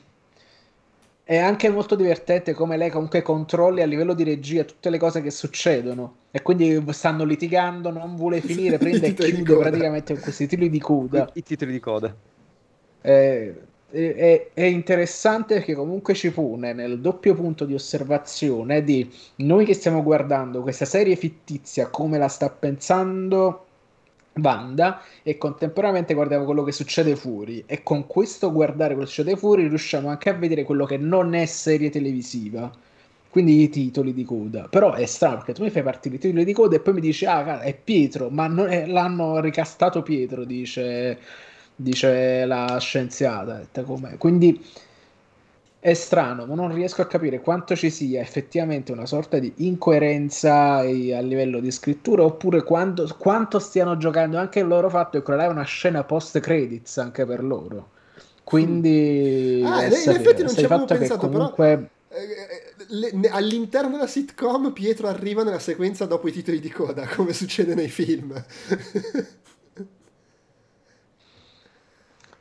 è 1.23 1.37
anche 1.37 1.69
molto 1.69 1.95
divertente 1.95 2.53
come 2.53 2.77
lei 2.77 2.91
comunque 2.91 3.23
controlli 3.23 3.81
a 3.81 3.87
livello 3.87 4.13
di 4.13 4.23
regia 4.23 4.63
tutte 4.63 4.91
le 4.91 4.99
cose 4.99 5.23
che 5.23 5.31
succedono 5.31 6.17
e 6.29 6.43
quindi 6.43 6.83
stanno 6.89 7.23
litigando, 7.23 7.89
non 7.89 8.15
vuole 8.15 8.41
finire, 8.41 8.77
prende 8.77 9.07
e 9.07 9.13
chiude 9.15 9.55
praticamente 9.55 10.19
questi 10.19 10.45
titoli 10.45 10.69
di 10.69 10.79
coda. 10.79 11.27
I, 11.33 11.41
titoli 11.41 11.71
di 11.71 11.79
coda. 11.79 12.15
Eh, 13.01 13.55
è, 13.91 14.47
è, 14.53 14.63
interessante 14.63 15.55
perché 15.55 15.75
comunque 15.75 16.13
ci 16.13 16.31
pone 16.31 16.73
nel 16.73 16.99
doppio 16.99 17.35
punto 17.35 17.65
di 17.65 17.73
osservazione 17.73 18.83
di 18.83 19.09
noi 19.37 19.65
che 19.65 19.73
stiamo 19.73 20.01
guardando 20.01 20.61
questa 20.61 20.85
serie 20.85 21.15
fittizia 21.15 21.87
come 21.87 22.17
la 22.17 22.27
sta 22.27 22.49
pensando 22.49 23.65
Wanda 24.35 25.01
e 25.23 25.37
contemporaneamente 25.37 26.13
guardiamo 26.13 26.45
quello 26.45 26.63
che 26.63 26.71
succede 26.71 27.15
fuori. 27.15 27.63
E 27.65 27.83
con 27.83 28.07
questo 28.07 28.51
guardare 28.51 28.93
quello 28.93 29.07
che 29.07 29.13
succede 29.13 29.35
fuori 29.35 29.67
riusciamo 29.67 30.09
anche 30.09 30.29
a 30.29 30.33
vedere 30.33 30.63
quello 30.63 30.85
che 30.85 30.97
non 30.97 31.33
è 31.33 31.45
serie 31.45 31.89
televisiva 31.89 32.71
quindi 33.31 33.61
i 33.61 33.69
titoli 33.69 34.13
di 34.13 34.25
coda. 34.25 34.67
Però 34.69 34.93
è 34.93 35.05
strano 35.05 35.37
perché 35.37 35.53
tu 35.53 35.63
mi 35.63 35.69
fai 35.69 35.83
partire 35.83 36.15
i 36.15 36.19
titoli 36.19 36.43
di 36.43 36.53
coda 36.53 36.75
e 36.75 36.79
poi 36.81 36.93
mi 36.93 37.01
dici 37.01 37.25
ah 37.25 37.61
è 37.61 37.73
Pietro 37.75 38.29
ma 38.29 38.45
è, 38.67 38.85
l'hanno 38.85 39.39
ricastato 39.39 40.03
Pietro 40.03 40.43
dice, 40.43 41.17
dice 41.81 42.45
la 42.45 42.77
scienziata 42.79 43.65
quindi 44.17 44.63
è 45.79 45.95
strano, 45.95 46.45
ma 46.45 46.53
non 46.53 46.71
riesco 46.71 47.01
a 47.01 47.07
capire 47.07 47.41
quanto 47.41 47.75
ci 47.75 47.89
sia 47.89 48.21
effettivamente 48.21 48.91
una 48.91 49.07
sorta 49.07 49.39
di 49.39 49.51
incoerenza 49.57 50.75
a 50.75 50.83
livello 50.83 51.59
di 51.59 51.71
scrittura 51.71 52.23
oppure 52.23 52.61
quanto, 52.61 53.07
quanto 53.17 53.57
stiano 53.57 53.97
giocando 53.97 54.37
anche 54.37 54.59
il 54.59 54.67
loro 54.67 54.91
fatto 54.91 55.17
che 55.17 55.23
quella 55.23 55.45
è 55.45 55.47
una 55.47 55.63
scena 55.63 56.03
post 56.03 56.39
credits 56.39 56.97
anche 56.99 57.25
per 57.25 57.43
loro. 57.43 57.89
Quindi 58.43 59.63
ah, 59.65 59.85
in 59.85 59.91
effetti 59.91 60.43
non 60.43 60.53
ci 60.53 60.65
avevo 60.65 60.85
pensato, 60.85 61.27
comunque... 61.27 61.89
però 62.07 62.19
eh, 62.21 62.73
le, 62.89 63.29
all'interno 63.29 63.91
della 63.91 64.05
sitcom 64.05 64.73
Pietro 64.73 65.07
arriva 65.07 65.43
nella 65.43 65.59
sequenza 65.59 66.05
dopo 66.05 66.27
i 66.27 66.31
titoli 66.31 66.59
di 66.59 66.69
coda, 66.69 67.07
come 67.07 67.33
succede 67.33 67.73
nei 67.73 67.87
film. 67.87 68.33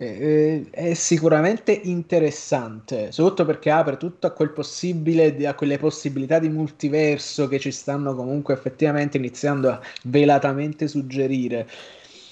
Eh, 0.03 0.71
è 0.71 0.95
sicuramente 0.95 1.73
interessante, 1.73 3.13
soprattutto 3.13 3.45
perché 3.45 3.71
apre 3.71 3.99
tutto 3.99 4.27
a 4.27 4.31
quel 4.31 4.51
possibile, 4.51 5.37
a 5.47 5.55
quelle 5.55 5.77
possibilità 5.77 6.39
di 6.39 6.49
multiverso 6.49 7.49
che 7.49 7.59
ci 7.59 7.71
stanno 7.71 8.15
comunque 8.15 8.55
effettivamente 8.55 9.19
iniziando 9.19 9.69
a 9.69 9.81
velatamente 10.05 10.89
suggerire. 10.89 11.69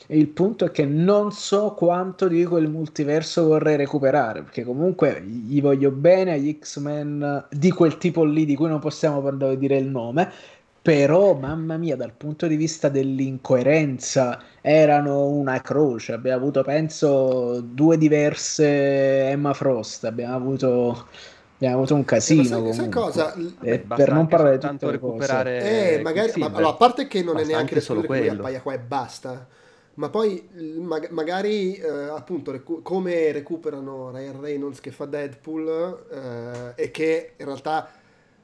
Il 0.07 0.29
punto 0.29 0.65
è 0.65 0.71
che 0.71 0.87
non 0.87 1.31
so 1.31 1.75
quanto 1.75 2.27
di 2.27 2.43
quel 2.47 2.71
multiverso 2.71 3.45
vorrei 3.45 3.77
recuperare, 3.77 4.43
perché 4.45 4.65
comunque 4.65 5.23
gli 5.23 5.61
voglio 5.61 5.91
bene 5.91 6.33
agli 6.33 6.57
X-Men 6.59 7.49
di 7.51 7.71
quel 7.71 7.99
tipo 7.99 8.25
lì 8.25 8.47
di 8.47 8.55
cui 8.57 8.69
non 8.69 8.79
possiamo 8.79 9.21
dire 9.57 9.77
il 9.77 9.89
nome, 9.89 10.33
però 10.89 11.35
mamma 11.35 11.77
mia 11.77 11.97
dal 11.97 12.15
punto 12.15 12.47
di 12.47 12.57
vista 12.57 12.89
dell'incoerenza 12.89 14.43
erano 14.63 15.27
una 15.27 15.61
croce. 15.61 16.15
Abbiamo 16.15 16.41
avuto 16.41 16.63
penso 16.63 17.61
due 17.61 17.99
diverse 17.99 19.29
Emma 19.29 19.53
Frost. 19.53 20.05
Abbiamo 20.05 20.35
avuto 20.35 21.09
abbiamo 21.57 21.77
avuto 21.77 21.95
un 21.95 22.07
casino 22.07 22.43
sai, 22.43 22.73
sai 22.73 22.89
cosa? 22.89 23.35
Eh, 23.61 23.81
per 23.81 24.13
non 24.13 24.29
parlare 24.29 24.55
di 24.55 24.63
tanto 24.63 24.89
recuperare 24.89 25.97
eh, 25.97 26.01
magari, 26.01 26.33
ma, 26.37 26.47
allora, 26.47 26.69
a 26.69 26.75
parte 26.75 27.07
che 27.07 27.23
non 27.23 27.37
è 27.37 27.45
neanche 27.45 27.81
solo 27.81 28.03
quello 28.05 28.27
qui 28.27 28.39
appaia 28.39 28.63
qua 28.63 28.73
e 28.73 28.79
basta 28.79 29.47
ma 29.95 30.09
poi 30.09 30.49
mag- 30.79 31.11
magari 31.11 31.75
eh, 31.75 31.89
appunto 31.89 32.53
recu- 32.53 32.81
come 32.83 33.33
recuperano 33.33 34.13
Ryan 34.13 34.41
Reynolds 34.41 34.81
che 34.81 34.93
fa 34.93 35.05
Deadpool 35.07 36.07
eh, 36.77 36.83
e 36.83 36.91
che 36.93 37.33
in 37.37 37.45
realtà 37.45 37.91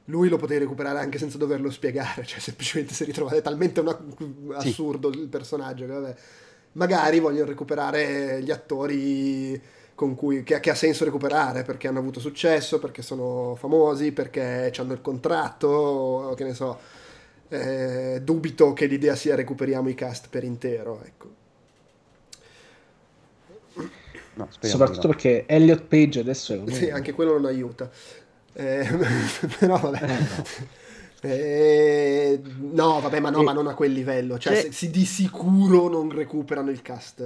lui 0.05 0.29
lo 0.29 0.37
potevi 0.37 0.61
recuperare 0.61 0.99
anche 0.99 1.17
senza 1.17 1.37
doverlo 1.37 1.71
spiegare, 1.71 2.25
cioè 2.25 2.39
semplicemente 2.39 2.93
si 2.93 3.03
ritrovate 3.03 3.41
talmente 3.41 3.79
una, 3.79 3.97
assurdo 4.53 5.11
sì. 5.11 5.19
il 5.19 5.27
personaggio 5.27 5.85
che 5.85 5.91
vabbè, 5.91 6.15
magari 6.73 7.19
vogliono 7.19 7.47
recuperare 7.47 8.41
gli 8.41 8.51
attori 8.51 9.59
con 9.95 10.13
cui, 10.13 10.43
che, 10.43 10.59
che, 10.59 10.69
ha 10.69 10.75
senso 10.75 11.05
recuperare 11.05 11.63
perché 11.63 11.87
hanno 11.87 11.99
avuto 11.99 12.19
successo, 12.19 12.79
perché 12.79 13.01
sono 13.01 13.55
famosi, 13.55 14.11
perché 14.11 14.71
hanno 14.77 14.93
il 14.93 15.01
contratto, 15.01 16.33
che 16.35 16.43
ne 16.43 16.53
so. 16.53 16.77
Eh, 17.47 18.21
dubito 18.23 18.73
che 18.73 18.87
l'idea 18.87 19.15
sia 19.15 19.35
recuperiamo 19.35 19.87
i 19.87 19.93
cast 19.93 20.27
per 20.29 20.43
intero, 20.43 21.01
ecco. 21.05 21.33
No, 24.33 24.49
Soprattutto 24.59 25.07
no. 25.07 25.13
perché 25.13 25.45
Elliot 25.47 25.83
Page 25.83 26.19
adesso 26.19 26.53
è 26.53 26.57
un... 26.57 26.67
Sì, 26.69 26.89
anche 26.89 27.13
quello 27.13 27.33
non 27.33 27.45
aiuta. 27.45 27.89
Eh, 28.55 28.87
però 29.59 29.77
vabbè. 29.77 30.17
Eh, 31.21 31.29
eh, 31.29 32.41
no, 32.71 33.01
vabbè, 33.01 33.19
ma 33.19 33.29
no, 33.29 33.43
ma 33.43 33.51
non 33.51 33.67
a 33.67 33.73
quel 33.73 33.91
livello. 33.91 34.37
Cioè, 34.37 34.55
se, 34.55 34.71
se 34.71 34.89
di 34.89 35.05
sicuro 35.05 35.89
non 35.89 36.09
recuperano 36.09 36.71
il 36.71 36.81
cast 36.81 37.23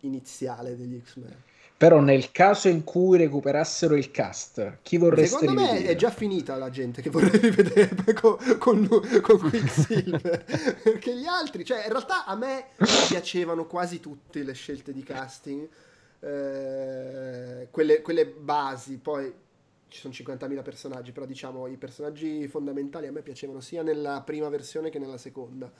iniziale 0.00 0.76
degli 0.76 1.00
X-Men. 1.04 1.36
Però 1.76 2.00
nel 2.00 2.32
caso 2.32 2.66
in 2.66 2.82
cui 2.82 3.18
recuperassero 3.18 3.94
il 3.94 4.10
cast, 4.10 4.78
chi 4.82 4.96
vorreste 4.96 5.38
Secondo 5.38 5.60
rivedere? 5.60 5.84
me 5.84 5.90
è 5.90 5.94
già 5.94 6.10
finita 6.10 6.56
la 6.56 6.70
gente 6.70 7.02
che 7.02 7.08
vorrei 7.08 7.38
rivedere 7.38 8.12
con, 8.14 8.36
con, 8.58 8.88
con 9.20 9.38
Quicksilver. 9.38 10.44
Perché 10.82 11.16
gli 11.16 11.26
altri, 11.26 11.64
cioè 11.64 11.84
in 11.84 11.90
realtà 11.90 12.24
a 12.24 12.34
me 12.34 12.70
piacevano 13.08 13.66
quasi 13.66 14.00
tutte 14.00 14.42
le 14.42 14.54
scelte 14.54 14.92
di 14.92 15.04
casting. 15.04 15.68
Eh, 16.18 17.68
quelle, 17.70 18.02
quelle 18.02 18.26
basi, 18.26 18.96
poi 18.96 19.32
ci 19.88 19.98
sono 20.00 20.14
50.000 20.14 20.62
personaggi, 20.62 21.12
però 21.12 21.26
diciamo 21.26 21.66
i 21.66 21.76
personaggi 21.76 22.46
fondamentali 22.48 23.06
a 23.06 23.12
me 23.12 23.22
piacevano 23.22 23.60
sia 23.60 23.82
nella 23.82 24.22
prima 24.22 24.48
versione 24.48 24.90
che 24.90 24.98
nella 24.98 25.18
seconda. 25.18 25.70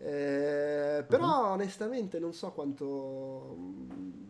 Eh, 0.00 1.04
però 1.08 1.46
uh-huh. 1.46 1.52
onestamente 1.54 2.20
non 2.20 2.32
so 2.32 2.52
quanto 2.52 3.56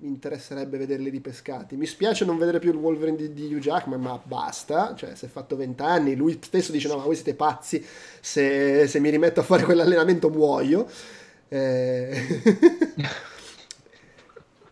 mi 0.00 0.08
interesserebbe 0.08 0.78
vederli 0.78 1.10
ripescati. 1.10 1.76
Mi 1.76 1.84
spiace 1.84 2.24
non 2.24 2.38
vedere 2.38 2.58
più 2.58 2.70
il 2.70 2.78
Wolverine 2.78 3.16
di, 3.16 3.32
di 3.34 3.52
Hugh 3.52 3.60
Jackman, 3.60 4.00
ma 4.00 4.18
basta. 4.22 4.94
Cioè, 4.94 5.14
si 5.14 5.26
è 5.26 5.28
fatto 5.28 5.56
20 5.56 5.82
anni. 5.82 6.16
Lui 6.16 6.38
stesso 6.40 6.72
dice: 6.72 6.88
No, 6.88 6.96
ma 6.96 7.02
voi 7.02 7.16
siete 7.16 7.34
pazzi. 7.34 7.84
Se, 8.20 8.86
se 8.86 9.00
mi 9.00 9.10
rimetto 9.10 9.40
a 9.40 9.42
fare 9.42 9.64
quell'allenamento, 9.64 10.30
muoio. 10.30 10.86
Eh... 11.48 12.42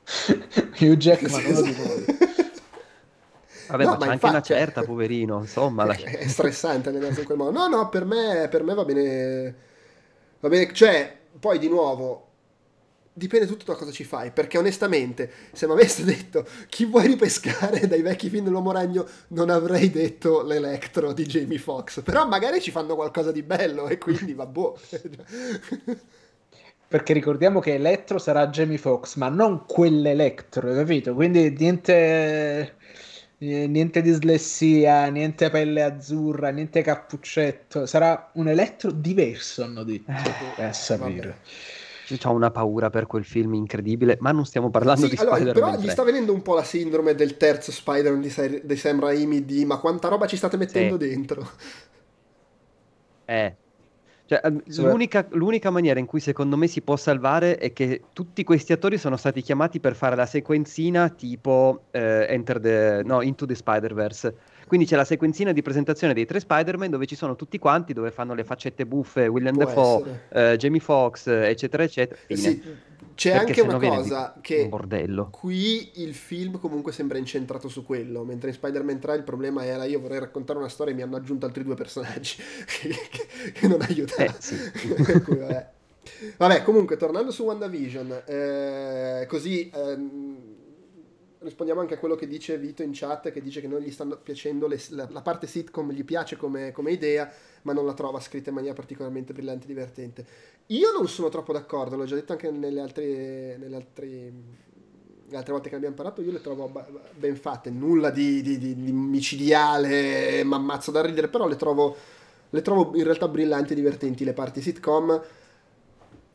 Hugh 0.81 0.97
Jackman, 0.97 1.63
dico. 1.63 2.35
Vabbè, 3.69 3.85
no, 3.85 3.91
ma, 3.91 3.97
ma 3.97 4.05
c'è 4.05 4.11
anche 4.13 4.27
una 4.27 4.43
certa, 4.43 4.83
poverino, 4.83 5.41
insomma. 5.41 5.85
È, 5.85 5.87
la... 5.87 5.95
è 6.19 6.27
stressante 6.29 6.89
allenarsi 6.89 7.21
in 7.21 7.27
quel 7.27 7.39
modo. 7.39 7.51
No, 7.51 7.67
no, 7.69 7.89
per 7.89 8.05
me, 8.05 8.49
per 8.51 8.63
me 8.63 8.75
va 8.75 8.85
bene. 8.85 9.55
Va 10.41 10.49
bene, 10.49 10.73
cioè, 10.73 11.17
poi 11.39 11.59
di 11.59 11.69
nuovo, 11.69 12.27
dipende 13.13 13.47
tutto 13.47 13.65
da 13.73 13.79
cosa 13.79 13.91
ci 13.91 14.05
fai. 14.05 14.31
Perché 14.31 14.59
onestamente, 14.59 15.31
se 15.53 15.67
mi 15.67 15.73
avesse 15.73 16.05
detto 16.07 16.47
chi 16.69 16.85
vuoi 16.85 17.07
ripescare 17.07 17.87
dai 17.87 18.03
vecchi 18.03 18.29
film 18.29 18.45
dell'uomo 18.45 18.73
ragno, 18.73 19.07
non 19.29 19.51
avrei 19.51 19.91
detto 19.91 20.43
l'Electro 20.43 21.13
di 21.13 21.25
Jamie 21.25 21.59
Foxx. 21.59 22.03
Però 22.03 22.27
magari 22.27 22.61
ci 22.61 22.71
fanno 22.71 22.95
qualcosa 22.95 23.33
di 23.33 23.43
bello 23.43 23.89
e 23.89 23.99
quindi 23.99 24.35
va 24.35 24.47
boh. 24.47 24.79
Perché 26.89 27.13
ricordiamo 27.13 27.59
che 27.59 27.75
Electro 27.75 28.19
sarà 28.19 28.47
Jamie 28.47 28.79
Foxx, 28.79 29.17
ma 29.17 29.29
non 29.29 29.65
quell'Electro, 29.67 30.73
capito? 30.73 31.15
Quindi 31.15 31.51
niente 31.51 32.77
niente 33.39 34.01
dislessia, 34.01 35.07
niente 35.09 35.51
pelle 35.51 35.83
azzurra, 35.83 36.51
niente 36.51 36.83
cappuccetto. 36.83 37.87
Sarà 37.87 38.31
un 38.35 38.49
elettro 38.49 38.91
diverso, 38.91 39.65
hanno 39.65 39.83
detto. 39.83 40.11
Eh, 40.57 40.65
a 40.65 40.73
sapere. 40.73 41.39
Ho 42.23 42.33
una 42.33 42.53
paura 42.53 42.89
per 42.89 43.07
quel 43.07 43.25
film 43.25 43.55
incredibile, 43.55 44.17
ma 44.21 44.31
non 44.31 44.47
stiamo 44.47 44.71
parlando 44.71 45.07
sì, 45.07 45.11
di 45.11 45.17
allora, 45.17 45.37
Spider-Man. 45.37 45.65
Però 45.65 45.77
3. 45.77 45.87
gli 45.87 45.91
sta 45.91 46.03
venendo 46.05 46.33
un 46.33 46.43
po' 46.43 46.55
la 46.55 46.63
sindrome 46.63 47.15
del 47.15 47.37
terzo 47.37 47.73
Spider-Man 47.73 48.21
di, 48.21 48.61
di 48.65 48.77
Sam 48.77 49.01
Raimi 49.01 49.45
di 49.45 49.65
ma 49.65 49.79
quanta 49.79 50.09
roba 50.09 50.27
ci 50.27 50.37
state 50.37 50.57
mettendo 50.57 50.99
sì. 51.01 51.09
dentro. 51.09 51.51
Eh, 53.25 53.57
cioè, 54.27 54.41
l'unica, 54.79 55.25
l'unica, 55.31 55.71
maniera 55.71 56.01
in 56.01 56.07
cui 56.07 56.19
secondo 56.19 56.57
me 56.57 56.67
si 56.67 56.83
può 56.83 56.97
salvare 56.97 57.59
è 57.59 57.73
che 57.73 58.03
tutti 58.13 58.43
questi 58.43 58.73
attori 58.73 58.99
sono 58.99 59.17
stati 59.17 59.41
chiamati 59.41 59.79
per 59.79 59.95
fare 59.95 60.17
la 60.17 60.27
sequenzina 60.27 61.09
tipo 61.11 61.85
eh, 61.93 62.27
Enter 62.29 62.59
the, 62.59 63.03
no, 63.05 63.23
Into 63.23 63.47
the 63.47 63.55
Spider-Verse. 63.55 64.35
Quindi 64.67 64.87
c'è 64.87 64.97
la 64.97 65.05
sequenzina 65.05 65.53
di 65.53 65.63
presentazione 65.63 66.13
dei 66.13 66.27
tre 66.27 66.41
Spider-Man 66.41 66.91
dove 66.91 67.07
ci 67.07 67.15
sono 67.15 67.37
tutti 67.37 67.57
quanti, 67.59 67.93
dove 67.93 68.11
fanno 68.11 68.35
le 68.35 68.43
faccette 68.43 68.85
buffe, 68.85 69.29
William 69.29 69.57
Dafoe, 69.57 70.23
eh, 70.31 70.57
Jamie 70.57 70.81
Foxx, 70.81 71.29
eccetera, 71.29 71.85
eccetera. 71.85 72.19
Sì, 72.27 72.63
c'è 73.17 73.33
anche 73.33 73.63
una 73.63 73.79
cosa 73.79 74.37
che 74.43 74.63
un 74.63 74.69
bordello. 74.69 75.31
qui 75.31 76.03
il 76.03 76.15
film 76.15 76.61
comunque 76.61 76.93
sembra 76.93 77.17
incentrato 77.17 77.69
su 77.69 77.85
quello, 77.85 78.25
mentre 78.25 78.51
in 78.51 78.55
Spider-Man 78.55 79.01
3 79.01 79.17
il 79.17 79.23
problema 79.23 79.65
era 79.65 79.85
io 79.85 79.99
vorrei 80.01 80.21
raccontare 80.21 80.59
una 80.59 80.69
storia 80.69 80.93
e 80.93 80.97
mi 80.97 81.03
hanno 81.03 81.17
aggiunto 81.17 81.47
altri 81.47 81.65
due 81.65 81.75
personaggi 81.75 82.37
che, 82.67 83.53
che 83.53 83.67
non 83.67 83.81
aiutano. 83.81 84.29
Eh, 84.29 84.35
sì. 84.39 84.57
cui, 85.25 85.37
vabbè. 85.37 85.71
vabbè. 86.37 86.63
comunque 86.63 86.97
tornando 86.97 87.31
su 87.31 87.43
WandaVision, 87.45 88.23
eh, 88.27 89.27
così... 89.29 89.71
Ehm, 89.75 90.55
rispondiamo 91.47 91.81
anche 91.81 91.95
a 91.95 91.99
quello 91.99 92.17
che 92.17 92.27
dice 92.27 92.59
Vito 92.59 92.83
in 92.83 92.91
chat, 92.93 93.31
che 93.31 93.41
dice 93.41 93.61
che 93.61 93.69
non 93.69 93.81
gli 93.81 93.91
stanno 93.91 94.17
piacendo 94.17 94.67
le, 94.67 94.81
la, 94.91 95.07
la, 95.11 95.23
parte 95.23 95.47
sitcom, 95.47 95.93
gli 95.93 96.05
piace 96.05 96.37
come, 96.37 96.73
come, 96.73 96.91
idea, 96.91 97.31
ma 97.63 97.73
non 97.73 97.87
la 97.87 97.95
trova 97.95 98.21
scritta 98.21 98.49
in 98.49 98.57
maniera 98.57 98.75
particolarmente 98.75 99.33
brillante 99.33 99.65
e 99.65 99.69
divertente. 99.69 100.27
Io 100.71 100.91
non 100.91 101.07
sono 101.09 101.29
troppo 101.29 101.53
d'accordo, 101.53 101.97
l'ho 101.97 102.07
già 102.07 102.17
detto 102.17 102.33
anche 102.33 102.51
nelle 102.51 102.81
altre, 102.81 103.57
nelle 103.57 103.77
altre, 103.77 104.07
le 105.29 105.37
altre 105.37 105.53
volte 105.53 105.69
che 105.69 105.77
abbiamo 105.77 105.95
parlato, 105.95 106.23
io 106.23 106.33
le 106.33 106.41
trovo 106.41 106.69
ben 107.15 107.37
fatte, 107.37 107.71
nulla 107.71 108.11
di, 108.11 108.43
di, 108.43 108.59
di, 108.59 108.75
di 108.75 108.91
micidiale, 108.91 110.43
ma 110.43 110.57
ammazzo 110.57 110.91
da 110.91 111.03
ridere, 111.03 111.29
però 111.29 111.47
le 111.47 111.55
trovo, 111.55 111.97
le 112.51 112.63
trovo 112.63 112.97
in 112.97 113.05
realtà 113.05 113.29
brillanti 113.29 113.73
e 113.73 113.77
divertenti 113.77 114.25
le 114.25 114.33
parti 114.33 114.61
sitcom 114.61 115.23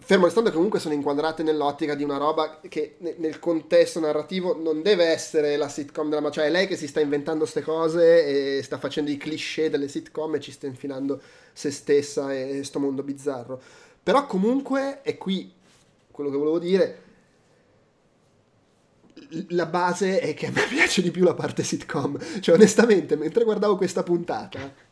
fermo 0.04 0.26
restando 0.26 0.50
che 0.50 0.56
comunque 0.56 0.80
sono 0.80 0.96
inquadrate 0.96 1.44
nell'ottica 1.44 1.94
di 1.94 2.04
una 2.04 2.18
roba 2.18 2.60
che 2.68 2.98
nel 3.00 3.40
contesto 3.40 4.00
narrativo 4.00 4.60
non 4.60 4.82
deve 4.82 5.06
essere 5.06 5.56
la 5.58 5.70
sitcom 5.70 6.10
della... 6.10 6.30
cioè 6.32 6.48
è 6.48 6.50
lei 6.50 6.68
che 6.68 6.76
si 6.76 6.88
sta 6.88 7.00
inventando 7.00 7.42
queste 7.42 7.62
cose 7.62 8.58
e 8.58 8.64
sta 8.64 8.78
facendo 8.78 9.12
i 9.12 9.18
cliché 9.18 9.70
delle 9.70 9.88
sitcom 9.88 10.36
e 10.36 10.40
ci 10.40 10.52
sta 10.52 10.66
infilando 10.66 11.22
se 11.54 11.72
stessa 11.72 12.34
e 12.34 12.64
sto 12.64 12.80
mondo 12.80 13.04
bizzarro. 13.04 13.62
Però 14.04 14.26
comunque, 14.26 15.02
è 15.02 15.18
qui 15.18 15.54
quello 16.10 16.30
che 16.30 16.38
volevo 16.38 16.60
dire, 16.60 17.04
la 19.50 19.66
base 19.66 20.20
è 20.20 20.34
che 20.34 20.48
a 20.48 20.52
me 20.52 20.66
piace 20.70 21.02
di 21.02 21.12
più 21.12 21.24
la 21.24 21.34
parte 21.34 21.64
sitcom. 21.64 22.18
Cioè 22.40 22.56
onestamente, 22.56 23.16
mentre 23.16 23.44
guardavo 23.44 23.78
questa 23.78 24.04
puntata 24.04 24.90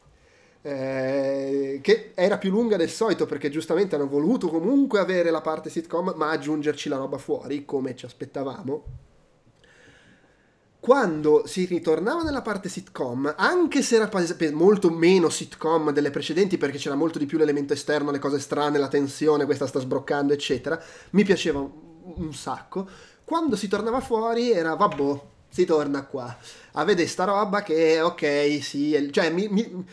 eh, 0.61 1.79
che 1.81 2.11
era 2.13 2.37
più 2.37 2.49
lunga 2.49 2.75
del 2.75 2.89
solito 2.89 3.25
perché 3.25 3.49
giustamente 3.49 3.95
hanno 3.95 4.07
voluto 4.07 4.49
comunque 4.49 4.99
avere 4.99 5.29
la 5.31 5.41
parte 5.41 5.69
sitcom 5.69 6.13
ma 6.17 6.31
aggiungerci 6.31 6.89
la 6.89 6.97
roba 6.97 7.17
fuori 7.17 7.63
come 7.63 7.95
ci 7.95 8.05
aspettavamo 8.05 8.83
quando 10.79 11.45
si 11.45 11.65
ritornava 11.65 12.23
nella 12.23 12.41
parte 12.41 12.69
sitcom, 12.69 13.33
anche 13.37 13.81
se 13.81 13.95
era 13.95 14.09
molto 14.53 14.89
meno 14.89 15.29
sitcom 15.29 15.91
delle 15.91 16.09
precedenti 16.09 16.57
perché 16.57 16.77
c'era 16.77 16.95
molto 16.95 17.19
di 17.19 17.25
più 17.25 17.37
l'elemento 17.37 17.73
esterno, 17.73 18.11
le 18.11 18.19
cose 18.19 18.39
strane, 18.39 18.77
la 18.77 18.87
tensione, 18.87 19.45
questa 19.45 19.67
sta 19.67 19.79
sbroccando, 19.79 20.31
eccetera, 20.31 20.81
mi 21.11 21.23
piaceva 21.23 21.59
un 21.59 22.33
sacco. 22.33 22.87
Quando 23.25 23.55
si 23.55 23.67
tornava 23.67 23.99
fuori 23.99 24.51
era, 24.51 24.75
vabbè, 24.75 25.21
si 25.49 25.65
torna 25.65 26.05
qua 26.05 26.35
a 26.73 26.83
vedere 26.85 27.07
sta 27.07 27.25
roba 27.25 27.61
che, 27.61 27.99
ok, 27.99 28.59
sì, 28.61 29.09
cioè 29.11 29.29
mi, 29.31 29.47
mi 29.49 29.85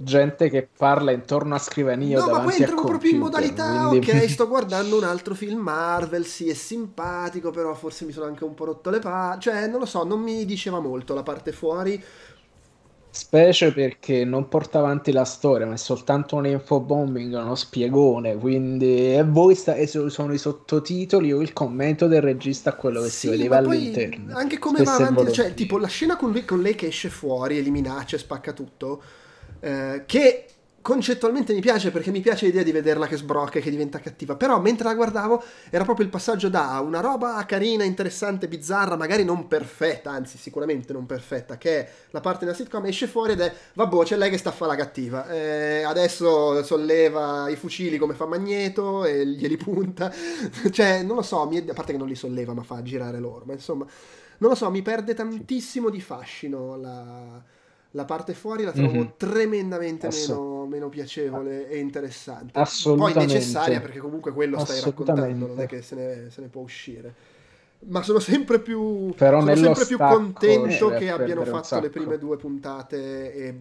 gente 0.00 0.48
che 0.48 0.68
parla 0.76 1.10
intorno 1.10 1.56
a 1.56 1.58
scrivania. 1.58 2.20
No, 2.20 2.30
ma 2.30 2.40
poi 2.40 2.54
entravo 2.56 2.84
proprio 2.84 3.10
in 3.10 3.18
modalità. 3.18 3.88
Quindi... 3.88 4.10
Ok, 4.10 4.28
sto 4.30 4.46
guardando 4.46 4.96
un 4.96 5.04
altro 5.04 5.34
film 5.34 5.60
Marvel. 5.60 6.24
Sì, 6.24 6.48
è 6.48 6.54
simpatico, 6.54 7.50
però 7.50 7.74
forse 7.74 8.04
mi 8.04 8.12
sono 8.12 8.26
anche 8.26 8.44
un 8.44 8.54
po' 8.54 8.66
rotto 8.66 8.90
le 8.90 9.00
palle. 9.00 9.40
Cioè, 9.40 9.66
non 9.66 9.80
lo 9.80 9.86
so, 9.86 10.04
non 10.04 10.20
mi 10.20 10.44
diceva 10.44 10.78
molto 10.78 11.14
la 11.14 11.24
parte 11.24 11.52
fuori. 11.52 12.02
Specie 13.10 13.72
perché 13.72 14.24
non 14.24 14.48
porta 14.48 14.78
avanti 14.78 15.10
la 15.10 15.24
storia, 15.24 15.66
ma 15.66 15.72
è 15.72 15.78
soltanto 15.78 16.36
un 16.36 16.46
infobombing, 16.46 17.34
uno 17.34 17.56
spiegone. 17.56 18.36
Quindi, 18.36 19.16
e 19.16 19.24
voi 19.24 19.56
sta... 19.56 19.74
sono 19.86 20.32
i 20.32 20.38
sottotitoli 20.38 21.32
o 21.32 21.42
il 21.42 21.52
commento 21.52 22.06
del 22.06 22.22
regista 22.22 22.70
a 22.70 22.74
quello 22.74 23.02
che 23.02 23.08
sì, 23.08 23.18
si 23.18 23.28
vedeva 23.30 23.56
all'interno. 23.56 24.36
Anche 24.36 24.58
come 24.58 24.84
va 24.84 24.94
avanti, 24.94 25.32
cioè, 25.32 25.54
tipo 25.54 25.78
la 25.78 25.88
scena 25.88 26.16
con, 26.16 26.30
lui, 26.30 26.44
con 26.44 26.60
lei 26.60 26.76
che 26.76 26.86
esce 26.86 27.08
fuori 27.08 27.58
e 27.58 27.62
li 27.62 27.70
minaccia 27.70 28.14
e 28.14 28.20
spacca 28.20 28.52
tutto 28.52 29.02
eh, 29.60 30.02
che 30.06 30.46
concettualmente 30.88 31.52
mi 31.52 31.60
piace 31.60 31.90
perché 31.90 32.10
mi 32.10 32.22
piace 32.22 32.46
l'idea 32.46 32.62
di 32.62 32.72
vederla 32.72 33.06
che 33.06 33.18
sbrocca 33.18 33.58
e 33.58 33.60
che 33.60 33.68
diventa 33.68 33.98
cattiva, 33.98 34.36
però 34.36 34.58
mentre 34.58 34.84
la 34.84 34.94
guardavo 34.94 35.42
era 35.68 35.84
proprio 35.84 36.06
il 36.06 36.10
passaggio 36.10 36.48
da 36.48 36.80
una 36.82 37.00
roba 37.00 37.44
carina, 37.44 37.84
interessante, 37.84 38.48
bizzarra, 38.48 38.96
magari 38.96 39.22
non 39.22 39.48
perfetta, 39.48 40.10
anzi 40.12 40.38
sicuramente 40.38 40.94
non 40.94 41.04
perfetta, 41.04 41.58
che 41.58 41.78
è 41.78 41.90
la 42.10 42.20
parte 42.20 42.46
della 42.46 42.56
sitcom, 42.56 42.86
esce 42.86 43.06
fuori 43.06 43.32
ed 43.32 43.40
è, 43.40 43.52
vabbè, 43.74 44.02
c'è 44.04 44.16
lei 44.16 44.30
che 44.30 44.38
sta 44.38 44.48
a 44.48 44.52
fare 44.52 44.70
la 44.70 44.76
cattiva, 44.78 45.28
eh, 45.28 45.82
adesso 45.82 46.62
solleva 46.62 47.50
i 47.50 47.56
fucili 47.56 47.98
come 47.98 48.14
fa 48.14 48.24
Magneto 48.24 49.04
e 49.04 49.26
glieli 49.26 49.58
punta, 49.58 50.10
cioè 50.72 51.02
non 51.02 51.16
lo 51.16 51.22
so, 51.22 51.42
a 51.42 51.72
parte 51.74 51.92
che 51.92 51.98
non 51.98 52.08
li 52.08 52.14
solleva 52.14 52.54
ma 52.54 52.62
fa 52.62 52.80
girare 52.82 53.18
loro, 53.18 53.44
ma 53.44 53.52
insomma, 53.52 53.84
non 54.38 54.50
lo 54.50 54.56
so, 54.56 54.70
mi 54.70 54.80
perde 54.80 55.12
tantissimo 55.12 55.90
di 55.90 56.00
fascino 56.00 56.76
la 56.76 57.56
la 57.92 58.04
parte 58.04 58.34
fuori 58.34 58.64
la 58.64 58.72
trovo 58.72 58.92
mm-hmm. 58.92 59.06
tremendamente 59.16 60.08
meno, 60.08 60.66
meno, 60.66 60.88
piacevole 60.88 61.68
e 61.68 61.78
interessante. 61.78 62.52
Poi 62.82 63.14
necessaria 63.14 63.80
perché 63.80 63.98
comunque 63.98 64.32
quello 64.32 64.58
stai 64.58 64.80
raccontando, 64.80 65.46
non 65.46 65.60
è 65.60 65.66
che 65.66 65.80
se 65.80 65.94
ne, 65.94 66.30
se 66.30 66.40
ne 66.42 66.48
può 66.48 66.62
uscire. 66.62 67.36
Ma 67.80 68.02
sono 68.02 68.18
sempre 68.18 68.58
più, 68.58 69.14
Però 69.16 69.40
sono 69.40 69.54
sempre 69.54 69.86
più 69.86 69.98
contento 69.98 70.88
che 70.90 71.10
abbiano 71.10 71.44
fatto 71.44 71.80
le 71.80 71.90
prime 71.90 72.18
due 72.18 72.36
puntate, 72.36 73.32
e, 73.32 73.54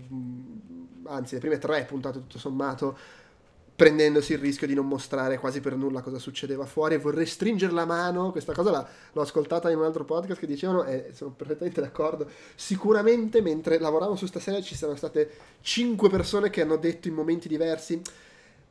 anzi 1.03 1.35
le 1.35 1.39
prime 1.39 1.59
tre 1.59 1.85
puntate 1.85 2.19
tutto 2.19 2.39
sommato, 2.39 2.97
prendendosi 3.77 4.33
il 4.33 4.39
rischio 4.39 4.65
di 4.65 4.73
non 4.73 4.87
mostrare 4.87 5.37
quasi 5.37 5.61
per 5.61 5.75
nulla 5.75 6.01
cosa 6.01 6.17
succedeva 6.17 6.65
fuori. 6.65 6.95
E 6.95 6.97
vorrei 6.97 7.27
stringere 7.27 7.71
la 7.71 7.85
mano, 7.85 8.31
questa 8.31 8.51
cosa 8.51 8.71
la, 8.71 8.87
l'ho 9.13 9.21
ascoltata 9.21 9.69
in 9.69 9.77
un 9.77 9.83
altro 9.83 10.03
podcast 10.03 10.39
che 10.39 10.47
dicevano 10.47 10.83
e 10.83 11.11
sono 11.13 11.29
perfettamente 11.29 11.79
d'accordo, 11.79 12.27
sicuramente 12.55 13.39
mentre 13.41 13.77
lavoravo 13.77 14.15
su 14.15 14.21
questa 14.21 14.39
serie 14.39 14.63
ci 14.63 14.75
sono 14.75 14.95
state 14.95 15.29
cinque 15.61 16.09
persone 16.09 16.49
che 16.49 16.61
hanno 16.61 16.77
detto 16.77 17.07
in 17.07 17.13
momenti 17.13 17.47
diversi 17.47 18.01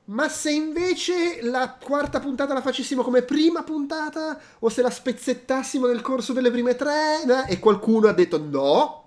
ma 0.09 0.29
se 0.29 0.53
invece 0.53 1.43
la 1.43 1.77
quarta 1.83 2.21
puntata 2.21 2.55
la 2.55 2.61
facessimo 2.61 3.03
come 3.03 3.23
prima 3.23 3.65
puntata 3.65 4.39
o 4.61 4.69
se 4.69 4.81
la 4.81 4.91
spezzettassimo 4.91 5.89
nel 5.89 6.01
corso 6.01 6.33
delle 6.33 6.53
prime 6.53 6.77
tre 6.77 7.23
eh? 7.23 7.53
e 7.53 7.59
qualcuno 7.59 8.07
ha 8.07 8.13
detto 8.13 8.41
no 8.41 9.06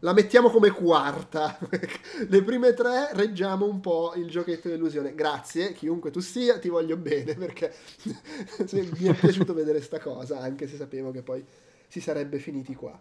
la 0.00 0.12
mettiamo 0.12 0.50
come 0.50 0.70
quarta. 0.70 1.58
Le 2.28 2.42
prime 2.42 2.74
tre 2.74 3.10
reggiamo 3.12 3.66
un 3.66 3.80
po' 3.80 4.12
il 4.16 4.28
giochetto 4.28 4.68
dell'illusione. 4.68 5.14
Grazie, 5.14 5.72
chiunque 5.72 6.10
tu 6.10 6.20
sia, 6.20 6.58
ti 6.58 6.68
voglio 6.68 6.96
bene 6.96 7.34
perché 7.34 7.74
mi 8.72 9.06
è 9.06 9.14
piaciuto 9.14 9.54
vedere 9.54 9.80
sta 9.80 9.98
cosa, 9.98 10.40
anche 10.40 10.66
se 10.66 10.76
sapevo 10.76 11.10
che 11.10 11.22
poi 11.22 11.44
si 11.88 12.00
sarebbe 12.00 12.38
finiti 12.38 12.74
qua. 12.74 12.98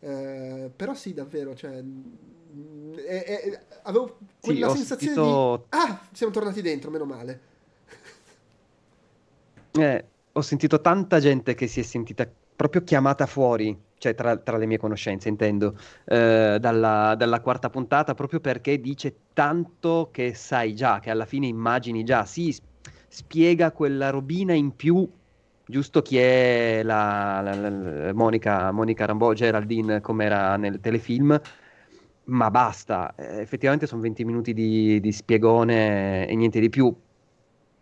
Eh, 0.00 0.70
però 0.74 0.94
sì, 0.94 1.12
davvero, 1.12 1.54
cioè, 1.54 1.82
eh, 2.96 3.24
eh, 3.26 3.60
avevo 3.82 4.18
quella 4.40 4.70
sì, 4.70 4.76
sensazione 4.76 5.14
sentito... 5.14 5.56
di... 5.56 5.76
Ah, 5.76 6.00
siamo 6.12 6.32
tornati 6.32 6.62
dentro, 6.62 6.90
meno 6.90 7.04
male. 7.04 7.40
Eh, 9.72 10.04
ho 10.32 10.40
sentito 10.40 10.80
tanta 10.80 11.20
gente 11.20 11.54
che 11.54 11.66
si 11.66 11.80
è 11.80 11.82
sentita 11.82 12.28
proprio 12.56 12.82
chiamata 12.82 13.26
fuori 13.26 13.86
cioè 13.98 14.14
tra, 14.14 14.36
tra, 14.36 14.56
le 14.56 14.66
mie 14.66 14.78
conoscenze 14.78 15.28
intendo, 15.28 15.76
eh, 16.06 16.58
dalla, 16.60 17.14
dalla, 17.16 17.40
quarta 17.40 17.68
puntata, 17.68 18.14
proprio 18.14 18.40
perché 18.40 18.80
dice 18.80 19.14
tanto 19.32 20.08
che 20.12 20.34
sai 20.34 20.74
già, 20.74 21.00
che 21.00 21.10
alla 21.10 21.26
fine 21.26 21.46
immagini 21.46 22.04
già, 22.04 22.24
si 22.24 22.56
spiega 23.08 23.72
quella 23.72 24.10
robina 24.10 24.54
in 24.54 24.74
più, 24.76 25.08
giusto 25.66 26.02
chi 26.02 26.18
è 26.18 26.82
la, 26.82 27.40
la, 27.42 27.54
la 27.54 28.12
Monica, 28.14 28.70
Monica 28.70 29.04
Rambeau, 29.04 29.34
Geraldine 29.34 30.00
come 30.00 30.24
era 30.24 30.56
nel 30.56 30.80
telefilm, 30.80 31.40
ma 32.24 32.50
basta, 32.50 33.14
eh, 33.16 33.40
effettivamente 33.40 33.86
sono 33.86 34.02
20 34.02 34.24
minuti 34.24 34.52
di, 34.54 35.00
di 35.00 35.12
spiegone 35.12 36.26
e 36.26 36.34
niente 36.36 36.60
di 36.60 36.68
più, 36.68 36.94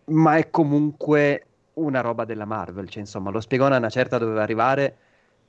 ma 0.06 0.36
è 0.36 0.50
comunque 0.50 1.46
una 1.74 2.00
roba 2.00 2.24
della 2.24 2.44
Marvel, 2.44 2.88
cioè 2.88 3.00
insomma 3.00 3.30
lo 3.30 3.40
spiegone 3.40 3.74
a 3.74 3.78
una 3.78 3.90
certa 3.90 4.18
doveva 4.18 4.42
arrivare 4.42 4.96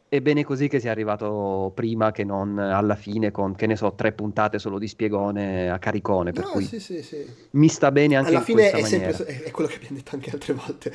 è 0.09 0.21
bene 0.21 0.45
così 0.45 0.69
che 0.69 0.79
sia 0.79 0.89
arrivato 0.91 1.71
prima 1.75 2.13
che 2.13 2.23
non 2.23 2.57
alla 2.59 2.95
fine 2.95 3.29
con, 3.29 3.55
che 3.55 3.67
ne 3.67 3.75
so, 3.75 3.93
tre 3.93 4.13
puntate 4.13 4.57
solo 4.57 4.79
di 4.79 4.87
spiegone 4.87 5.69
a 5.69 5.79
caricone. 5.79 6.31
Per 6.31 6.45
no, 6.45 6.51
cui 6.51 6.63
sì, 6.63 6.79
sì, 6.79 7.03
sì. 7.03 7.25
mi 7.51 7.67
sta 7.67 7.91
bene 7.91 8.15
anche 8.15 8.29
alla 8.29 8.39
in 8.39 8.45
fine 8.45 8.71
è 8.71 8.83
sempre, 8.83 9.25
è 9.43 9.51
quello 9.51 9.69
che 9.69 9.75
abbiamo 9.75 9.97
detto 9.97 10.15
anche 10.15 10.29
altre 10.29 10.53
volte. 10.53 10.93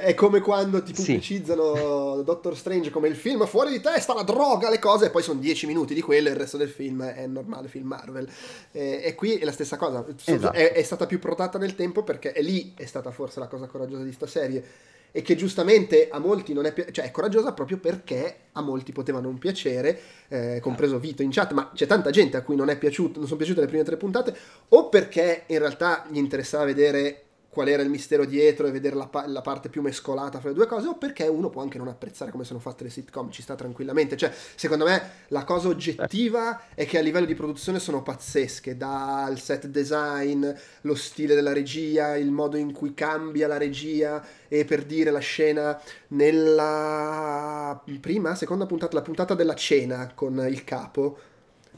È 0.00 0.14
come 0.14 0.40
quando 0.40 0.82
ti 0.82 0.94
pubblicizzano 0.94 2.22
Doctor 2.22 2.56
Strange 2.56 2.88
come 2.90 3.08
il 3.08 3.16
film 3.16 3.44
fuori 3.46 3.72
di 3.72 3.80
testa, 3.80 4.14
la 4.14 4.22
droga, 4.22 4.70
le 4.70 4.78
cose, 4.78 5.06
e 5.06 5.10
poi 5.10 5.22
sono 5.22 5.38
dieci 5.38 5.66
minuti 5.66 5.92
di 5.92 6.00
quello 6.00 6.28
e 6.28 6.30
il 6.30 6.38
resto 6.38 6.56
del 6.56 6.70
film 6.70 7.02
è 7.02 7.26
normale 7.26 7.68
film 7.68 7.88
Marvel. 7.88 8.26
E, 8.72 9.02
e 9.04 9.14
qui 9.14 9.34
è 9.34 9.44
la 9.44 9.52
stessa 9.52 9.76
cosa. 9.76 10.02
Esatto. 10.24 10.56
È, 10.56 10.72
è 10.72 10.82
stata 10.82 11.04
più 11.04 11.18
protata 11.18 11.58
nel 11.58 11.74
tempo 11.74 12.02
perché 12.02 12.32
è 12.32 12.40
lì 12.40 12.72
è 12.74 12.86
stata 12.86 13.10
forse 13.10 13.38
la 13.38 13.48
cosa 13.48 13.66
coraggiosa 13.66 14.02
di 14.02 14.12
sta 14.12 14.26
serie 14.26 14.94
e 15.16 15.22
che 15.22 15.34
giustamente 15.34 16.10
a 16.10 16.18
molti 16.18 16.52
non 16.52 16.66
è 16.66 16.74
pi- 16.74 16.92
cioè 16.92 17.06
è 17.06 17.10
coraggiosa 17.10 17.54
proprio 17.54 17.78
perché 17.78 18.36
a 18.52 18.60
molti 18.60 18.92
poteva 18.92 19.18
non 19.18 19.38
piacere, 19.38 19.98
eh, 20.28 20.58
compreso 20.60 20.98
Vito 20.98 21.22
in 21.22 21.30
chat, 21.30 21.52
ma 21.52 21.70
c'è 21.74 21.86
tanta 21.86 22.10
gente 22.10 22.36
a 22.36 22.42
cui 22.42 22.54
non 22.54 22.68
è 22.68 22.76
piaciuto, 22.76 23.18
non 23.18 23.26
sono 23.26 23.38
piaciute 23.38 23.62
le 23.62 23.66
prime 23.66 23.82
tre 23.82 23.96
puntate, 23.96 24.36
o 24.68 24.90
perché 24.90 25.44
in 25.46 25.58
realtà 25.58 26.04
gli 26.10 26.18
interessava 26.18 26.66
vedere 26.66 27.25
qual 27.56 27.68
era 27.68 27.82
il 27.82 27.88
mistero 27.88 28.26
dietro 28.26 28.66
e 28.66 28.70
vedere 28.70 28.94
la, 28.94 29.06
pa- 29.06 29.26
la, 29.26 29.40
parte 29.40 29.70
più 29.70 29.80
mescolata 29.80 30.40
fra 30.40 30.50
le 30.50 30.54
due 30.54 30.66
cose, 30.66 30.88
o 30.88 30.98
perché 30.98 31.26
uno 31.26 31.48
può 31.48 31.62
anche 31.62 31.78
non 31.78 31.88
apprezzare 31.88 32.30
come 32.30 32.44
sono 32.44 32.58
fatte 32.58 32.84
le 32.84 32.90
sitcom, 32.90 33.30
ci 33.30 33.40
sta 33.40 33.54
tranquillamente. 33.54 34.14
Cioè, 34.14 34.30
secondo 34.54 34.84
me 34.84 35.10
la 35.28 35.42
cosa 35.44 35.68
oggettiva 35.68 36.64
è 36.74 36.84
che 36.84 36.98
a 36.98 37.00
livello 37.00 37.24
di 37.24 37.34
produzione 37.34 37.78
sono 37.78 38.02
pazzesche, 38.02 38.76
dal 38.76 39.38
set 39.38 39.68
design, 39.68 40.46
lo 40.82 40.94
stile 40.94 41.34
della 41.34 41.54
regia, 41.54 42.18
il 42.18 42.30
modo 42.30 42.58
in 42.58 42.72
cui 42.72 42.92
cambia 42.92 43.46
la 43.46 43.56
regia 43.56 44.22
e 44.48 44.66
per 44.66 44.84
dire 44.84 45.10
la 45.10 45.18
scena 45.20 45.80
nella 46.08 47.82
prima, 47.98 48.34
seconda 48.34 48.66
puntata, 48.66 48.94
la 48.94 49.02
puntata 49.02 49.32
della 49.32 49.54
cena 49.54 50.12
con 50.14 50.44
il 50.46 50.62
capo 50.62 51.16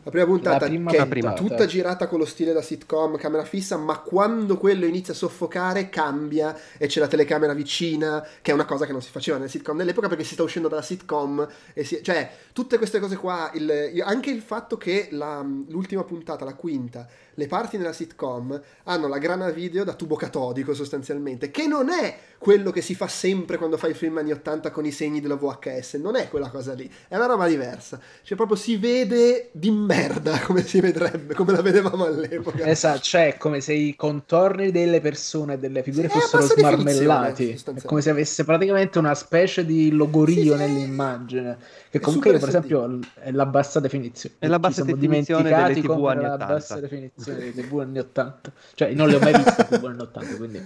la 0.02 0.10
prima 0.10 0.26
puntata 0.26 0.68
la 0.68 1.06
prima 1.06 1.32
che 1.32 1.34
è 1.34 1.34
tutta 1.34 1.66
girata 1.66 2.06
con 2.06 2.18
lo 2.18 2.24
stile 2.24 2.52
da 2.52 2.62
sitcom, 2.62 3.16
camera 3.16 3.44
fissa, 3.44 3.76
ma 3.76 3.98
quando 3.98 4.56
quello 4.56 4.86
inizia 4.86 5.12
a 5.12 5.16
soffocare 5.16 5.88
cambia 5.88 6.56
e 6.78 6.86
c'è 6.86 7.00
la 7.00 7.08
telecamera 7.08 7.52
vicina, 7.52 8.26
che 8.40 8.50
è 8.50 8.54
una 8.54 8.64
cosa 8.64 8.86
che 8.86 8.92
non 8.92 9.02
si 9.02 9.10
faceva 9.10 9.38
nel 9.38 9.50
sitcom 9.50 9.76
nell'epoca 9.76 10.08
perché 10.08 10.24
si 10.24 10.34
sta 10.34 10.42
uscendo 10.42 10.68
dalla 10.68 10.82
sitcom. 10.82 11.46
E 11.74 11.84
si, 11.84 12.02
cioè, 12.02 12.30
tutte 12.52 12.78
queste 12.78 13.00
cose 13.00 13.16
qua, 13.16 13.50
il, 13.54 14.02
anche 14.04 14.30
il 14.30 14.40
fatto 14.40 14.76
che 14.76 15.08
la, 15.10 15.44
l'ultima 15.68 16.04
puntata, 16.04 16.44
la 16.44 16.54
quinta, 16.54 17.06
le 17.38 17.46
parti 17.46 17.78
nella 17.78 17.92
sitcom 17.92 18.60
hanno 18.84 19.06
la 19.06 19.18
grana 19.18 19.48
video 19.50 19.84
da 19.84 19.94
tubo 19.94 20.16
catodico 20.16 20.74
sostanzialmente, 20.74 21.52
che 21.52 21.68
non 21.68 21.88
è 21.88 22.16
quello 22.36 22.72
che 22.72 22.82
si 22.82 22.96
fa 22.96 23.06
sempre 23.06 23.56
quando 23.58 23.76
fai 23.76 23.92
i 23.92 23.94
film 23.94 24.18
anni 24.18 24.32
80 24.32 24.70
con 24.72 24.84
i 24.84 24.90
segni 24.90 25.20
della 25.20 25.36
VHS, 25.36 25.94
non 25.94 26.16
è 26.16 26.28
quella 26.28 26.50
cosa 26.50 26.74
lì, 26.74 26.90
è 27.06 27.14
una 27.14 27.26
roba 27.26 27.46
diversa. 27.46 28.00
Cioè 28.22 28.36
proprio 28.36 28.56
si 28.56 28.76
vede 28.76 29.50
di 29.52 29.70
merda 29.70 30.38
come 30.42 30.64
si 30.64 30.80
vedrebbe, 30.80 31.34
come 31.34 31.52
la 31.52 31.62
vedevamo 31.62 32.06
all'epoca. 32.06 32.64
Esatto, 32.66 33.00
cioè 33.00 33.36
come 33.38 33.60
se 33.60 33.72
i 33.72 33.94
contorni 33.94 34.72
delle 34.72 35.00
persone 35.00 35.54
e 35.54 35.58
delle 35.58 35.84
figure 35.84 36.08
sì, 36.08 36.18
fossero 36.18 36.42
smarmellati, 36.42 37.50
è 37.50 37.82
come 37.84 38.00
se 38.00 38.10
avesse 38.10 38.44
praticamente 38.44 38.98
una 38.98 39.14
specie 39.14 39.64
di 39.64 39.92
logorio 39.92 40.56
sì, 40.56 40.58
nell'immagine, 40.58 41.56
che 41.88 42.00
comunque 42.00 42.36
per 42.36 42.48
esempio 42.48 42.98
è 43.14 43.30
la 43.30 43.46
bassa 43.46 43.78
definizione. 43.78 44.34
È 44.40 44.48
la 44.48 44.58
bassa 44.58 44.82
definizione 44.82 45.50
delle 45.50 45.80
TV 45.80 45.90
anni 45.90 46.24
80. 46.24 46.36
la 46.36 46.36
bassa 46.36 46.80
definizione 46.80 47.27
delle 47.34 47.52
TV 47.52 47.78
anni 47.80 47.98
80. 47.98 48.52
Cioè, 48.74 48.92
non 48.92 49.08
le 49.08 49.16
ho 49.16 49.18
mai 49.18 49.32
viste 49.34 49.66
TV 49.68 49.84
anni 49.84 50.00
80, 50.00 50.36
quindi... 50.36 50.62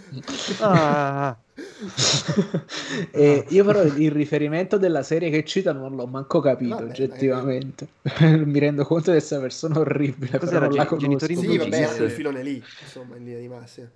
Ah. 0.60 1.36
e 3.10 3.44
io 3.48 3.64
però 3.64 3.82
il 3.82 4.10
riferimento 4.10 4.78
della 4.78 5.02
serie 5.02 5.30
che 5.30 5.44
cita 5.44 5.72
non 5.72 5.94
l'ho 5.94 6.06
manco 6.06 6.40
capito 6.40 6.76
vabbè, 6.76 6.88
oggettivamente. 6.88 7.88
Mi 8.44 8.58
rendo 8.58 8.84
conto 8.84 9.10
di 9.10 9.16
essere 9.16 9.36
una 9.36 9.48
persona 9.48 9.78
orribile. 9.78 10.38
Cos'era 10.38 10.68
però 10.68 10.86
gen- 10.96 10.98
genitori 10.98 11.36
Sì, 11.36 11.56
vabbè, 11.56 12.02
il 12.04 12.10
filone 12.10 12.42
lì, 12.42 12.62
insomma, 12.82 13.16
in 13.16 13.24
linea 13.24 13.40
di 13.40 13.48
massima. 13.48 13.88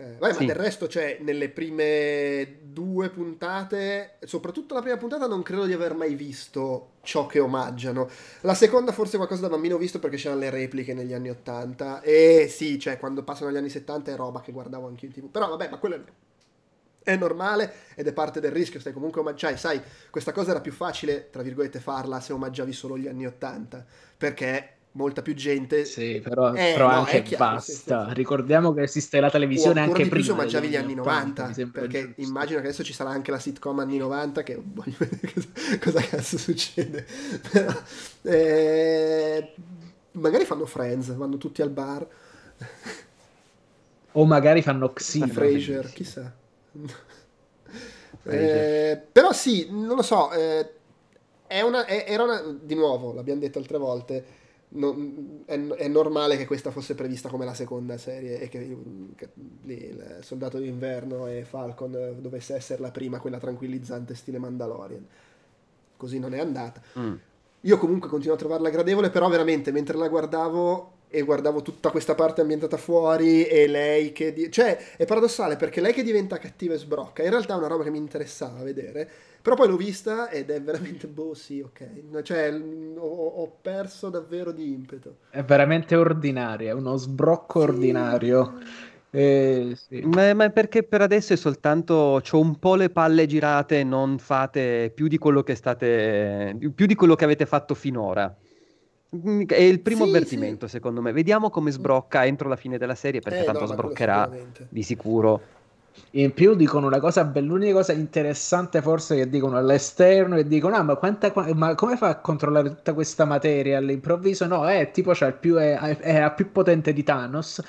Eh, 0.00 0.14
vai, 0.18 0.32
sì. 0.32 0.40
ma 0.40 0.52
del 0.52 0.62
resto, 0.62 0.86
cioè, 0.86 1.18
nelle 1.22 1.48
prime 1.48 2.58
due 2.62 3.10
puntate, 3.10 4.18
soprattutto 4.20 4.74
la 4.74 4.80
prima 4.80 4.96
puntata, 4.96 5.26
non 5.26 5.42
credo 5.42 5.66
di 5.66 5.72
aver 5.72 5.94
mai 5.94 6.14
visto 6.14 6.92
ciò 7.02 7.26
che 7.26 7.40
omaggiano. 7.40 8.08
La 8.42 8.54
seconda, 8.54 8.92
forse 8.92 9.16
qualcosa 9.16 9.40
da 9.40 9.48
bambino 9.48 9.74
ho 9.74 9.78
visto 9.78 9.98
perché 9.98 10.16
c'erano 10.16 10.40
le 10.40 10.50
repliche 10.50 10.94
negli 10.94 11.12
anni 11.12 11.30
80. 11.30 12.02
E 12.02 12.46
sì, 12.48 12.78
cioè, 12.78 12.96
quando 12.96 13.24
passano 13.24 13.50
agli 13.50 13.56
anni 13.56 13.70
70 13.70 14.12
è 14.12 14.16
roba 14.16 14.40
che 14.40 14.52
guardavo 14.52 14.86
anche 14.86 15.06
in 15.06 15.12
tv. 15.12 15.30
Però, 15.30 15.48
vabbè, 15.48 15.68
ma 15.68 15.78
quello 15.78 16.04
è 17.02 17.16
normale 17.16 17.72
ed 17.96 18.06
è 18.06 18.12
parte 18.12 18.38
del 18.38 18.52
rischio. 18.52 18.78
Stai 18.78 18.92
comunque 18.92 19.20
omaggiando. 19.20 19.58
Sai, 19.58 19.82
questa 20.10 20.30
cosa 20.30 20.52
era 20.52 20.60
più 20.60 20.72
facile, 20.72 21.28
tra 21.30 21.42
virgolette, 21.42 21.80
farla 21.80 22.20
se 22.20 22.32
omaggiavi 22.32 22.72
solo 22.72 22.96
gli 22.96 23.08
anni 23.08 23.26
80. 23.26 23.84
Perché 24.16 24.77
molta 24.92 25.22
più 25.22 25.34
gente. 25.34 25.84
Sì, 25.84 26.20
però, 26.22 26.52
eh, 26.54 26.72
però 26.72 26.88
no, 26.88 26.96
anche 26.98 27.22
chiaro, 27.22 27.44
basta. 27.44 28.02
Sì, 28.04 28.08
sì. 28.08 28.14
Ricordiamo 28.14 28.72
che 28.72 28.82
esiste 28.82 29.20
la 29.20 29.30
televisione 29.30 29.80
anche 29.80 30.02
di 30.04 30.08
prima. 30.08 30.24
Più 30.24 30.34
mangiavi 30.34 30.68
gli 30.68 30.76
anni 30.76 30.94
90, 30.94 31.42
90 31.42 31.70
perché 31.72 32.06
giusto. 32.06 32.20
immagino 32.22 32.60
che 32.60 32.66
adesso 32.66 32.82
ci 32.82 32.92
sarà 32.92 33.10
anche 33.10 33.30
la 33.30 33.38
sitcom 33.38 33.78
anni 33.78 33.98
90 33.98 34.42
che 34.42 34.60
voglio 34.62 34.96
vedere 34.98 35.32
cosa, 35.32 35.48
cosa 35.80 36.00
cazzo 36.00 36.38
succede. 36.38 37.06
Però, 37.50 37.72
eh, 38.22 39.54
magari 40.12 40.44
fanno 40.44 40.66
Friends, 40.66 41.14
vanno 41.14 41.36
tutti 41.36 41.62
al 41.62 41.70
bar. 41.70 42.06
O 44.12 44.24
magari 44.24 44.62
fanno 44.62 44.92
Xena. 44.92 45.28
Fraser, 45.28 45.92
chissà. 45.92 46.34
eh, 48.24 49.00
però 49.12 49.32
sì, 49.32 49.68
non 49.70 49.94
lo 49.94 50.02
so. 50.02 50.32
Eh, 50.32 50.72
è 51.46 51.60
una, 51.60 51.86
è, 51.86 52.04
era 52.08 52.24
una, 52.24 52.42
di 52.60 52.74
nuovo, 52.74 53.12
l'abbiamo 53.12 53.40
detto 53.40 53.58
altre 53.58 53.78
volte 53.78 54.24
non, 54.70 55.42
è, 55.46 55.58
è, 55.58 55.88
normale 55.88 56.36
che 56.36 56.46
questa 56.46 56.70
fosse 56.70 56.94
prevista 56.94 57.28
come 57.28 57.44
la 57.44 57.54
seconda 57.54 57.96
serie 57.96 58.40
e 58.40 58.48
che, 58.48 58.76
che 59.14 59.28
lì, 59.62 59.86
il 59.86 60.18
Soldato 60.20 60.58
d'inverno 60.58 61.26
e 61.26 61.44
Falcon 61.44 62.16
dovesse 62.20 62.54
essere 62.54 62.82
la 62.82 62.90
prima, 62.90 63.20
quella 63.20 63.38
tranquillizzante 63.38 64.14
stile 64.14 64.38
Mandalorian. 64.38 65.06
Così 65.96 66.18
non 66.18 66.34
è 66.34 66.40
andata. 66.40 66.82
Mm. 66.98 67.14
Io 67.62 67.78
comunque 67.78 68.08
continuo 68.08 68.34
a 68.34 68.38
trovarla 68.38 68.70
gradevole, 68.70 69.10
però 69.10 69.28
veramente 69.28 69.72
mentre 69.72 69.96
la 69.96 70.08
guardavo 70.08 70.92
e 71.08 71.22
guardavo 71.22 71.62
tutta 71.62 71.90
questa 71.90 72.14
parte 72.14 72.40
ambientata 72.40 72.76
fuori 72.76 73.46
e 73.46 73.66
lei 73.66 74.12
che... 74.12 74.32
Di... 74.32 74.50
Cioè, 74.50 74.96
è 74.96 75.04
paradossale 75.04 75.56
perché 75.56 75.80
lei 75.80 75.92
che 75.92 76.02
diventa 76.02 76.38
cattiva 76.38 76.74
e 76.74 76.78
sbrocca, 76.78 77.22
in 77.22 77.30
realtà 77.30 77.54
è 77.54 77.58
una 77.58 77.66
roba 77.66 77.84
che 77.84 77.90
mi 77.90 77.98
interessava 77.98 78.62
vedere, 78.62 79.08
però 79.40 79.56
poi 79.56 79.68
l'ho 79.68 79.76
vista 79.76 80.30
ed 80.30 80.50
è 80.50 80.60
veramente, 80.60 81.06
boh, 81.06 81.34
sì, 81.34 81.60
ok. 81.60 82.22
Cioè, 82.22 82.52
ho, 82.96 83.26
ho 83.26 83.56
perso 83.62 84.10
davvero 84.10 84.52
di 84.52 84.72
impeto. 84.72 85.16
È 85.30 85.42
veramente 85.42 85.96
ordinaria, 85.96 86.70
è 86.70 86.74
uno 86.74 86.96
sbrocco 86.96 87.60
sì. 87.60 87.66
ordinario. 87.66 88.58
Eh, 89.10 89.72
sì. 89.74 90.00
ma, 90.02 90.34
ma, 90.34 90.50
perché 90.50 90.82
per 90.82 91.00
adesso 91.00 91.32
è 91.32 91.36
soltanto 91.36 92.20
ho 92.20 92.40
un 92.40 92.58
po' 92.58 92.74
le 92.74 92.90
palle 92.90 93.24
girate, 93.24 93.82
non 93.82 94.18
fate 94.18 94.92
più 94.94 95.06
di 95.06 95.16
quello 95.16 95.42
che 95.42 95.54
state 95.54 96.54
più 96.74 96.84
di 96.84 96.94
quello 96.94 97.14
che 97.14 97.24
avete 97.24 97.46
fatto 97.46 97.74
finora. 97.74 98.36
Mm, 99.16 99.42
è 99.46 99.56
il 99.56 99.80
primo 99.80 100.04
sì, 100.04 100.10
avvertimento, 100.10 100.66
sì. 100.66 100.72
secondo 100.72 101.00
me. 101.00 101.12
Vediamo 101.12 101.50
come 101.50 101.70
sbrocca 101.70 102.26
entro 102.26 102.48
la 102.48 102.56
fine 102.56 102.76
della 102.76 102.94
serie, 102.94 103.20
perché 103.20 103.40
eh, 103.40 103.44
tanto 103.44 103.60
no, 103.60 103.66
sbroccherà 103.66 104.30
di 104.68 104.82
sicuro. 104.82 105.40
In 106.12 106.32
più 106.32 106.54
dicono 106.54 106.86
una 106.86 107.00
cosa 107.00 107.24
bella, 107.24 107.46
l'unica 107.48 107.74
cosa 107.74 107.92
interessante 107.92 108.80
forse 108.80 109.16
che 109.16 109.28
dicono 109.28 109.56
all'esterno 109.56 110.36
e 110.36 110.46
dicono 110.46 110.74
ah 110.76 110.82
ma, 110.82 110.96
quanta, 110.96 111.32
ma 111.54 111.74
come 111.74 111.96
fa 111.96 112.08
a 112.08 112.16
controllare 112.16 112.68
tutta 112.68 112.94
questa 112.94 113.24
materia 113.24 113.78
all'improvviso? 113.78 114.46
No, 114.46 114.66
è 114.66 114.90
tipo 114.90 115.14
cioè, 115.14 115.32
più, 115.32 115.56
è, 115.56 115.76
è, 115.78 116.32
più 116.34 116.50
potente 116.50 116.92
di 116.92 117.02
Thanos, 117.02 117.62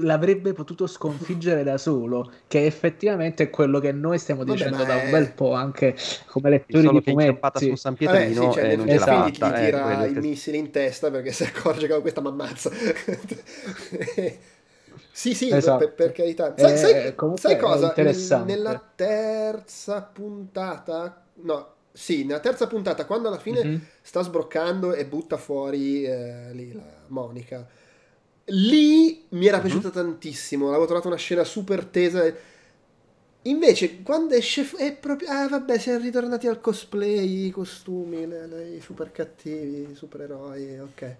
l'avrebbe 0.00 0.52
potuto 0.52 0.86
sconfiggere 0.86 1.62
da 1.62 1.78
solo, 1.78 2.30
che 2.46 2.66
effettivamente 2.66 3.44
è 3.44 3.50
quello 3.50 3.80
che 3.80 3.92
noi 3.92 4.18
stiamo 4.18 4.44
Vabbè, 4.44 4.56
dicendo 4.56 4.84
da 4.84 4.96
un 4.96 5.10
bel 5.10 5.32
po' 5.32 5.54
anche 5.54 5.96
come 6.26 6.50
lettori 6.50 6.88
di 6.88 7.00
fumetti. 7.00 7.70
su 7.70 7.74
San 7.76 7.94
Pietrino 7.94 8.40
Vabbè, 8.40 8.52
sì, 8.52 8.60
cioè, 8.60 8.70
e 8.70 8.76
non 8.76 8.88
esatto, 8.88 9.28
gli 9.28 9.32
tira 9.32 10.04
eh, 10.04 10.08
i 10.10 10.14
missili 10.14 10.58
in 10.58 10.70
testa 10.70 11.10
perché 11.10 11.32
si 11.32 11.44
accorge 11.44 11.86
che 11.86 12.00
questa 12.00 12.20
mi 12.20 12.28
ammazza. 12.28 12.70
Sì, 15.10 15.34
sì, 15.34 15.50
esatto. 15.50 15.78
per, 15.78 15.94
per, 15.94 16.12
carità. 16.12 16.54
Sai, 16.56 16.72
eh, 16.72 16.76
sai, 16.76 17.14
sai 17.36 17.58
cosa? 17.58 17.94
Nella 18.44 18.92
terza 18.94 20.02
puntata, 20.02 21.24
no, 21.42 21.74
sì, 21.92 22.24
nella 22.24 22.40
terza 22.40 22.66
puntata, 22.66 23.04
quando 23.06 23.28
alla 23.28 23.38
fine 23.38 23.64
mm-hmm. 23.64 23.78
sta 24.02 24.22
sbroccando 24.22 24.94
e 24.94 25.06
butta 25.06 25.36
fuori 25.36 26.04
eh, 26.04 26.52
lì 26.52 26.72
la 26.72 26.82
Monica, 27.08 27.66
lì 28.46 29.26
mi 29.30 29.46
era 29.46 29.56
mm-hmm. 29.58 29.66
piaciuta 29.66 29.90
tantissimo. 29.90 30.66
L'avevo 30.66 30.86
trovata 30.86 31.08
una 31.08 31.16
scena 31.16 31.44
super 31.44 31.84
tesa. 31.84 32.32
Invece, 33.42 34.02
quando 34.02 34.34
esce, 34.34 34.68
è 34.76 34.94
proprio. 34.94 35.28
Ah, 35.28 35.48
vabbè, 35.48 35.78
siamo 35.78 36.02
ritornati 36.02 36.46
al 36.46 36.60
cosplay, 36.60 37.46
i 37.46 37.50
costumi, 37.50 38.22
i 38.22 38.80
super 38.80 39.10
cattivi, 39.10 39.90
i 39.90 39.94
supereroi, 39.94 40.78
ok 40.80 41.16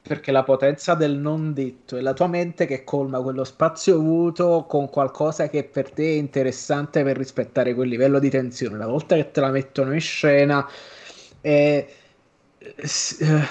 perché 0.00 0.32
la 0.32 0.42
potenza 0.42 0.94
del 0.94 1.16
non 1.16 1.52
detto 1.52 1.96
è 1.96 2.00
la 2.00 2.14
tua 2.14 2.28
mente 2.28 2.66
che 2.66 2.82
colma 2.82 3.20
quello 3.20 3.44
spazio 3.44 3.98
vuoto 3.98 4.64
con 4.66 4.88
qualcosa 4.88 5.48
che 5.48 5.64
per 5.64 5.90
te 5.90 6.04
è 6.04 6.16
interessante 6.16 7.02
per 7.02 7.16
rispettare 7.16 7.74
quel 7.74 7.88
livello 7.88 8.18
di 8.18 8.30
tensione. 8.30 8.76
Una 8.76 8.86
volta 8.86 9.16
che 9.16 9.30
te 9.30 9.40
la 9.40 9.50
mettono 9.50 9.92
in 9.92 10.00
scena, 10.00 10.66
eh, 11.40 11.86
eh, 12.58 13.48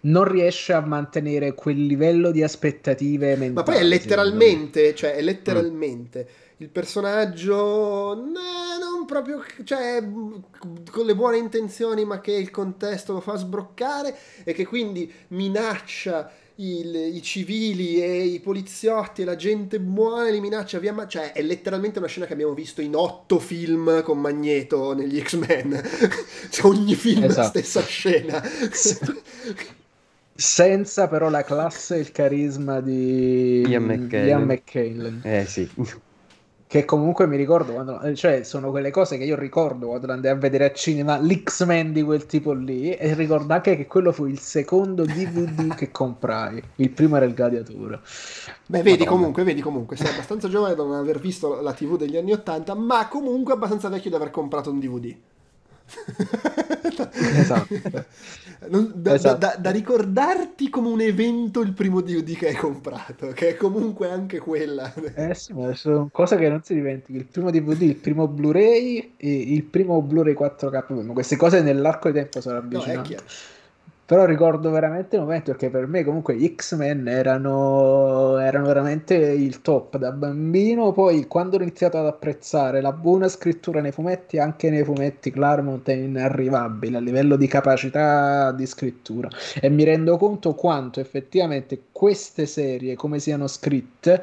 non 0.00 0.24
riesce 0.24 0.72
a 0.72 0.80
mantenere 0.80 1.54
quel 1.54 1.84
livello 1.84 2.30
di 2.30 2.42
aspettative 2.42 3.36
mentali. 3.36 3.52
Ma 3.52 3.62
poi 3.62 3.76
è 3.76 3.82
letteralmente, 3.82 4.94
cioè 4.94 5.14
è 5.14 5.22
letteralmente. 5.22 6.28
Mm 6.28 6.42
il 6.58 6.68
personaggio 6.68 8.14
no, 8.14 8.63
non 9.04 9.06
proprio 9.06 9.44
cioè 9.64 10.02
con 10.90 11.04
le 11.04 11.14
buone 11.14 11.36
intenzioni 11.36 12.04
ma 12.04 12.20
che 12.20 12.32
il 12.32 12.50
contesto 12.50 13.12
lo 13.12 13.20
fa 13.20 13.36
sbroccare 13.36 14.16
e 14.42 14.52
che 14.52 14.66
quindi 14.66 15.12
minaccia 15.28 16.32
il, 16.56 16.94
i 16.94 17.20
civili 17.20 18.00
e 18.00 18.24
i 18.24 18.40
poliziotti 18.40 19.22
e 19.22 19.24
la 19.24 19.36
gente 19.36 19.80
buona 19.80 20.30
li 20.30 20.40
minaccia 20.40 20.78
via 20.78 20.92
ma 20.92 21.06
cioè 21.06 21.32
è 21.32 21.42
letteralmente 21.42 21.98
una 21.98 22.08
scena 22.08 22.26
che 22.26 22.32
abbiamo 22.32 22.54
visto 22.54 22.80
in 22.80 22.94
otto 22.94 23.38
film 23.38 24.02
con 24.02 24.20
Magneto 24.20 24.94
negli 24.94 25.20
X-Men 25.20 25.82
cioè, 26.50 26.66
ogni 26.70 26.94
film 26.94 27.24
esatto. 27.24 27.40
è 27.40 27.42
la 27.42 27.48
stessa 27.48 27.82
scena 27.82 28.42
senza 30.36 31.08
però 31.08 31.28
la 31.28 31.42
classe 31.42 31.96
e 31.96 32.00
il 32.00 32.10
carisma 32.10 32.80
di 32.80 33.64
Ian 33.68 33.84
McKellen. 33.84 34.26
Ian 34.26 34.42
McKellen. 34.42 35.20
Eh 35.22 35.46
sì. 35.46 35.70
Che 36.74 36.84
comunque 36.84 37.28
mi 37.28 37.36
ricordo 37.36 37.72
quando, 37.72 38.16
cioè, 38.16 38.42
sono 38.42 38.72
quelle 38.72 38.90
cose 38.90 39.16
che 39.16 39.22
io 39.22 39.36
ricordo 39.36 39.86
quando 39.86 40.10
andai 40.10 40.32
a 40.32 40.34
vedere 40.34 40.64
al 40.64 40.74
cinema 40.74 41.18
l'X-Men 41.18 41.92
di 41.92 42.02
quel 42.02 42.26
tipo 42.26 42.50
lì. 42.50 42.90
E 42.90 43.14
ricordo 43.14 43.52
anche 43.52 43.76
che 43.76 43.86
quello 43.86 44.10
fu 44.10 44.26
il 44.26 44.40
secondo 44.40 45.04
DVD 45.04 45.72
che 45.76 45.92
comprai. 45.92 46.60
Il 46.74 46.90
primo 46.90 47.14
era 47.14 47.26
il 47.26 47.34
Gladiatore. 47.34 48.00
Beh, 48.66 48.82
vedi 48.82 49.04
comunque, 49.04 49.44
vedi 49.44 49.60
comunque, 49.60 49.94
sei 49.94 50.08
abbastanza 50.08 50.48
giovane 50.48 50.74
da 50.74 50.82
non 50.82 50.94
aver 50.94 51.20
visto 51.20 51.60
la 51.60 51.72
TV 51.72 51.96
degli 51.96 52.16
anni 52.16 52.32
80, 52.32 52.74
ma 52.74 53.06
comunque 53.06 53.52
abbastanza 53.52 53.88
vecchio 53.88 54.10
da 54.10 54.16
aver 54.16 54.32
comprato 54.32 54.72
un 54.72 54.80
DVD. 54.80 55.14
Esatto. 57.36 57.74
Non- 58.68 58.92
da, 58.94 59.14
Esatto. 59.14 59.38
da- 59.38 59.46
da- 59.54 59.56
da 59.60 59.70
ricordarti 59.70 60.70
come 60.70 60.88
un 60.88 61.00
evento 61.00 61.60
il 61.60 61.72
primo 61.72 62.00
DVD 62.00 62.34
che 62.36 62.48
hai 62.48 62.54
comprato, 62.54 63.28
che 63.28 63.48
è 63.50 63.56
comunque 63.56 64.08
anche 64.10 64.38
quella. 64.38 64.92
Eh 65.14 65.34
sì, 65.34 65.52
ma 65.52 65.74
sono 65.74 66.08
cose 66.10 66.36
che 66.36 66.48
non 66.48 66.62
si 66.62 66.74
dimentichi. 66.74 67.18
Il 67.18 67.26
primo 67.26 67.50
DVD, 67.50 67.82
il 67.82 67.96
primo 67.96 68.26
Blu-ray 68.28 69.14
e 69.16 69.30
il 69.52 69.62
primo 69.64 70.00
Blu-ray 70.00 70.34
4K. 70.34 71.02
Ma 71.04 71.12
queste 71.12 71.36
cose 71.36 71.60
nell'arco 71.62 72.08
di 72.08 72.14
tempo 72.14 72.40
sono 72.40 72.54
No, 72.58 72.60
avvicinate. 72.64 73.08
chiaro. 73.08 73.24
Però 74.06 74.26
ricordo 74.26 74.70
veramente 74.70 75.16
il 75.16 75.22
momento 75.22 75.52
perché 75.52 75.70
per 75.70 75.86
me 75.86 76.04
comunque 76.04 76.36
gli 76.36 76.54
X-Men 76.54 77.08
erano, 77.08 78.36
erano 78.36 78.66
veramente 78.66 79.14
il 79.14 79.62
top 79.62 79.96
da 79.96 80.12
bambino. 80.12 80.92
Poi 80.92 81.26
quando 81.26 81.56
ho 81.56 81.62
iniziato 81.62 81.96
ad 81.96 82.04
apprezzare 82.04 82.82
la 82.82 82.92
buona 82.92 83.28
scrittura 83.28 83.80
nei 83.80 83.92
fumetti, 83.92 84.38
anche 84.38 84.68
nei 84.68 84.84
fumetti 84.84 85.30
Claremont 85.30 85.88
è 85.88 85.94
inarrivabile 85.94 86.98
a 86.98 87.00
livello 87.00 87.36
di 87.36 87.46
capacità 87.46 88.52
di 88.52 88.66
scrittura. 88.66 89.30
E 89.58 89.70
mi 89.70 89.84
rendo 89.84 90.18
conto 90.18 90.54
quanto 90.54 91.00
effettivamente 91.00 91.84
queste 91.90 92.44
serie, 92.44 92.96
come 92.96 93.18
siano 93.18 93.46
scritte, 93.46 94.22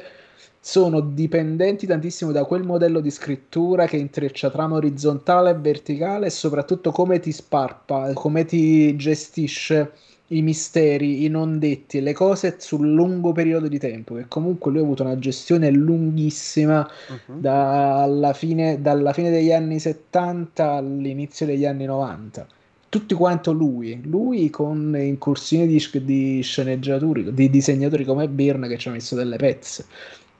sono 0.64 1.00
dipendenti 1.00 1.86
tantissimo 1.88 2.30
da 2.30 2.44
quel 2.44 2.62
modello 2.62 3.00
di 3.00 3.10
scrittura 3.10 3.86
che 3.86 3.96
intreccia 3.96 4.48
trama 4.48 4.76
orizzontale 4.76 5.50
e 5.50 5.54
verticale 5.54 6.26
e 6.26 6.30
soprattutto 6.30 6.92
come 6.92 7.18
ti 7.18 7.32
sparpa, 7.32 8.12
come 8.14 8.44
ti 8.44 8.94
gestisce 8.94 9.92
i 10.28 10.40
misteri, 10.40 11.24
i 11.24 11.28
non 11.28 11.58
detti, 11.58 12.00
le 12.00 12.12
cose 12.12 12.56
sul 12.60 12.88
lungo 12.92 13.32
periodo 13.32 13.66
di 13.66 13.78
tempo, 13.78 14.14
che 14.14 14.26
comunque 14.28 14.70
lui 14.70 14.80
ha 14.80 14.84
avuto 14.84 15.02
una 15.02 15.18
gestione 15.18 15.68
lunghissima 15.70 16.88
Mhm. 17.08 17.40
dalla 17.40 18.32
fine, 18.32 18.80
dalla 18.80 19.12
fine 19.12 19.30
degli 19.30 19.50
anni 19.52 19.80
70 19.80 20.70
all'inizio 20.74 21.44
degli 21.44 21.64
anni 21.66 21.84
90. 21.86 22.46
Tutti 22.88 23.14
quanto 23.14 23.52
lui, 23.52 24.00
lui 24.04 24.48
con 24.50 24.94
incursioni 24.96 25.66
di, 25.66 26.04
di 26.04 26.40
sceneggiatori, 26.42 27.32
di 27.34 27.50
disegnatori 27.50 28.04
come 28.04 28.28
Byrne 28.28 28.68
che 28.68 28.78
ci 28.78 28.88
ha 28.88 28.92
messo 28.92 29.14
delle 29.16 29.36
pezze 29.36 29.86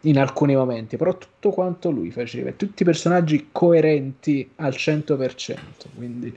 in 0.02 0.18
alcuni 0.18 0.54
momenti, 0.56 0.96
però 0.96 1.16
tutto 1.16 1.50
quanto 1.50 1.90
lui 1.90 2.10
faceva, 2.10 2.52
tutti 2.52 2.84
personaggi 2.84 3.48
coerenti 3.52 4.50
al 4.56 4.72
100%, 4.72 5.56
quindi 5.94 6.36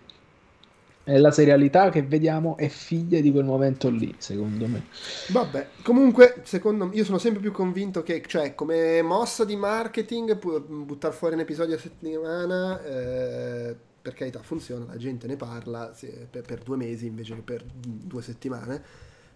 è 1.05 1.17
la 1.17 1.29
serialità 1.29 1.89
che 1.91 2.01
vediamo 2.01 2.57
è 2.57 2.67
figlia 2.67 3.19
di 3.21 3.31
quel 3.31 3.45
momento 3.45 3.89
lì, 3.89 4.13
secondo 4.17 4.65
me. 4.65 4.85
Vabbè, 5.29 5.67
comunque, 5.83 6.41
secondo 6.43 6.87
me, 6.87 6.95
io 6.95 7.03
sono 7.03 7.19
sempre 7.19 7.41
più 7.41 7.51
convinto 7.51 8.01
che, 8.01 8.23
cioè, 8.25 8.55
come 8.55 9.03
mossa 9.03 9.45
di 9.45 9.55
marketing, 9.55 10.35
buttare 10.65 11.13
fuori 11.13 11.35
un 11.35 11.41
episodio 11.41 11.75
a 11.75 11.79
settimana, 11.79 12.83
eh, 12.83 13.75
per 14.01 14.15
carità, 14.15 14.41
funziona, 14.41 14.85
la 14.85 14.97
gente 14.97 15.27
ne 15.27 15.35
parla 15.35 15.93
sì, 15.93 16.11
per, 16.29 16.41
per 16.41 16.63
due 16.63 16.75
mesi 16.75 17.05
invece 17.05 17.35
che 17.35 17.41
per 17.41 17.63
due 17.63 18.23
settimane. 18.23 18.83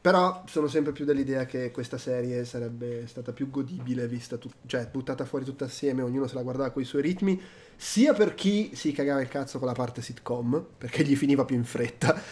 Però 0.01 0.43
sono 0.47 0.67
sempre 0.67 0.93
più 0.93 1.03
dell'idea 1.03 1.45
che 1.45 1.71
questa 1.71 1.97
serie 1.97 2.45
sarebbe 2.45 3.05
stata 3.05 3.33
più 3.33 3.49
godibile 3.49 4.07
vista, 4.07 4.37
tut- 4.37 4.55
cioè 4.65 4.87
buttata 4.89 5.25
fuori 5.25 5.43
tutta 5.43 5.65
assieme, 5.65 6.01
ognuno 6.01 6.25
se 6.25 6.35
la 6.35 6.41
guardava 6.41 6.69
con 6.69 6.81
i 6.81 6.85
suoi 6.85 7.01
ritmi, 7.01 7.39
sia 7.75 8.13
per 8.13 8.33
chi 8.33 8.71
si 8.75 8.93
cagava 8.93 9.19
il 9.21 9.27
cazzo 9.27 9.59
con 9.59 9.67
la 9.67 9.73
parte 9.73 10.01
sitcom, 10.01 10.65
perché 10.77 11.03
gli 11.03 11.15
finiva 11.17 11.43
più 11.43 11.57
in 11.57 11.65
fretta, 11.65 12.15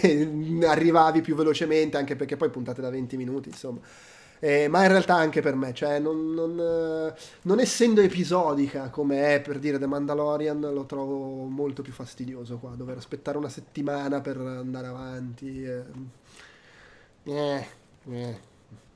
E 0.00 0.64
arrivavi 0.64 1.20
più 1.20 1.34
velocemente, 1.34 1.96
anche 1.96 2.16
perché 2.16 2.36
poi 2.36 2.50
puntate 2.50 2.80
da 2.80 2.90
20 2.90 3.16
minuti, 3.16 3.48
insomma. 3.48 3.80
Eh, 4.40 4.68
ma 4.68 4.82
in 4.82 4.88
realtà 4.88 5.14
anche 5.16 5.40
per 5.42 5.54
me, 5.56 5.74
cioè 5.74 5.98
non, 5.98 6.32
non, 6.32 6.58
eh, 6.60 7.14
non 7.42 7.58
essendo 7.60 8.00
episodica 8.00 8.88
come 8.90 9.34
è 9.34 9.40
per 9.40 9.58
dire 9.58 9.78
The 9.78 9.86
Mandalorian, 9.86 10.60
lo 10.60 10.86
trovo 10.86 11.44
molto 11.46 11.82
più 11.82 11.92
fastidioso 11.92 12.58
qua, 12.58 12.70
dover 12.76 12.96
aspettare 12.98 13.36
una 13.38 13.48
settimana 13.48 14.20
per 14.20 14.36
andare 14.38 14.86
avanti. 14.86 15.64
eh. 15.64 15.82
Eh, 17.24 17.66
eh. 18.10 18.38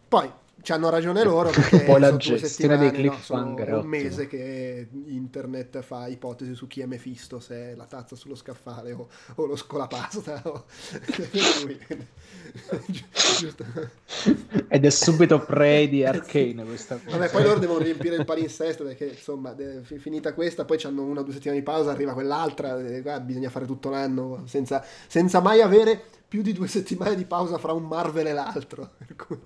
Poi 0.08 0.30
ci 0.62 0.72
hanno 0.72 0.90
ragione 0.90 1.24
loro 1.24 1.50
perché 1.54 1.80
Poi 1.80 2.00
la 2.00 2.16
gestione 2.16 2.78
dei 2.78 2.88
no? 2.88 2.92
Cliffhanger 2.92 3.68
è 3.68 3.76
un 3.76 3.86
mese 3.86 4.26
che 4.26 4.88
internet 5.06 5.82
fa 5.82 6.06
ipotesi 6.06 6.54
su 6.54 6.66
chi 6.66 6.80
è 6.80 6.86
Mephisto, 6.86 7.40
se 7.40 7.72
è 7.72 7.74
la 7.74 7.86
tazza 7.86 8.16
sullo 8.16 8.34
scaffale 8.34 8.92
o, 8.92 9.08
o 9.34 9.46
lo 9.46 9.56
scolapasta. 9.56 10.40
O... 10.44 10.64
Ed 14.68 14.84
è 14.84 14.90
subito 14.90 15.40
prey 15.40 15.88
di 15.88 16.04
Arcane 16.04 16.64
questa 16.64 16.96
cosa. 16.96 17.16
Vabbè, 17.16 17.30
poi 17.30 17.42
loro 17.42 17.58
devono 17.58 17.80
riempire 17.80 18.16
il 18.16 18.24
palinsesto 18.24 18.84
perché 18.84 19.06
insomma, 19.06 19.54
finita 19.82 20.32
questa, 20.32 20.64
poi 20.64 20.80
hanno 20.84 21.02
una 21.02 21.20
o 21.20 21.24
due 21.24 21.32
settimane 21.32 21.58
di 21.58 21.64
pausa, 21.64 21.90
arriva 21.90 22.12
quell'altra, 22.12 22.78
e 22.78 23.02
qua 23.02 23.20
bisogna 23.20 23.50
fare 23.50 23.66
tutto 23.66 23.90
l'anno 23.90 24.42
senza, 24.46 24.84
senza 25.06 25.40
mai 25.40 25.60
avere 25.60 26.00
più 26.28 26.42
di 26.42 26.52
due 26.52 26.68
settimane 26.68 27.14
di 27.14 27.24
pausa 27.24 27.58
fra 27.58 27.72
un 27.72 27.84
Marvel 27.84 28.28
e 28.28 28.32
l'altro. 28.32 28.90
Per 28.98 29.16
cui- 29.16 29.40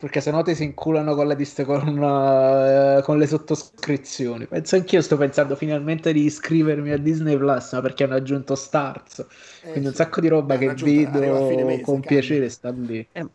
Perché 0.00 0.20
sennò 0.22 0.42
ti 0.42 0.54
si 0.54 0.64
inculano 0.64 1.14
con, 1.14 1.26
con, 1.66 2.02
eh, 2.02 3.02
con 3.02 3.18
le 3.18 3.26
sottoscrizioni. 3.26 4.46
Penso 4.46 4.76
anch'io 4.76 5.02
sto 5.02 5.18
pensando 5.18 5.54
finalmente 5.56 6.12
di 6.14 6.24
iscrivermi 6.24 6.90
a 6.90 6.96
Disney 6.96 7.36
Plus, 7.36 7.72
ma 7.74 7.80
perché 7.82 8.04
hanno 8.04 8.14
aggiunto 8.14 8.54
Stars. 8.54 9.26
Eh, 9.62 9.70
Quindi 9.72 9.88
un 9.90 9.94
sacco 9.94 10.20
di 10.22 10.28
roba 10.28 10.56
che 10.56 10.64
hanno 10.64 10.72
aggiunto- 10.72 11.08
arriva 11.18 11.36
a 11.36 11.40
fine 11.42 11.64
vedo 11.64 11.64
mese, 11.64 11.82
con 11.82 12.00
cambia. 12.00 12.08
piacere 12.18 12.48
sta 12.48 12.70
lì. 12.70 13.06
Eh, 13.12 13.26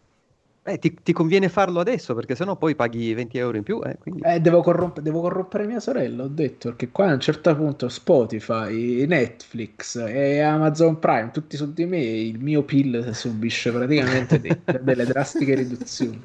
ti, 0.79 0.97
ti 1.03 1.13
conviene 1.13 1.47
farlo 1.47 1.79
adesso 1.79 2.15
perché 2.15 2.33
sennò 2.33 2.55
poi 2.55 2.75
paghi 2.75 3.13
20 3.13 3.37
euro 3.37 3.57
in 3.57 3.63
più. 3.63 3.81
Eh, 3.83 3.97
quindi... 3.99 4.21
Eh, 4.23 4.39
devo, 4.39 4.61
corromp- 4.61 4.99
devo 4.99 5.21
corrompere 5.21 5.67
mia 5.67 5.79
sorella, 5.79 6.23
ho 6.23 6.27
detto, 6.27 6.69
perché 6.69 6.89
qua 6.89 7.09
a 7.09 7.13
un 7.13 7.19
certo 7.19 7.55
punto 7.55 7.87
Spotify, 7.87 9.05
Netflix 9.05 9.95
e 9.97 10.39
Amazon 10.39 10.97
Prime, 10.97 11.29
tutti 11.31 11.55
su 11.55 11.71
di 11.71 11.85
me, 11.85 12.01
il 12.01 12.39
mio 12.39 12.63
PIL 12.63 13.13
subisce 13.13 13.71
praticamente 13.71 14.39
de- 14.41 14.61
delle 14.81 15.05
drastiche 15.05 15.53
riduzioni. 15.53 16.19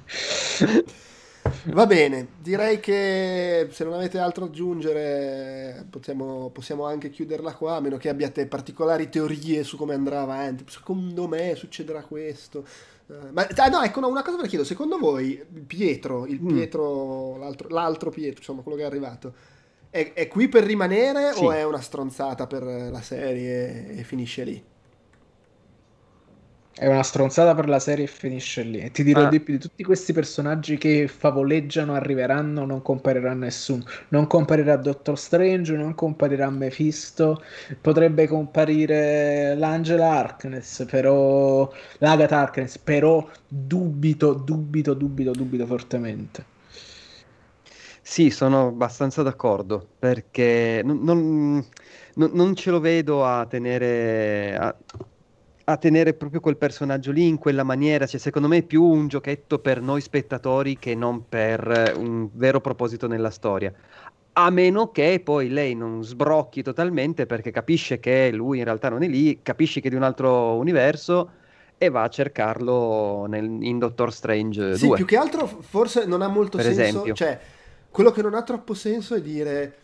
Va 1.73 1.87
bene, 1.87 2.29
direi 2.39 2.81
che 2.81 3.69
se 3.71 3.85
non 3.85 3.95
avete 3.95 4.19
altro 4.19 4.45
da 4.45 4.51
aggiungere 4.51 5.87
possiamo, 5.91 6.51
possiamo 6.51 6.85
anche 6.87 7.11
chiuderla 7.11 7.55
qua, 7.55 7.77
a 7.77 7.81
meno 7.81 7.97
che 7.97 8.09
abbiate 8.09 8.47
particolari 8.47 9.09
teorie 9.09 9.63
su 9.65 9.77
come 9.77 9.95
andrà 9.95 10.21
avanti. 10.23 10.65
Secondo 10.69 11.27
me 11.29 11.55
succederà 11.57 12.03
questo. 12.03 12.65
Eh, 13.11 13.33
ma 13.33 13.47
ah, 13.57 13.69
no, 13.69 13.83
ecco, 13.83 14.01
no, 14.01 14.09
una 14.09 14.23
cosa 14.23 14.37
ve 14.37 14.43
la 14.43 14.49
chiedo, 14.49 14.65
secondo 14.65 14.99
voi 14.99 15.43
Pietro, 15.67 16.27
il 16.27 16.41
Mm. 16.41 16.47
Pietro, 16.49 17.37
l'altro, 17.39 17.69
l'altro 17.69 18.11
Pietro, 18.11 18.39
insomma 18.39 18.63
quello 18.63 18.77
che 18.77 18.85
è 18.85 18.87
arrivato, 18.87 19.35
è, 19.91 20.13
è 20.13 20.29
qui 20.29 20.49
per 20.49 20.63
rimanere 20.65 21.33
Sì. 21.33 21.45
o 21.45 21.51
è 21.53 21.65
una 21.65 21.81
stronzata 21.81 22.47
per 22.47 22.63
la 22.63 23.03
serie 23.03 23.89
e 23.97 24.03
finisce 24.05 24.45
lì? 24.45 24.65
È 26.73 26.87
una 26.87 27.03
stronzata 27.05 27.55
per 27.55 27.69
la 27.69 27.79
serie 27.79 28.05
e 28.05 28.09
finisce 28.09 28.63
lì. 28.63 28.79
E 28.81 28.91
ti 28.91 29.05
dirò 29.05 29.25
Ah. 29.25 29.29
di 29.29 29.39
più, 29.41 29.55
di 29.55 29.61
tutti 29.61 29.83
questi 29.85 30.13
personaggi 30.13 30.79
che 30.79 31.07
favoleggiano, 31.09 31.95
arriveranno, 31.95 32.65
non 32.65 32.81
comparirà 32.83 33.35
nessuno. 33.35 33.85
Non 34.09 34.27
comparirà 34.27 34.77
Doctor 34.77 35.19
Strange, 35.19 35.77
non 35.77 35.95
comparirà 35.95 36.49
Mephisto, 36.51 37.43
potrebbe 37.81 38.27
comparire 38.27 39.55
l'Angela 39.57 40.11
Harkness, 40.11 40.85
però 40.87 41.71
l'Agatha 41.99 42.39
Harkness, 42.39 42.79
però 42.79 43.29
dubito, 43.47 44.33
dubito, 44.35 44.95
dubito, 44.95 45.35
dubito 45.35 45.67
fortemente. 45.67 46.47
Sì, 48.03 48.31
sono 48.31 48.69
abbastanza 48.69 49.23
d'accordo 49.23 49.95
perché 49.99 50.83
non, 50.85 50.99
non- 52.15 52.31
non- 52.33 52.55
ce 52.57 52.71
lo 52.71 52.81
vedo 52.81 53.25
a 53.25 53.47
tenere, 53.47 54.57
a, 54.57 54.77
a 55.73 55.77
tenere 55.77 56.15
proprio 56.15 56.41
quel 56.41 56.57
personaggio 56.57 57.13
lì 57.13 57.27
in 57.27 57.39
quella 57.39 57.63
maniera. 57.63 58.07
Cioè, 58.07 58.21
secondo 58.21 58.49
me 58.49 58.59
è 58.59 58.63
più 58.63 58.83
un 58.85 59.09
giochetto 59.09 59.59
per 59.59 59.81
noi 59.81 60.01
spettatori 60.01 60.79
che 60.79 60.95
non 60.95 61.29
per 61.29 61.95
un 61.97 62.29
vero 62.33 62.61
proposito 62.61 63.07
nella 63.07 63.31
storia. 63.31 63.73
A 64.35 64.51
meno 64.51 64.91
che 64.91 65.21
poi 65.23 65.49
lei 65.49 65.75
non 65.75 66.05
sbrocchi 66.05 66.63
totalmente 66.63 67.27
perché 67.27 67.51
capisce 67.51 67.99
che 67.99 68.31
lui 68.33 68.59
in 68.59 68.65
realtà 68.65 68.89
non 68.89 69.03
è 69.03 69.09
lì, 69.09 69.41
capisce 69.43 69.81
che 69.81 69.89
è 69.89 69.91
di 69.91 69.97
un 69.97 70.03
altro 70.05 70.55
universo 70.57 71.31
e 71.77 71.89
va 71.89 72.03
a 72.03 72.09
cercarlo 72.09 73.27
nel- 73.27 73.59
in 73.63 73.79
Doctor 73.79 74.13
Strange 74.13 74.77
Sì, 74.77 74.87
2. 74.87 74.97
più 74.97 75.05
che 75.05 75.17
altro 75.17 75.47
forse 75.47 76.05
non 76.07 76.23
ha 76.23 76.29
molto 76.29 76.59
Per 76.59 76.67
senso, 76.67 76.81
esempio. 76.81 77.15
cioè 77.15 77.39
quello 77.91 78.11
che 78.13 78.23
non 78.23 78.35
ha 78.35 78.43
troppo 78.43 78.73
senso 78.75 79.15
è 79.15 79.21
dire 79.21 79.75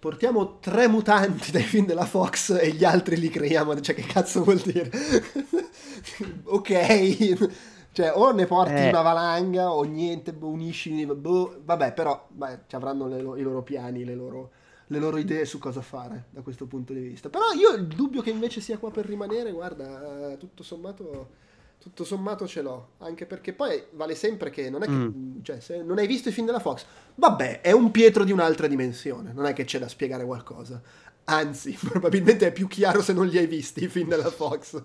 portiamo 0.00 0.58
tre 0.58 0.88
mutanti 0.88 1.52
dai 1.52 1.62
film 1.62 1.86
della 1.86 2.06
Fox 2.06 2.58
e 2.60 2.70
gli 2.72 2.84
altri 2.84 3.16
li 3.18 3.28
creiamo, 3.28 3.78
cioè 3.80 3.94
che 3.94 4.02
cazzo 4.02 4.42
vuol 4.42 4.58
dire? 4.58 4.90
ok, 6.44 7.48
cioè 7.92 8.12
o 8.14 8.32
ne 8.32 8.46
porti 8.46 8.72
Eh. 8.74 8.88
una 8.88 9.02
valanga 9.02 9.72
o 9.72 9.82
niente, 9.84 10.32
boh, 10.32 10.48
unisci, 10.48 11.04
boh, 11.06 11.60
vabbè 11.64 11.92
però 11.92 12.26
beh, 12.28 12.60
ci 12.66 12.74
avranno 12.76 13.06
lo- 13.08 13.36
i 13.36 13.42
loro 13.42 13.62
piani, 13.62 14.04
le 14.04 14.14
loro, 14.14 14.50
le 14.86 14.98
loro 14.98 15.18
idee 15.18 15.44
su 15.44 15.58
cosa 15.58 15.82
fare 15.82 16.24
da 16.30 16.40
questo 16.42 16.66
punto 16.66 16.92
di 16.92 17.00
vista. 17.00 17.28
Però 17.28 17.52
io 17.52 17.72
il 17.74 17.86
dubbio 17.86 18.22
che 18.22 18.30
invece 18.30 18.60
sia 18.60 18.78
qua 18.78 18.90
per 18.90 19.06
rimanere, 19.06 19.52
guarda, 19.52 20.32
eh, 20.32 20.36
tutto 20.38 20.62
sommato... 20.62 21.38
Tutto 21.80 22.04
sommato 22.04 22.46
ce 22.46 22.60
l'ho, 22.60 22.90
anche 22.98 23.24
perché 23.24 23.54
poi 23.54 23.82
vale 23.92 24.14
sempre 24.14 24.50
che 24.50 24.68
non 24.68 24.82
è 24.82 24.86
che, 24.86 24.92
Mm. 24.92 25.40
cioè, 25.42 25.60
se 25.60 25.82
non 25.82 25.96
hai 25.96 26.06
visto 26.06 26.28
i 26.28 26.32
film 26.32 26.44
della 26.44 26.60
Fox, 26.60 26.84
vabbè, 27.14 27.62
è 27.62 27.72
un 27.72 27.90
Pietro 27.90 28.22
di 28.22 28.32
un'altra 28.32 28.66
dimensione, 28.66 29.32
non 29.32 29.46
è 29.46 29.54
che 29.54 29.64
c'è 29.64 29.78
da 29.78 29.88
spiegare 29.88 30.24
qualcosa. 30.26 30.82
Anzi, 31.30 31.78
probabilmente 31.80 32.48
è 32.48 32.52
più 32.52 32.66
chiaro 32.66 33.02
se 33.02 33.12
non 33.12 33.26
li 33.28 33.38
hai 33.38 33.46
visti 33.46 33.84
i 33.84 33.88
film 33.88 34.08
della 34.08 34.30
Fox. 34.30 34.82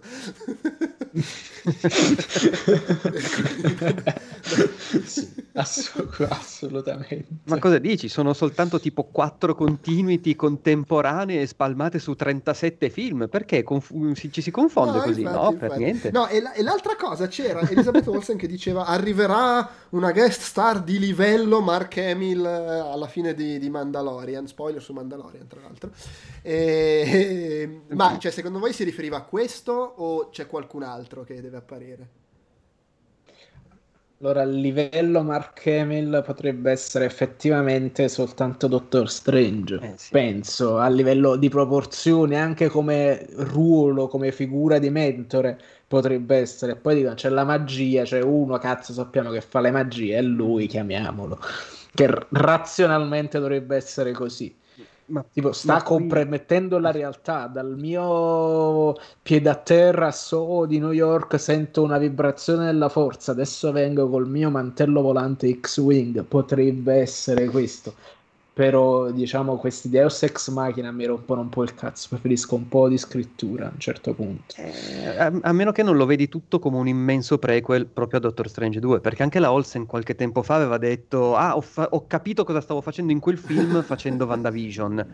Sì, 5.06 5.24
assolutamente. 5.54 7.26
Ma 7.46 7.58
cosa 7.60 7.78
dici? 7.80 8.10
Sono 8.10 8.34
soltanto 8.34 8.80
tipo 8.80 9.06
quattro 9.06 9.56
continuity 9.56 10.36
contemporanee 10.36 11.46
spalmate 11.46 12.00
su 12.00 12.14
37 12.14 12.90
film. 12.90 13.28
Perché 13.30 13.64
conf- 13.64 13.92
ci 14.30 14.42
si 14.42 14.52
confonde 14.52 14.98
No, 14.98 15.04
così? 15.04 15.22
infatti, 15.22 15.38
no, 15.44 15.52
per 15.54 15.62
infatti. 15.64 15.84
niente. 15.84 16.12
No, 16.12 16.28
e, 16.28 16.42
la- 16.42 16.54
e 16.54 16.62
l'altra 16.62 16.96
cosa 16.96 17.28
c'era 17.28 17.62
Elizabeth 17.70 18.08
Olsen 18.08 18.38
che 18.38 18.48
diceva 18.48 18.86
arriverà 18.86 19.68
una 19.90 20.12
guest 20.12 20.42
star 20.42 20.82
di 20.84 21.00
livello 21.00 21.62
Mark 21.62 21.98
Hamill 21.98 22.46
eh, 22.46 22.50
alla 22.50 23.08
fine 23.08 23.34
di, 23.34 23.58
di 23.58 23.70
Mandalorian, 23.70 24.48
spoiler 24.48 24.82
su 24.82 24.94
Mandalorian 24.94 25.48
tra 25.48 25.62
l'altro. 25.62 25.92
E- 26.42 27.82
ma 27.90 28.18
cioè, 28.20 28.32
secondo 28.32 28.60
voi 28.60 28.74
si 28.74 28.84
riferiva 28.84 29.18
a 29.18 29.24
questo 29.24 29.72
o 29.74 30.30
c'è 30.30 30.48
qualcun 30.48 30.84
altro 30.84 31.24
che 31.24 31.42
deve 31.42 31.58
apparire? 31.58 32.10
Allora, 34.20 34.42
a 34.42 34.46
livello 34.46 35.24
Mark 35.24 35.66
Hamill 35.68 36.24
potrebbe 36.24 36.72
essere 36.72 37.06
effettivamente 37.06 38.08
soltanto 38.10 38.68
Doctor 38.68 39.10
Strange, 39.10 39.76
Eh, 39.80 39.94
sì. 39.98 40.10
penso, 40.10 40.78
a 40.78 40.88
livello 40.90 41.36
di 41.36 41.50
proporzioni, 41.50 42.36
anche 42.36 42.68
come 42.70 43.26
ruolo, 43.34 44.08
come 44.08 44.32
figura 44.32 44.80
di 44.80 44.90
mentore, 44.90 45.60
potrebbe 45.88 46.38
essere. 46.38 46.76
Poi 46.78 46.96
dicono, 46.96 47.14
c'è 47.16 47.30
la 47.30 47.44
magia, 47.44 48.04
c'è 48.04 48.22
uno, 48.22 48.58
cazzo, 48.58 48.94
sappiamo 48.94 49.32
che 49.32 49.42
fa 49.42 49.60
le 49.60 49.72
magie, 49.72 50.18
è 50.18 50.22
lui, 50.22 50.68
chiamiamolo. 50.68 51.38
Che 51.94 52.08
razionalmente 52.30 53.40
dovrebbe 53.40 53.76
essere 53.76 54.12
così. 54.14 54.54
Ma, 55.08 55.24
Tipo, 55.32 55.52
sta 55.52 55.74
ma 55.74 55.84
qui- 55.84 55.98
compromettendo 55.98 56.80
la 56.80 56.90
realtà. 56.92 57.46
Dal 57.48 57.78
mio 57.78 58.96
piede 59.22 59.50
a 59.50 59.56
terra 59.56 60.12
so 60.12 60.66
di 60.66 60.80
New 60.80 60.92
York 60.92 61.40
sento 61.40 61.84
una 61.84 61.98
vibrazione 62.00 62.66
della 62.66 62.90
forza. 62.90 63.32
Adesso 63.32 63.72
vengo 63.72 64.10
col 64.10 64.28
mio 64.28 64.50
mantello 64.50 65.02
volante 65.02 65.60
X-Wing. 65.60 66.24
Potrebbe 66.24 66.96
essere 66.96 67.46
questo. 67.50 67.96
Però, 68.56 69.12
diciamo, 69.12 69.58
questi 69.58 69.90
Deus 69.90 70.24
Ex 70.24 70.50
Machina 70.50 70.90
mi 70.90 71.04
rompono 71.04 71.42
un 71.42 71.50
po' 71.50 71.64
il 71.64 71.76
cazzo. 71.76 72.08
Preferisco 72.08 72.56
un 72.56 72.70
po' 72.70 72.88
di 72.88 72.98
scrittura 72.98 73.66
a 73.66 73.72
un 73.74 73.80
certo 73.80 74.14
punto. 74.14 74.56
Eh, 74.56 75.18
a, 75.18 75.30
a 75.42 75.52
meno 75.52 75.74
che 75.74 75.84
non 75.84 75.98
lo 75.98 76.06
vedi 76.06 76.30
tutto 76.30 76.58
come 76.60 76.78
un 76.78 76.88
immenso 76.88 77.38
prequel 77.38 77.86
proprio 77.86 78.20
a 78.20 78.22
Doctor 78.22 78.48
Strange 78.48 78.80
2, 78.80 79.02
perché 79.02 79.24
anche 79.24 79.40
la 79.40 79.52
Olsen 79.52 79.86
qualche 79.86 80.16
tempo 80.16 80.42
fa 80.42 80.56
aveva 80.56 80.78
detto: 80.78 81.36
Ah, 81.36 81.58
ho, 81.58 81.60
fa- 81.60 81.90
ho 81.92 82.08
capito 82.08 82.46
cosa 82.46 82.62
stavo 82.62 82.80
facendo 82.80 83.12
in 83.12 83.20
quel 83.20 83.38
film 83.38 83.84
facendo 83.84 84.24
WandaVision. 84.26 85.06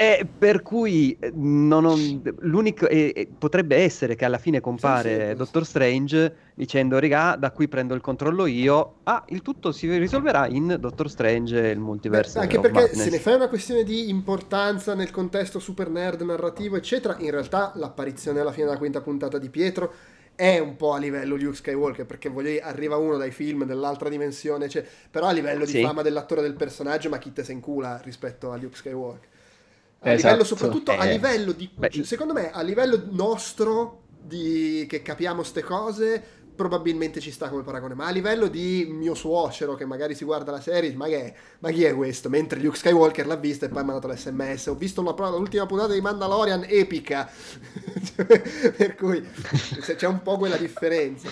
E 0.00 0.26
per 0.38 0.62
cui 0.62 1.14
eh, 1.20 1.30
non 1.34 1.84
ho- 1.84 1.94
l'unico 2.38 2.88
e- 2.88 3.12
e 3.14 3.28
potrebbe 3.38 3.76
essere 3.76 4.14
che 4.14 4.24
alla 4.24 4.38
fine 4.38 4.58
compare 4.58 5.20
Sì, 5.24 5.28
sì. 5.32 5.34
Doctor 5.36 5.66
Strange 5.66 6.36
dicendo: 6.54 6.98
Regà, 6.98 7.36
da 7.36 7.50
qui 7.50 7.68
prendo 7.68 7.92
il 7.94 8.00
controllo 8.00 8.46
io. 8.46 9.00
Ah, 9.02 9.22
il 9.28 9.42
tutto 9.42 9.72
si 9.72 9.94
risolverà 9.98 10.46
in 10.46 10.78
Doctor 10.80 11.10
Strange 11.10 11.68
e 11.68 11.70
il 11.72 11.80
multiverso. 11.80 12.38
Beh, 12.38 12.44
anche 12.46 12.60
perché 12.60 12.80
Madness. 12.80 13.02
se 13.02 13.10
ne 13.10 13.18
fai 13.18 13.34
una 13.34 13.48
questione 13.48 13.82
di 13.84 14.08
importanza 14.08 14.94
nel 14.94 15.10
contesto 15.10 15.58
super 15.58 15.90
nerd 15.90 16.22
narrativo, 16.22 16.76
eccetera, 16.76 17.16
in 17.18 17.30
realtà 17.30 17.72
l'apparizione 17.74 18.40
alla 18.40 18.52
fine 18.52 18.64
della 18.66 18.78
quinta 18.78 19.02
puntata 19.02 19.36
di 19.36 19.50
Pietro 19.50 19.92
è 20.34 20.58
un 20.58 20.76
po' 20.76 20.94
a 20.94 20.98
livello 20.98 21.36
Luke 21.36 21.56
Skywalker, 21.56 22.06
perché 22.06 22.30
voglio 22.30 22.48
dire, 22.48 22.62
arriva 22.62 22.96
uno 22.96 23.18
dai 23.18 23.32
film 23.32 23.64
dell'altra 23.66 24.08
dimensione, 24.08 24.66
cioè, 24.70 24.82
però 25.10 25.26
a 25.26 25.32
livello 25.32 25.66
di 25.66 25.72
Sì. 25.72 25.82
fama 25.82 26.00
dell'attore 26.00 26.40
del 26.40 26.54
personaggio, 26.54 27.10
ma 27.10 27.18
chi 27.18 27.34
te 27.34 27.44
se 27.44 27.52
incula 27.52 28.00
rispetto 28.02 28.50
a 28.50 28.56
Luke 28.56 28.76
Skywalker. 28.76 29.28
A 30.02 30.12
Esatto. 30.12 30.16
livello 30.16 30.44
soprattutto 30.44 30.96
a 30.96 31.04
Eh, 31.04 31.12
livello 31.12 31.52
di 31.52 31.68
beh, 31.74 31.90
cioè, 31.90 32.04
secondo 32.04 32.32
me 32.32 32.50
a 32.50 32.62
livello 32.62 33.06
nostro 33.10 34.04
di 34.22 34.86
che 34.88 35.02
capiamo 35.02 35.42
ste 35.42 35.62
cose 35.62 36.39
probabilmente 36.60 37.20
ci 37.20 37.30
sta 37.30 37.48
come 37.48 37.62
paragone 37.62 37.94
ma 37.94 38.04
a 38.04 38.10
livello 38.10 38.46
di 38.46 38.86
mio 38.90 39.14
suocero 39.14 39.74
che 39.76 39.86
magari 39.86 40.14
si 40.14 40.26
guarda 40.26 40.50
la 40.50 40.60
serie 40.60 40.94
ma, 40.94 41.06
che 41.06 41.32
ma 41.60 41.70
chi 41.70 41.84
è 41.84 41.94
questo? 41.94 42.28
Mentre 42.28 42.60
Luke 42.60 42.76
Skywalker 42.76 43.26
l'ha 43.26 43.36
vista 43.36 43.64
e 43.64 43.70
poi 43.70 43.80
ha 43.80 43.84
mandato 43.84 44.08
l'sms. 44.08 44.66
Ho 44.66 44.74
visto 44.74 45.02
la 45.02 45.28
l'ultima 45.30 45.64
puntata 45.64 45.94
di 45.94 46.02
Mandalorian 46.02 46.64
epica. 46.68 47.30
Per 48.76 48.94
cui 48.94 49.26
c'è 49.96 50.06
un 50.06 50.20
po' 50.22 50.36
quella 50.36 50.56
differenza. 50.56 51.30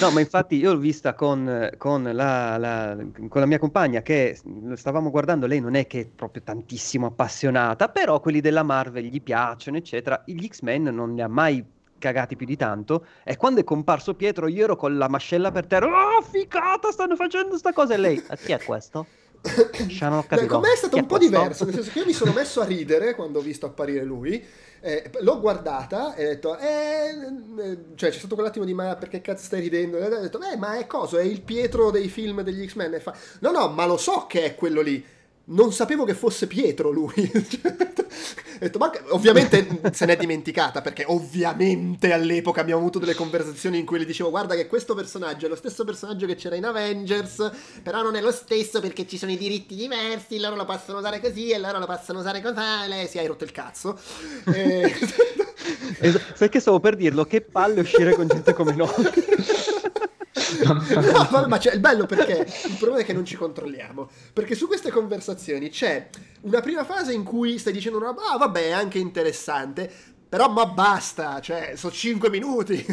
No, 0.00 0.10
ma 0.10 0.18
infatti 0.18 0.56
io 0.56 0.72
l'ho 0.72 0.78
vista 0.78 1.14
con, 1.14 1.70
con 1.78 2.02
la, 2.02 2.56
la- 2.58 2.96
con 3.28 3.40
la 3.40 3.46
mia 3.46 3.58
compagna 3.58 4.02
che 4.02 4.36
stavamo 4.74 5.10
guardando, 5.10 5.46
lei 5.46 5.60
non 5.60 5.74
è 5.74 5.86
che 5.86 6.00
è 6.00 6.06
proprio 6.06 6.42
tantissimo 6.42 7.06
appassionata, 7.06 7.88
però 7.88 8.18
quelli 8.20 8.40
della 8.40 8.64
Marvel 8.64 9.04
gli 9.04 9.22
piacciono, 9.22 9.76
eccetera. 9.76 10.22
Gli 10.26 10.46
X-Men 10.46 10.84
non 10.84 11.14
li 11.14 11.22
ha 11.22 11.28
mai 11.28 11.64
cagati 12.00 12.34
più 12.34 12.46
di 12.46 12.56
tanto 12.56 13.06
e 13.22 13.36
quando 13.36 13.60
è 13.60 13.64
comparso 13.64 14.14
Pietro 14.14 14.48
io 14.48 14.64
ero 14.64 14.74
con 14.74 14.98
la 14.98 15.06
mascella 15.08 15.52
per 15.52 15.66
terra, 15.66 15.86
oh 15.86 16.22
figata, 16.22 16.90
stanno 16.90 17.14
facendo 17.14 17.56
sta 17.56 17.72
cosa 17.72 17.94
e 17.94 17.98
lei, 17.98 18.20
"Ah, 18.26 18.34
chi 18.36 18.50
è 18.50 18.60
questo? 18.60 19.06
Cioè, 19.88 20.10
Beh, 20.28 20.46
con 20.46 20.60
me 20.60 20.72
è 20.72 20.76
stato 20.76 20.96
Chi 20.96 21.02
un 21.02 21.06
po' 21.06 21.16
questo?" 21.16 21.36
diverso, 21.36 21.64
nel 21.64 21.74
senso 21.74 21.90
che 21.92 21.98
io 22.00 22.06
mi 22.06 22.12
sono 22.12 22.32
messo 22.32 22.60
a 22.60 22.64
ridere 22.64 23.14
quando 23.14 23.38
ho 23.38 23.42
visto 23.42 23.66
apparire 23.66 24.02
lui. 24.04 24.44
eh, 24.82 25.10
l'ho 25.20 25.38
guardata 25.40 26.14
e 26.14 26.24
ho 26.24 26.28
detto, 26.28 26.56
eh, 26.58 27.10
eh, 27.58 27.78
cioè 27.96 28.10
c'è 28.10 28.18
stato 28.18 28.34
quell'attimo 28.34 28.64
di 28.64 28.72
ma 28.72 28.96
perché 28.96 29.20
cazzo 29.20 29.44
stai 29.44 29.60
ridendo? 29.60 29.98
E 29.98 30.04
ho 30.06 30.20
detto, 30.20 30.40
eh, 30.40 30.56
ma 30.56 30.78
è 30.78 30.86
cosa? 30.86 31.18
È 31.18 31.22
il 31.22 31.42
Pietro 31.42 31.90
dei 31.90 32.08
film 32.08 32.40
degli 32.40 32.66
X-Men? 32.66 32.94
E 32.94 33.00
fa, 33.00 33.14
no, 33.40 33.50
no, 33.50 33.68
ma 33.68 33.84
lo 33.84 33.98
so 33.98 34.24
che 34.26 34.44
è 34.44 34.54
quello 34.54 34.80
lì. 34.80 35.04
Non 35.50 35.72
sapevo 35.72 36.04
che 36.04 36.14
fosse 36.14 36.46
Pietro 36.46 36.90
lui. 36.90 37.12
Ho 37.32 38.58
detto, 38.58 38.78
ma 38.78 38.90
ovviamente 39.10 39.66
se 39.92 40.04
n'è 40.04 40.16
dimenticata 40.16 40.82
perché 40.82 41.04
ovviamente 41.06 42.12
all'epoca 42.12 42.60
abbiamo 42.60 42.80
avuto 42.80 42.98
delle 42.98 43.14
conversazioni 43.14 43.78
in 43.78 43.86
cui 43.86 43.98
le 43.98 44.04
dicevo 44.04 44.28
guarda 44.28 44.54
che 44.54 44.66
questo 44.66 44.94
personaggio 44.94 45.46
è 45.46 45.48
lo 45.48 45.56
stesso 45.56 45.84
personaggio 45.84 46.26
che 46.26 46.34
c'era 46.34 46.56
in 46.56 46.66
Avengers 46.66 47.50
però 47.82 48.02
non 48.02 48.16
è 48.16 48.20
lo 48.20 48.32
stesso 48.32 48.80
perché 48.80 49.06
ci 49.06 49.16
sono 49.16 49.32
i 49.32 49.38
diritti 49.38 49.74
diversi 49.74 50.38
loro 50.38 50.56
lo 50.56 50.66
possono 50.66 50.98
usare 50.98 51.20
così 51.20 51.48
e 51.50 51.58
loro 51.58 51.78
lo 51.78 51.86
possono 51.86 52.18
usare 52.18 52.42
così 52.42 52.54
lei 52.88 53.06
si 53.08 53.18
hai 53.18 53.26
rotto 53.26 53.44
il 53.44 53.52
cazzo 53.52 53.98
E- 54.52 54.94
Es- 56.00 56.20
sai 56.34 56.48
che 56.48 56.60
stavo 56.60 56.80
per 56.80 56.96
dirlo, 56.96 57.24
che 57.24 57.40
palle 57.42 57.80
uscire 57.80 58.14
con 58.14 58.26
gente 58.26 58.52
come 58.54 58.74
noi. 58.74 58.88
No, 60.64 61.28
vabbè, 61.30 61.46
ma 61.46 61.58
c'è 61.58 61.72
il 61.72 61.80
bello 61.80 62.06
perché 62.06 62.46
il 62.66 62.76
problema 62.76 63.00
è 63.00 63.04
che 63.04 63.12
non 63.12 63.24
ci 63.24 63.36
controlliamo. 63.36 64.08
Perché 64.32 64.54
su 64.54 64.66
queste 64.66 64.90
conversazioni 64.90 65.70
c'è 65.70 66.08
una 66.42 66.60
prima 66.60 66.84
fase 66.84 67.12
in 67.12 67.24
cui 67.24 67.58
stai 67.58 67.72
dicendo 67.72 67.98
una 67.98 68.08
roba, 68.08 68.22
ah, 68.32 68.38
vabbè, 68.38 68.68
è 68.68 68.72
anche 68.72 68.98
interessante, 68.98 69.90
però 70.28 70.50
ma 70.50 70.66
basta, 70.66 71.40
cioè, 71.40 71.72
sono 71.76 71.92
5 71.92 72.30
minuti. 72.30 72.84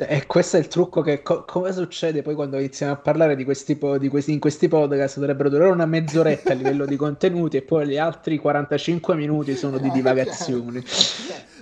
E 0.00 0.26
questo 0.26 0.56
è 0.56 0.60
il 0.60 0.68
trucco 0.68 1.02
che 1.02 1.22
co- 1.22 1.44
come 1.44 1.72
succede 1.72 2.22
poi 2.22 2.36
quando 2.36 2.56
iniziamo 2.56 2.92
a 2.92 2.96
parlare 2.96 3.34
di 3.34 3.42
questi, 3.42 3.74
po- 3.74 3.98
di 3.98 4.08
questi, 4.08 4.32
in 4.32 4.38
questi 4.38 4.68
podcast 4.68 5.18
dovrebbero 5.18 5.48
durare 5.48 5.72
una 5.72 5.86
mezz'oretta 5.86 6.52
a 6.52 6.54
livello 6.54 6.86
di 6.86 6.94
contenuti 6.94 7.56
e 7.56 7.62
poi 7.62 7.88
gli 7.88 7.98
altri 7.98 8.38
45 8.38 9.16
minuti 9.16 9.56
sono 9.56 9.76
di 9.78 9.88
Eh, 9.88 9.90
divagazioni. 9.90 10.84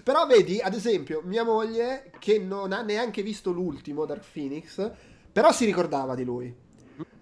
Però 0.06 0.24
vedi, 0.24 0.60
ad 0.60 0.72
esempio, 0.72 1.20
mia 1.24 1.42
moglie 1.42 2.12
che 2.20 2.38
non 2.38 2.70
ha 2.72 2.80
neanche 2.82 3.22
visto 3.24 3.50
l'ultimo 3.50 4.04
Dark 4.04 4.22
Phoenix, 4.32 4.88
però 5.32 5.50
si 5.50 5.64
ricordava 5.64 6.14
di 6.14 6.22
lui. 6.22 6.54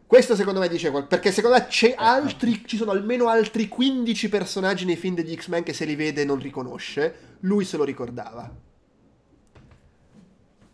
Questo 0.06 0.36
secondo 0.36 0.60
me 0.60 0.68
dice 0.68 0.90
qualcosa, 0.90 1.16
perché 1.16 1.32
secondo 1.32 1.56
me 1.56 1.66
c'è 1.66 1.94
altri, 1.96 2.62
ci 2.66 2.76
sono 2.76 2.90
almeno 2.90 3.28
altri 3.28 3.68
15 3.68 4.28
personaggi 4.28 4.84
nei 4.84 4.96
film 4.96 5.14
degli 5.14 5.34
X-Men 5.34 5.62
che 5.62 5.72
se 5.72 5.86
li 5.86 5.94
vede 5.94 6.26
non 6.26 6.38
riconosce, 6.38 7.38
lui 7.40 7.64
se 7.64 7.78
lo 7.78 7.84
ricordava. 7.84 8.54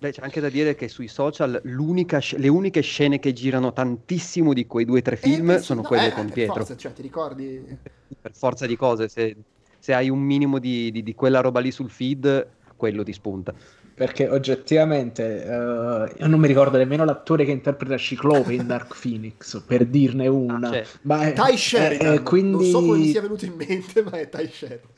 Beh, 0.00 0.10
c'è 0.10 0.22
anche 0.22 0.40
da 0.40 0.48
dire 0.48 0.74
che 0.74 0.88
sui 0.88 1.06
social 1.06 1.62
sc- 1.62 2.32
le 2.38 2.48
uniche 2.48 2.80
scene 2.80 3.20
che 3.20 3.32
girano 3.32 3.72
tantissimo 3.72 4.52
di 4.52 4.66
quei 4.66 4.84
due 4.84 4.98
o 4.98 5.02
tre 5.02 5.14
film 5.14 5.50
Eh, 5.50 5.58
sono 5.60 5.82
no, 5.82 5.86
quelle 5.86 6.08
eh, 6.08 6.12
con 6.12 6.24
per 6.24 6.32
Pietro. 6.32 6.54
forza, 6.54 6.76
cioè, 6.76 6.92
ti 6.92 7.02
ricordi? 7.02 7.78
Per 8.20 8.34
forza 8.34 8.66
di 8.66 8.76
cose, 8.76 9.08
se, 9.08 9.36
se 9.80 9.94
hai 9.94 10.08
un 10.08 10.20
minimo 10.20 10.58
di, 10.58 10.92
di- 10.92 11.02
di 11.02 11.14
quella 11.14 11.40
roba 11.40 11.58
lì 11.58 11.72
sul 11.72 11.90
feed, 11.90 12.46
quello 12.76 13.02
ti 13.02 13.12
spunta. 13.12 13.52
perché 13.94 14.28
oggettivamente 14.28 15.44
uh, 15.44 16.20
io 16.22 16.26
non 16.26 16.38
mi 16.38 16.46
ricordo 16.46 16.78
nemmeno 16.78 17.04
l'attore 17.04 17.44
che 17.44 17.50
interpreta 17.50 17.96
Ciclope 17.96 18.54
in 18.54 18.66
Dark 18.66 18.94
Phoenix, 19.00 19.60
per 19.66 19.86
dirne 19.86 20.28
una. 20.28 20.68
Ah, 20.68 20.72
certo. 20.72 20.98
ma 21.02 21.22
è, 21.22 21.32
Ty 21.32 21.56
Sheridan, 21.56 22.14
è, 22.14 22.22
quindi... 22.22 22.70
non 22.70 22.80
so 22.80 22.80
come 22.86 22.98
mi 22.98 23.08
sia 23.08 23.20
venuto 23.20 23.44
in 23.44 23.54
mente, 23.54 24.02
ma 24.02 24.12
è 24.12 24.28
Ty 24.28 24.48
Sheridan. 24.48 24.88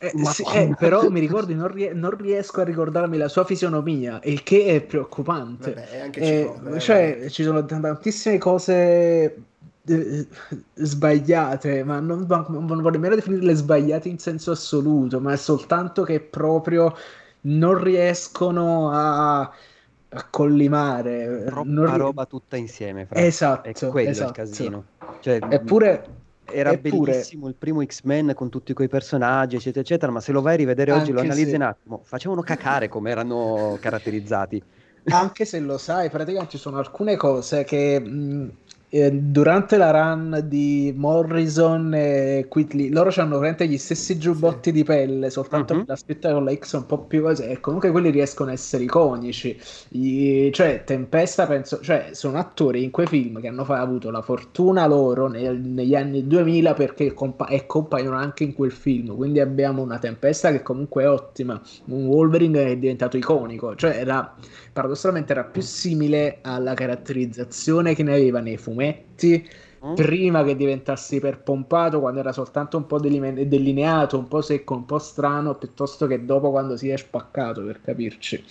Eh, 0.00 0.12
sì, 0.26 0.44
eh, 0.54 0.74
però 0.78 1.10
mi 1.10 1.18
ricordi, 1.18 1.54
non, 1.54 1.72
ries- 1.72 1.92
non, 1.92 2.16
riesco 2.16 2.60
a 2.60 2.64
ricordarmi 2.64 3.16
la 3.16 3.26
sua 3.26 3.44
fisionomia, 3.44 4.20
il 4.22 4.44
che 4.44 4.66
è 4.66 4.80
preoccupante. 4.80 5.74
Vabbè, 5.74 5.88
è 5.88 6.00
anche 6.00 6.20
eh, 6.20 6.78
cioè, 6.78 7.26
ci 7.30 7.42
sono 7.42 7.64
tantissime 7.64 8.38
cose 8.38 9.42
eh, 9.88 10.26
sbagliate, 10.74 11.84
ma 11.84 12.00
non, 12.00 12.26
non 12.28 12.66
voglio 12.66 12.90
nemmeno 12.90 13.14
definirle 13.14 13.54
sbagliate 13.54 14.08
in 14.08 14.18
senso 14.18 14.50
assoluto, 14.50 15.20
ma 15.20 15.32
è 15.32 15.36
soltanto 15.36 16.02
che 16.02 16.20
proprio 16.20 16.94
non 17.42 17.82
riescono 17.82 18.90
a, 18.90 19.40
a 19.40 20.26
collimare. 20.30 21.44
Troppa 21.46 21.68
non... 21.68 21.96
roba 21.96 22.26
tutta 22.26 22.56
insieme. 22.56 23.06
Fra. 23.06 23.18
Esatto. 23.20 23.68
È 23.68 23.72
quello 23.88 24.10
esatto. 24.10 24.28
il 24.28 24.36
casino. 24.36 24.84
Cioè, 25.20 25.38
Eppure... 25.48 26.16
Era 26.50 26.72
Eppure... 26.72 27.10
bellissimo 27.10 27.46
il 27.48 27.54
primo 27.54 27.84
X-Men 27.84 28.32
con 28.34 28.48
tutti 28.48 28.72
quei 28.72 28.88
personaggi, 28.88 29.56
eccetera, 29.56 29.80
eccetera, 29.80 30.10
ma 30.10 30.20
se 30.20 30.32
lo 30.32 30.40
vai 30.40 30.54
a 30.54 30.56
rivedere 30.56 30.92
oggi, 30.92 31.12
lo 31.12 31.20
analizzi 31.20 31.50
sì. 31.50 31.54
un 31.56 31.60
attimo, 31.60 32.00
facevano 32.02 32.40
cacare 32.40 32.88
come 32.88 33.10
erano 33.10 33.76
caratterizzati. 33.78 34.62
Anche 35.10 35.44
se 35.44 35.60
lo 35.60 35.76
sai, 35.76 36.08
praticamente 36.08 36.52
ci 36.52 36.58
sono 36.58 36.78
alcune 36.78 37.16
cose 37.16 37.64
che 37.64 38.00
mh, 38.00 38.52
eh, 38.90 39.12
durante 39.12 39.76
la 39.76 39.90
run 39.90 40.44
di 40.46 40.94
Morrison 40.96 41.92
e 41.94 42.46
Quitley, 42.48 42.88
loro 42.88 43.12
hanno 43.16 43.34
veramente 43.34 43.66
gli 43.66 43.76
stessi 43.76 44.16
giubbotti 44.16 44.70
sì. 44.70 44.76
di 44.76 44.84
pelle, 44.84 45.28
soltanto 45.28 45.74
uh-huh. 45.74 45.84
la 45.86 45.96
scritta 45.96 46.32
con 46.32 46.44
la 46.44 46.54
X 46.54 46.72
un 46.72 46.86
po' 46.86 47.00
più 47.00 47.22
così, 47.22 47.44
e 47.44 47.60
comunque 47.60 47.90
quelli 47.90 48.10
riescono 48.10 48.48
a 48.48 48.54
essere 48.54 48.84
iconici. 48.84 49.58
I, 49.90 50.50
cioè, 50.54 50.84
Tempesta, 50.84 51.46
penso, 51.46 51.80
cioè, 51.80 52.10
sono 52.12 52.38
attori 52.38 52.82
in 52.82 52.90
quei 52.90 53.06
film 53.06 53.40
che 53.40 53.48
hanno 53.48 53.64
fa- 53.64 53.80
avuto 53.80 54.10
la 54.10 54.22
fortuna 54.22 54.86
loro 54.86 55.28
nel, 55.28 55.58
negli 55.58 55.94
anni 55.94 56.26
2000 56.26 56.72
perché 56.72 57.12
compa- 57.12 57.48
e 57.48 57.66
compaiono 57.66 58.16
anche 58.16 58.44
in 58.44 58.54
quel 58.54 58.72
film. 58.72 59.14
Quindi 59.14 59.40
abbiamo 59.40 59.82
una 59.82 59.98
Tempesta 59.98 60.50
che 60.50 60.62
comunque 60.62 61.02
è 61.02 61.08
ottima, 61.10 61.60
un 61.86 62.06
Wolverine 62.06 62.64
che 62.64 62.70
è 62.72 62.76
diventato 62.78 63.18
iconico, 63.18 63.74
cioè 63.74 63.98
era 63.98 64.34
paradossalmente 64.72 65.32
era 65.32 65.44
più 65.44 65.60
simile 65.60 66.38
alla 66.42 66.72
caratterizzazione 66.72 67.94
che 67.94 68.04
ne 68.04 68.12
aveva 68.12 68.40
nei 68.40 68.56
fumetti 68.56 68.77
mm. 68.84 69.94
prima 69.94 70.44
che 70.44 70.56
diventasse 70.56 71.16
iperpompato 71.16 72.00
quando 72.00 72.20
era 72.20 72.32
soltanto 72.32 72.76
un 72.76 72.86
po' 72.86 72.98
delineato, 72.98 74.18
un 74.18 74.28
po' 74.28 74.40
secco, 74.40 74.74
un 74.74 74.84
po' 74.84 74.98
strano, 74.98 75.54
piuttosto 75.56 76.06
che 76.06 76.24
dopo 76.24 76.50
quando 76.50 76.76
si 76.76 76.88
è 76.88 76.96
spaccato 76.96 77.64
per 77.64 77.80
capirci. 77.80 78.44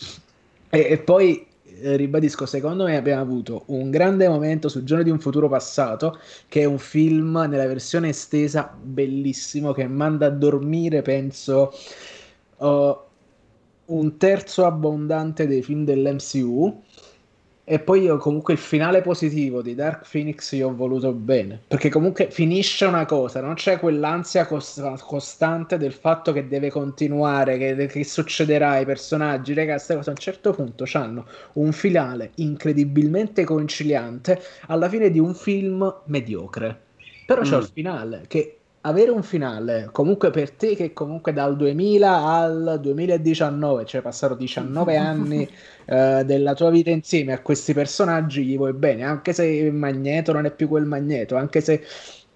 E, 0.69 0.87
e 0.89 0.97
poi 0.97 1.45
eh, 1.79 1.95
ribadisco, 1.95 2.45
secondo 2.45 2.85
me 2.85 2.97
abbiamo 2.97 3.21
avuto 3.21 3.63
un 3.67 3.89
grande 3.89 4.27
momento 4.27 4.69
su 4.69 4.83
Giorno 4.83 5.03
di 5.03 5.09
un 5.09 5.19
futuro 5.19 5.47
passato, 5.47 6.19
che 6.47 6.61
è 6.61 6.65
un 6.65 6.79
film 6.79 7.45
nella 7.47 7.67
versione 7.67 8.09
estesa 8.09 8.75
bellissimo 8.81 9.73
che 9.73 9.87
manda 9.87 10.27
a 10.27 10.29
dormire, 10.29 11.01
penso. 11.01 11.71
Uh, 12.57 12.97
un 13.87 14.17
terzo 14.17 14.65
abbondante 14.65 15.47
dei 15.47 15.61
film 15.61 15.85
dell'MCU. 15.85 16.83
E 17.69 17.79
poi 17.79 18.03
io 18.03 18.15
comunque 18.15 18.53
il 18.53 18.59
finale 18.59 19.01
positivo 19.01 19.61
di 19.61 19.75
Dark 19.75 20.09
Phoenix 20.09 20.53
io 20.53 20.69
ho 20.69 20.73
voluto 20.73 21.11
bene, 21.11 21.59
perché 21.67 21.89
comunque 21.89 22.31
finisce 22.31 22.85
una 22.85 23.05
cosa, 23.05 23.41
non 23.41 23.55
c'è 23.55 23.77
quell'ansia 23.77 24.47
cost- 24.47 25.03
costante 25.03 25.77
del 25.77 25.91
fatto 25.91 26.31
che 26.31 26.47
deve 26.47 26.69
continuare, 26.69 27.57
che, 27.57 27.87
che 27.87 28.05
succederà 28.05 28.69
ai 28.69 28.85
personaggi, 28.85 29.53
raga, 29.53 29.73
queste 29.73 29.95
cose 29.95 30.07
a 30.07 30.13
un 30.13 30.17
certo 30.17 30.53
punto 30.53 30.85
hanno 30.93 31.25
un 31.55 31.73
finale 31.73 32.31
incredibilmente 32.35 33.43
conciliante 33.43 34.41
alla 34.67 34.87
fine 34.87 35.11
di 35.11 35.19
un 35.19 35.35
film 35.35 35.93
mediocre. 36.05 36.83
Però 37.25 37.41
mm. 37.41 37.43
c'è 37.43 37.57
il 37.57 37.69
finale 37.73 38.23
che 38.29 38.56
avere 38.87 39.11
un 39.11 39.23
finale, 39.23 39.89
comunque 39.91 40.31
per 40.31 40.51
te 40.51 40.75
che 40.75 40.93
comunque 40.93 41.33
dal 41.33 41.55
2000 41.55 42.23
al 42.23 42.79
2019, 42.81 43.85
cioè 43.85 44.01
passato 44.01 44.35
19 44.35 44.95
anni 44.97 45.47
eh, 45.85 46.23
della 46.25 46.53
tua 46.53 46.69
vita 46.69 46.89
insieme 46.89 47.33
a 47.33 47.41
questi 47.41 47.73
personaggi, 47.73 48.45
gli 48.45 48.55
vuoi 48.57 48.73
bene, 48.73 49.03
anche 49.03 49.33
se 49.33 49.45
il 49.45 49.73
Magneto 49.73 50.31
non 50.31 50.45
è 50.45 50.51
più 50.51 50.67
quel 50.67 50.85
Magneto, 50.85 51.35
anche 51.35 51.61
se 51.61 51.83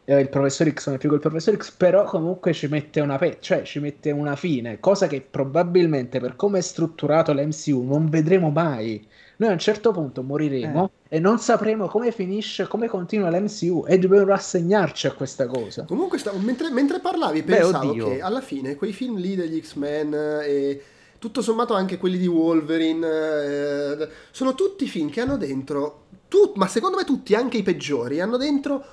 eh, 0.06 0.20
il 0.20 0.30
professor 0.30 0.72
X 0.72 0.88
non 0.88 0.96
è 0.96 0.98
più 0.98 1.10
quel 1.10 1.22
professor 1.22 1.56
X, 1.56 1.72
però 1.72 2.04
comunque 2.06 2.54
ci 2.54 2.68
mette 2.68 3.00
una 3.00 3.18
pe- 3.18 3.38
cioè 3.40 3.64
ci 3.64 3.80
mette 3.80 4.12
una 4.12 4.36
fine, 4.36 4.80
cosa 4.80 5.08
che 5.08 5.22
probabilmente 5.22 6.20
per 6.20 6.36
come 6.36 6.60
è 6.60 6.62
strutturato 6.62 7.34
l'MCU 7.34 7.84
non 7.84 8.10
vedremo 8.10 8.50
mai 8.50 9.08
noi 9.42 9.50
a 9.50 9.54
un 9.54 9.60
certo 9.60 9.92
punto 9.92 10.22
moriremo 10.22 10.92
eh. 11.08 11.16
e 11.18 11.20
non 11.20 11.40
sapremo 11.40 11.88
come 11.88 12.12
finisce, 12.12 12.68
come 12.68 12.88
continua 12.88 13.32
l'MCU 13.32 13.86
e 13.88 13.98
dobbiamo 13.98 14.26
rassegnarci 14.28 15.08
a 15.08 15.14
questa 15.14 15.48
cosa. 15.48 15.84
Comunque, 15.86 16.20
stavo, 16.20 16.38
mentre, 16.38 16.70
mentre, 16.70 17.00
parlavi, 17.00 17.42
pensavo 17.42 17.92
Beh, 17.92 18.04
che 18.04 18.22
alla 18.22 18.42
fine 18.42 18.76
quei 18.76 18.94
film 18.94 19.18
lì 19.18 19.36
degli 19.36 19.60
X-Men 19.60 20.14
e 20.46 20.82
tutto 21.18 21.42
sommato 21.42 21.74
anche 21.74 21.98
quelli 21.98 22.20
di 22.20 22.28
Wolverine 22.28 23.08
eh, 23.08 24.10
sono 24.30 24.54
tutti 24.54 24.86
film 24.86 25.10
che 25.10 25.22
hanno 25.22 25.38
dentro, 25.38 26.04
tut, 26.28 26.56
ma 26.58 26.68
secondo 26.68 26.98
me 26.98 27.04
tutti, 27.04 27.34
anche 27.34 27.58
i 27.58 27.64
peggiori, 27.64 28.22
hanno 28.22 28.38
dentro 28.38 28.86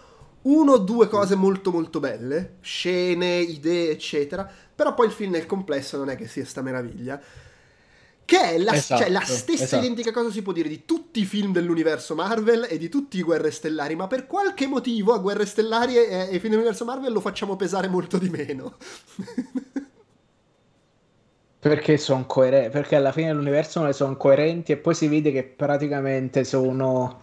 uno 0.48 0.72
o 0.72 0.78
due 0.78 1.08
cose 1.08 1.34
molto 1.34 1.70
molto 1.70 2.00
belle, 2.00 2.56
scene, 2.60 3.38
idee, 3.38 3.90
eccetera, 3.90 4.50
però 4.74 4.94
poi 4.94 5.06
il 5.06 5.12
film 5.12 5.32
nel 5.32 5.46
complesso 5.46 5.96
non 5.96 6.08
è 6.08 6.16
che 6.16 6.26
sia 6.26 6.44
sta 6.44 6.62
meraviglia. 6.62 7.20
Che 8.24 8.40
è 8.42 8.58
la, 8.58 8.74
esatto, 8.74 9.02
cioè, 9.02 9.10
la 9.10 9.22
stessa 9.22 9.64
esatto. 9.64 9.84
identica 9.84 10.12
cosa 10.12 10.30
si 10.30 10.42
può 10.42 10.52
dire 10.52 10.68
di 10.68 10.84
tutti 10.84 11.20
i 11.20 11.24
film 11.24 11.50
dell'universo 11.50 12.14
Marvel 12.14 12.66
e 12.68 12.76
di 12.76 12.90
tutti 12.90 13.16
i 13.16 13.22
Guerre 13.22 13.50
Stellari, 13.50 13.96
ma 13.96 14.06
per 14.06 14.26
qualche 14.26 14.66
motivo 14.66 15.14
a 15.14 15.18
Guerre 15.18 15.46
Stellari 15.46 15.96
e, 15.96 16.28
e 16.30 16.38
film 16.38 16.50
dell'universo 16.50 16.84
Marvel 16.84 17.12
lo 17.12 17.20
facciamo 17.20 17.56
pesare 17.56 17.88
molto 17.88 18.18
di 18.18 18.28
meno. 18.28 18.76
perché 21.58 21.96
sono 21.96 22.26
coerenti, 22.26 22.70
perché 22.70 22.96
alla 22.96 23.12
fine 23.12 23.28
dell'universo 23.28 23.80
non 23.80 23.92
sono 23.92 24.16
coerenti 24.16 24.72
e 24.72 24.76
poi 24.76 24.94
si 24.94 25.08
vede 25.08 25.32
che 25.32 25.44
praticamente 25.44 26.44
sono... 26.44 27.20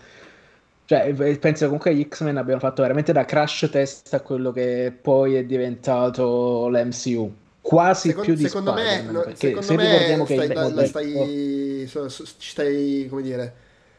Cioè, 0.86 1.38
penso 1.39 1.65
comunque 1.65 1.95
gli 1.95 2.07
X-Men 2.07 2.38
abbiano 2.38 2.59
fatto 2.59 2.83
veramente 2.83 3.11
da 3.11 3.25
crash 3.25 3.67
test 3.71 4.13
a 4.13 4.21
quello 4.21 4.51
che 4.51 4.95
poi 4.99 5.36
è 5.36 5.43
diventato 5.43 6.67
l'MCU 6.69 7.33
quasi 7.65 8.09
secondo, 8.09 8.27
più 8.27 8.36
di 8.36 8.43
secondo 8.43 8.71
Spider-Man, 8.73 9.15
me, 9.15 9.21
perché 9.21 9.47
secondo 9.47 9.65
se 9.65 9.75
me 9.75 9.91
ricordiamo 9.91 10.25
stai, 10.25 10.47
che 10.47 10.53
la, 10.53 10.69
la 10.69 10.86
stai, 10.86 11.86
so, 11.88 12.09
so, 12.09 12.23
stai, 12.38 13.07
come 13.09 13.23
dire, 13.23 13.53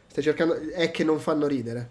stai 0.06 0.22
cercando, 0.22 0.56
è 0.72 0.92
che 0.92 1.02
non 1.02 1.18
fanno 1.18 1.48
ridere. 1.48 1.88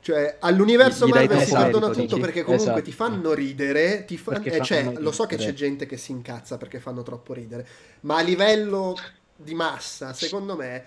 Cioè, 0.00 0.36
all'universo 0.38 1.06
Gli 1.06 1.10
Marvel 1.10 1.40
si 1.40 1.52
perdono 1.52 1.88
tutto 1.88 2.00
dici? 2.02 2.20
perché 2.20 2.42
comunque 2.42 2.72
esatto. 2.72 2.84
ti 2.84 2.92
fanno 2.92 3.32
ridere, 3.32 4.04
ti 4.04 4.18
fa... 4.18 4.40
eh, 4.40 4.60
cioè, 4.60 4.92
lo 4.98 5.12
so 5.12 5.24
che 5.24 5.36
c'è 5.36 5.54
gente 5.54 5.86
che 5.86 5.96
si 5.96 6.12
incazza 6.12 6.58
perché 6.58 6.78
fanno 6.78 7.02
troppo 7.02 7.32
ridere, 7.32 7.66
ma 8.02 8.18
a 8.18 8.20
livello 8.20 8.94
di 9.34 9.54
massa, 9.54 10.12
secondo 10.12 10.56
me, 10.56 10.84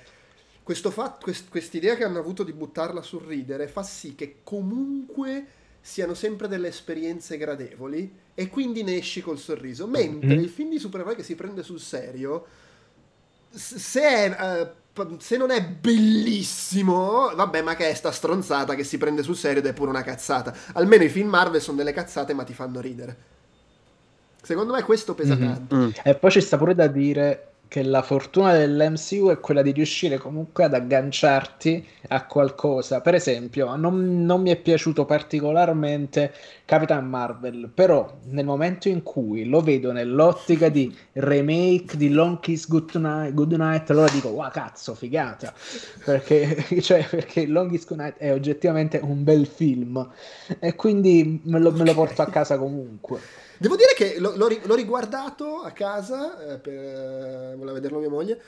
quest, 0.76 1.49
quest'idea 1.49 1.95
che 1.95 2.03
hanno 2.03 2.20
avuto 2.20 2.43
di 2.43 2.53
buttarla 2.53 3.01
sul 3.01 3.24
ridere 3.24 3.67
fa 3.67 3.84
sì 3.84 4.15
che 4.15 4.41
comunque 4.43 5.45
siano 5.82 6.13
sempre 6.13 6.47
delle 6.47 6.67
esperienze 6.67 7.38
gradevoli 7.38 8.13
e 8.36 8.49
quindi 8.49 8.84
ne 8.84 8.97
esci 8.97 9.22
col 9.22 9.39
sorriso. 9.39 9.88
Mentre 9.88 10.30
mm-hmm. 10.30 10.39
il 10.39 10.49
film 10.49 10.70
di 10.70 10.80
supereroi 10.80 11.15
che 11.15 11.24
si 11.24 11.36
prende 11.36 11.63
sul 11.63 11.80
serio, 11.80 12.45
se, 13.49 14.01
è, 14.01 14.74
uh, 14.93 15.17
se 15.17 15.38
non 15.38 15.51
è 15.51 15.63
bellissimo, 15.63 17.34
vabbè, 17.34 17.61
ma 17.61 17.76
che 17.76 17.89
è 17.89 17.93
sta 17.93 18.11
stronzata 18.11 18.76
che 18.76 18.84
si 18.84 18.97
prende 18.97 19.24
sul 19.24 19.36
serio 19.36 19.59
ed 19.59 19.65
è 19.65 19.74
pure 19.74 19.89
una 19.89 20.03
cazzata. 20.03 20.53
Almeno 20.74 21.03
i 21.03 21.09
film 21.09 21.30
Marvel 21.30 21.61
sono 21.61 21.78
delle 21.78 21.93
cazzate, 21.93 22.34
ma 22.34 22.43
ti 22.43 22.53
fanno 22.53 22.80
ridere. 22.80 23.17
Secondo 24.41 24.74
me 24.74 24.84
questo 24.84 25.15
pesa 25.15 25.36
mm-hmm. 25.36 25.53
tanto. 25.53 25.76
Mm. 25.76 25.89
E 26.03 26.15
poi 26.15 26.32
ci 26.32 26.41
sta 26.41 26.57
pure 26.57 26.76
da 26.76 26.88
dire 26.88 27.49
che 27.70 27.84
la 27.84 28.01
fortuna 28.01 28.53
dell'MCU 28.53 29.30
è 29.30 29.39
quella 29.39 29.61
di 29.61 29.72
riuscire 29.72 30.17
comunque 30.17 30.63
ad 30.63 30.74
agganciarti 30.74 31.88
a 32.07 32.26
qualcosa. 32.26 32.99
Per 32.99 33.13
esempio, 33.13 33.76
non, 33.76 34.26
non, 34.26 34.41
mi 34.41 34.49
è 34.49 34.55
piaciuto 34.55 35.05
particolarmente 35.05 36.34
Capitan 36.65 37.07
Marvel, 37.07 37.70
però 37.72 38.11
nel 38.30 38.43
momento 38.43 38.89
in 38.89 39.03
cui 39.03 39.45
lo 39.45 39.61
vedo 39.61 39.91
nell'ottica 39.91 40.70
di 40.70 40.93
remake 41.13 41.95
di 41.95 42.09
Long 42.09 42.39
Kiss 42.39 42.67
Good 42.67 42.95
Night, 42.95 43.34
Good 43.36 43.53
Night 43.53 43.88
allora 43.91 44.09
dico, 44.09 44.30
wow 44.30 44.49
cazzo, 44.49 44.95
figata, 44.95 45.53
perché, 46.03 46.65
cioè, 46.82 47.05
perché 47.07 47.45
Long 47.45 47.70
Kiss 47.70 47.86
Good 47.86 47.99
Night 47.99 48.17
è 48.17 48.34
oggettivamente 48.34 48.99
un 49.03 49.24
bel 49.24 49.45
film 49.45 50.09
e 50.57 50.74
quindi 50.74 51.39
me 51.43 51.59
lo, 51.59 51.72
me 51.72 51.86
lo 51.86 51.93
porto 51.93 52.24
a 52.24 52.26
casa 52.26 52.57
comunque. 52.57 53.47
Devo 53.60 53.76
dire 53.76 53.93
che 53.93 54.20
l'ho, 54.20 54.36
l'ho 54.36 54.76
riguardato 54.76 55.57
a 55.62 55.72
casa, 55.72 56.53
eh, 56.53 56.57
per, 56.60 56.74
eh, 56.74 57.55
voleva 57.57 57.74
vederlo 57.74 57.99
mia 57.99 58.10
moglie, 58.10 58.41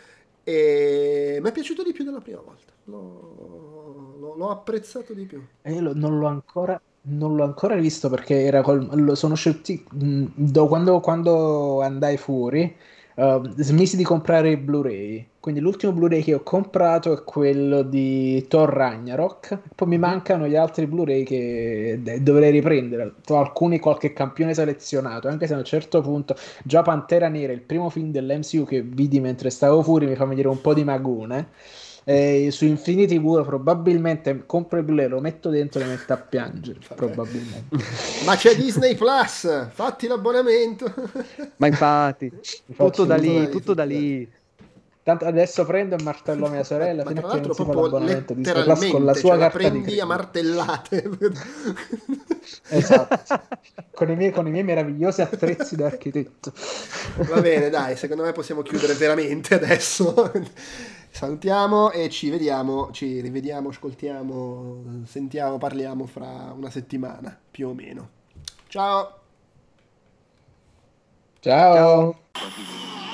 e 0.44 1.38
mi 1.42 1.50
è 1.50 1.52
piaciuto 1.52 1.84
di 1.84 1.92
più 1.92 2.06
della 2.06 2.22
prima 2.22 2.40
volta. 2.40 2.72
L'ho, 2.86 4.16
l'ho, 4.18 4.36
l'ho 4.36 4.50
apprezzato 4.50 5.14
di 5.14 5.26
più. 5.26 5.46
E 5.62 5.74
io 5.74 5.94
non 5.94 6.18
l'ho 6.18 6.28
ancora 6.28 6.82
non 7.04 7.36
l'ho 7.36 7.44
ancora 7.44 7.76
visto 7.76 8.10
perché 8.10 8.44
era 8.44 8.62
col, 8.62 9.18
sono 9.18 9.36
scettico. 9.36 9.96
Mm, 9.96 10.54
quando, 10.68 11.00
quando, 11.00 11.82
andai 11.82 12.18
fuori, 12.18 12.76
uh, 13.16 13.24
uh, 13.24 13.54
smisi 13.58 13.98
di 13.98 14.04
comprare 14.04 14.52
i 14.52 14.58
Blu-ray. 14.58 15.28
Quindi 15.42 15.60
l'ultimo 15.60 15.92
Blu-ray 15.92 16.22
che 16.22 16.36
ho 16.36 16.44
comprato 16.44 17.12
è 17.12 17.24
quello 17.24 17.82
di 17.82 18.46
Thor 18.48 18.70
Ragnarok. 18.70 19.58
Poi 19.74 19.88
mi 19.88 19.98
mancano 19.98 20.48
gli 20.48 20.56
altri 20.56 20.86
Blu-ray 20.86 21.24
che 21.24 22.00
dovrei 22.22 22.52
riprendere. 22.52 23.16
Alcuni 23.30 23.80
qualche 23.80 24.14
campione 24.14 24.54
selezionato, 24.54 25.28
anche 25.28 25.48
se 25.48 25.56
a 25.56 25.58
un 25.58 25.64
certo 25.64 26.02
punto 26.02 26.36
già 26.64 26.84
Pantera 26.84 27.28
Nera, 27.28 27.54
il 27.54 27.62
primo 27.62 27.90
film 27.90 28.12
dell'MCU 28.12 28.66
che 28.66 28.84
vidi 28.84 29.20
mentre 29.20 29.50
stavo 29.50 29.82
fuori, 29.82 30.06
mi 30.06 30.16
fa 30.16 30.26
venire 30.26 30.48
un 30.48 30.62
po' 30.62 30.76
di 30.76 30.84
magone. 30.84 31.48
Eh, 32.04 32.50
su 32.52 32.66
Infinity 32.66 33.18
War 33.18 33.44
probabilmente 33.44 34.44
compro 34.46 34.78
il 34.78 34.86
Blu-ray, 34.86 35.08
lo 35.08 35.22
metto 35.22 35.50
dentro 35.50 35.80
e 35.82 35.86
lo 35.86 35.90
metto 35.90 36.14
a 36.14 36.18
piangere. 36.18 36.78
Probabilmente. 36.96 37.78
Ma 38.26 38.36
c'è 38.36 38.56
Disney 38.56 38.94
Plus, 38.94 39.70
fatti 39.72 40.06
l'abbonamento. 40.06 40.94
Ma 41.56 41.66
infatti, 41.66 42.32
tutto 42.78 43.06
da 43.06 43.16
lì, 43.16 43.50
tutto 43.50 43.74
da 43.74 43.86
lì. 43.86 44.40
Tanto 45.04 45.26
adesso 45.26 45.66
prendo 45.66 45.96
e 45.96 46.04
martello 46.04 46.48
mia 46.48 46.64
sorella. 46.64 47.04
Ma 47.04 47.10
fino 47.10 47.22
tra 47.22 47.30
l'altro 47.30 47.54
proprio 47.56 47.98
letteralmente 47.98 48.92
con 48.92 49.04
la 49.04 49.14
sua 49.16 49.30
cioè, 49.32 49.40
carta 49.40 49.58
prendi 49.58 50.00
a 50.00 50.06
martellate. 50.06 51.10
esatto. 52.70 53.42
Con 53.96 54.12
i, 54.12 54.16
miei, 54.16 54.32
con 54.32 54.46
i 54.46 54.52
miei 54.52 54.64
meravigliosi 54.64 55.22
attrezzi 55.22 55.76
da 55.76 55.88
architetto. 55.88 56.54
Va 57.18 57.42
bene, 57.42 57.70
dai, 57.70 57.96
secondo 57.96 58.24
me 58.24 58.32
possiamo 58.32 58.62
chiudere 58.62 58.94
veramente 58.94 59.56
adesso. 59.56 60.32
Salutiamo 61.10 61.92
e 61.92 62.10
ci 62.10 62.30
vediamo, 62.30 62.90
ci 62.92 63.22
rivediamo, 63.22 63.70
ascoltiamo, 63.70 65.04
sentiamo, 65.06 65.58
parliamo 65.58 66.06
fra 66.06 66.54
una 66.56 66.70
settimana, 66.70 67.38
più 67.50 67.68
o 67.68 67.74
meno. 67.74 68.10
Ciao! 68.68 69.20
Ciao! 71.40 72.20
Ciao. 72.32 73.11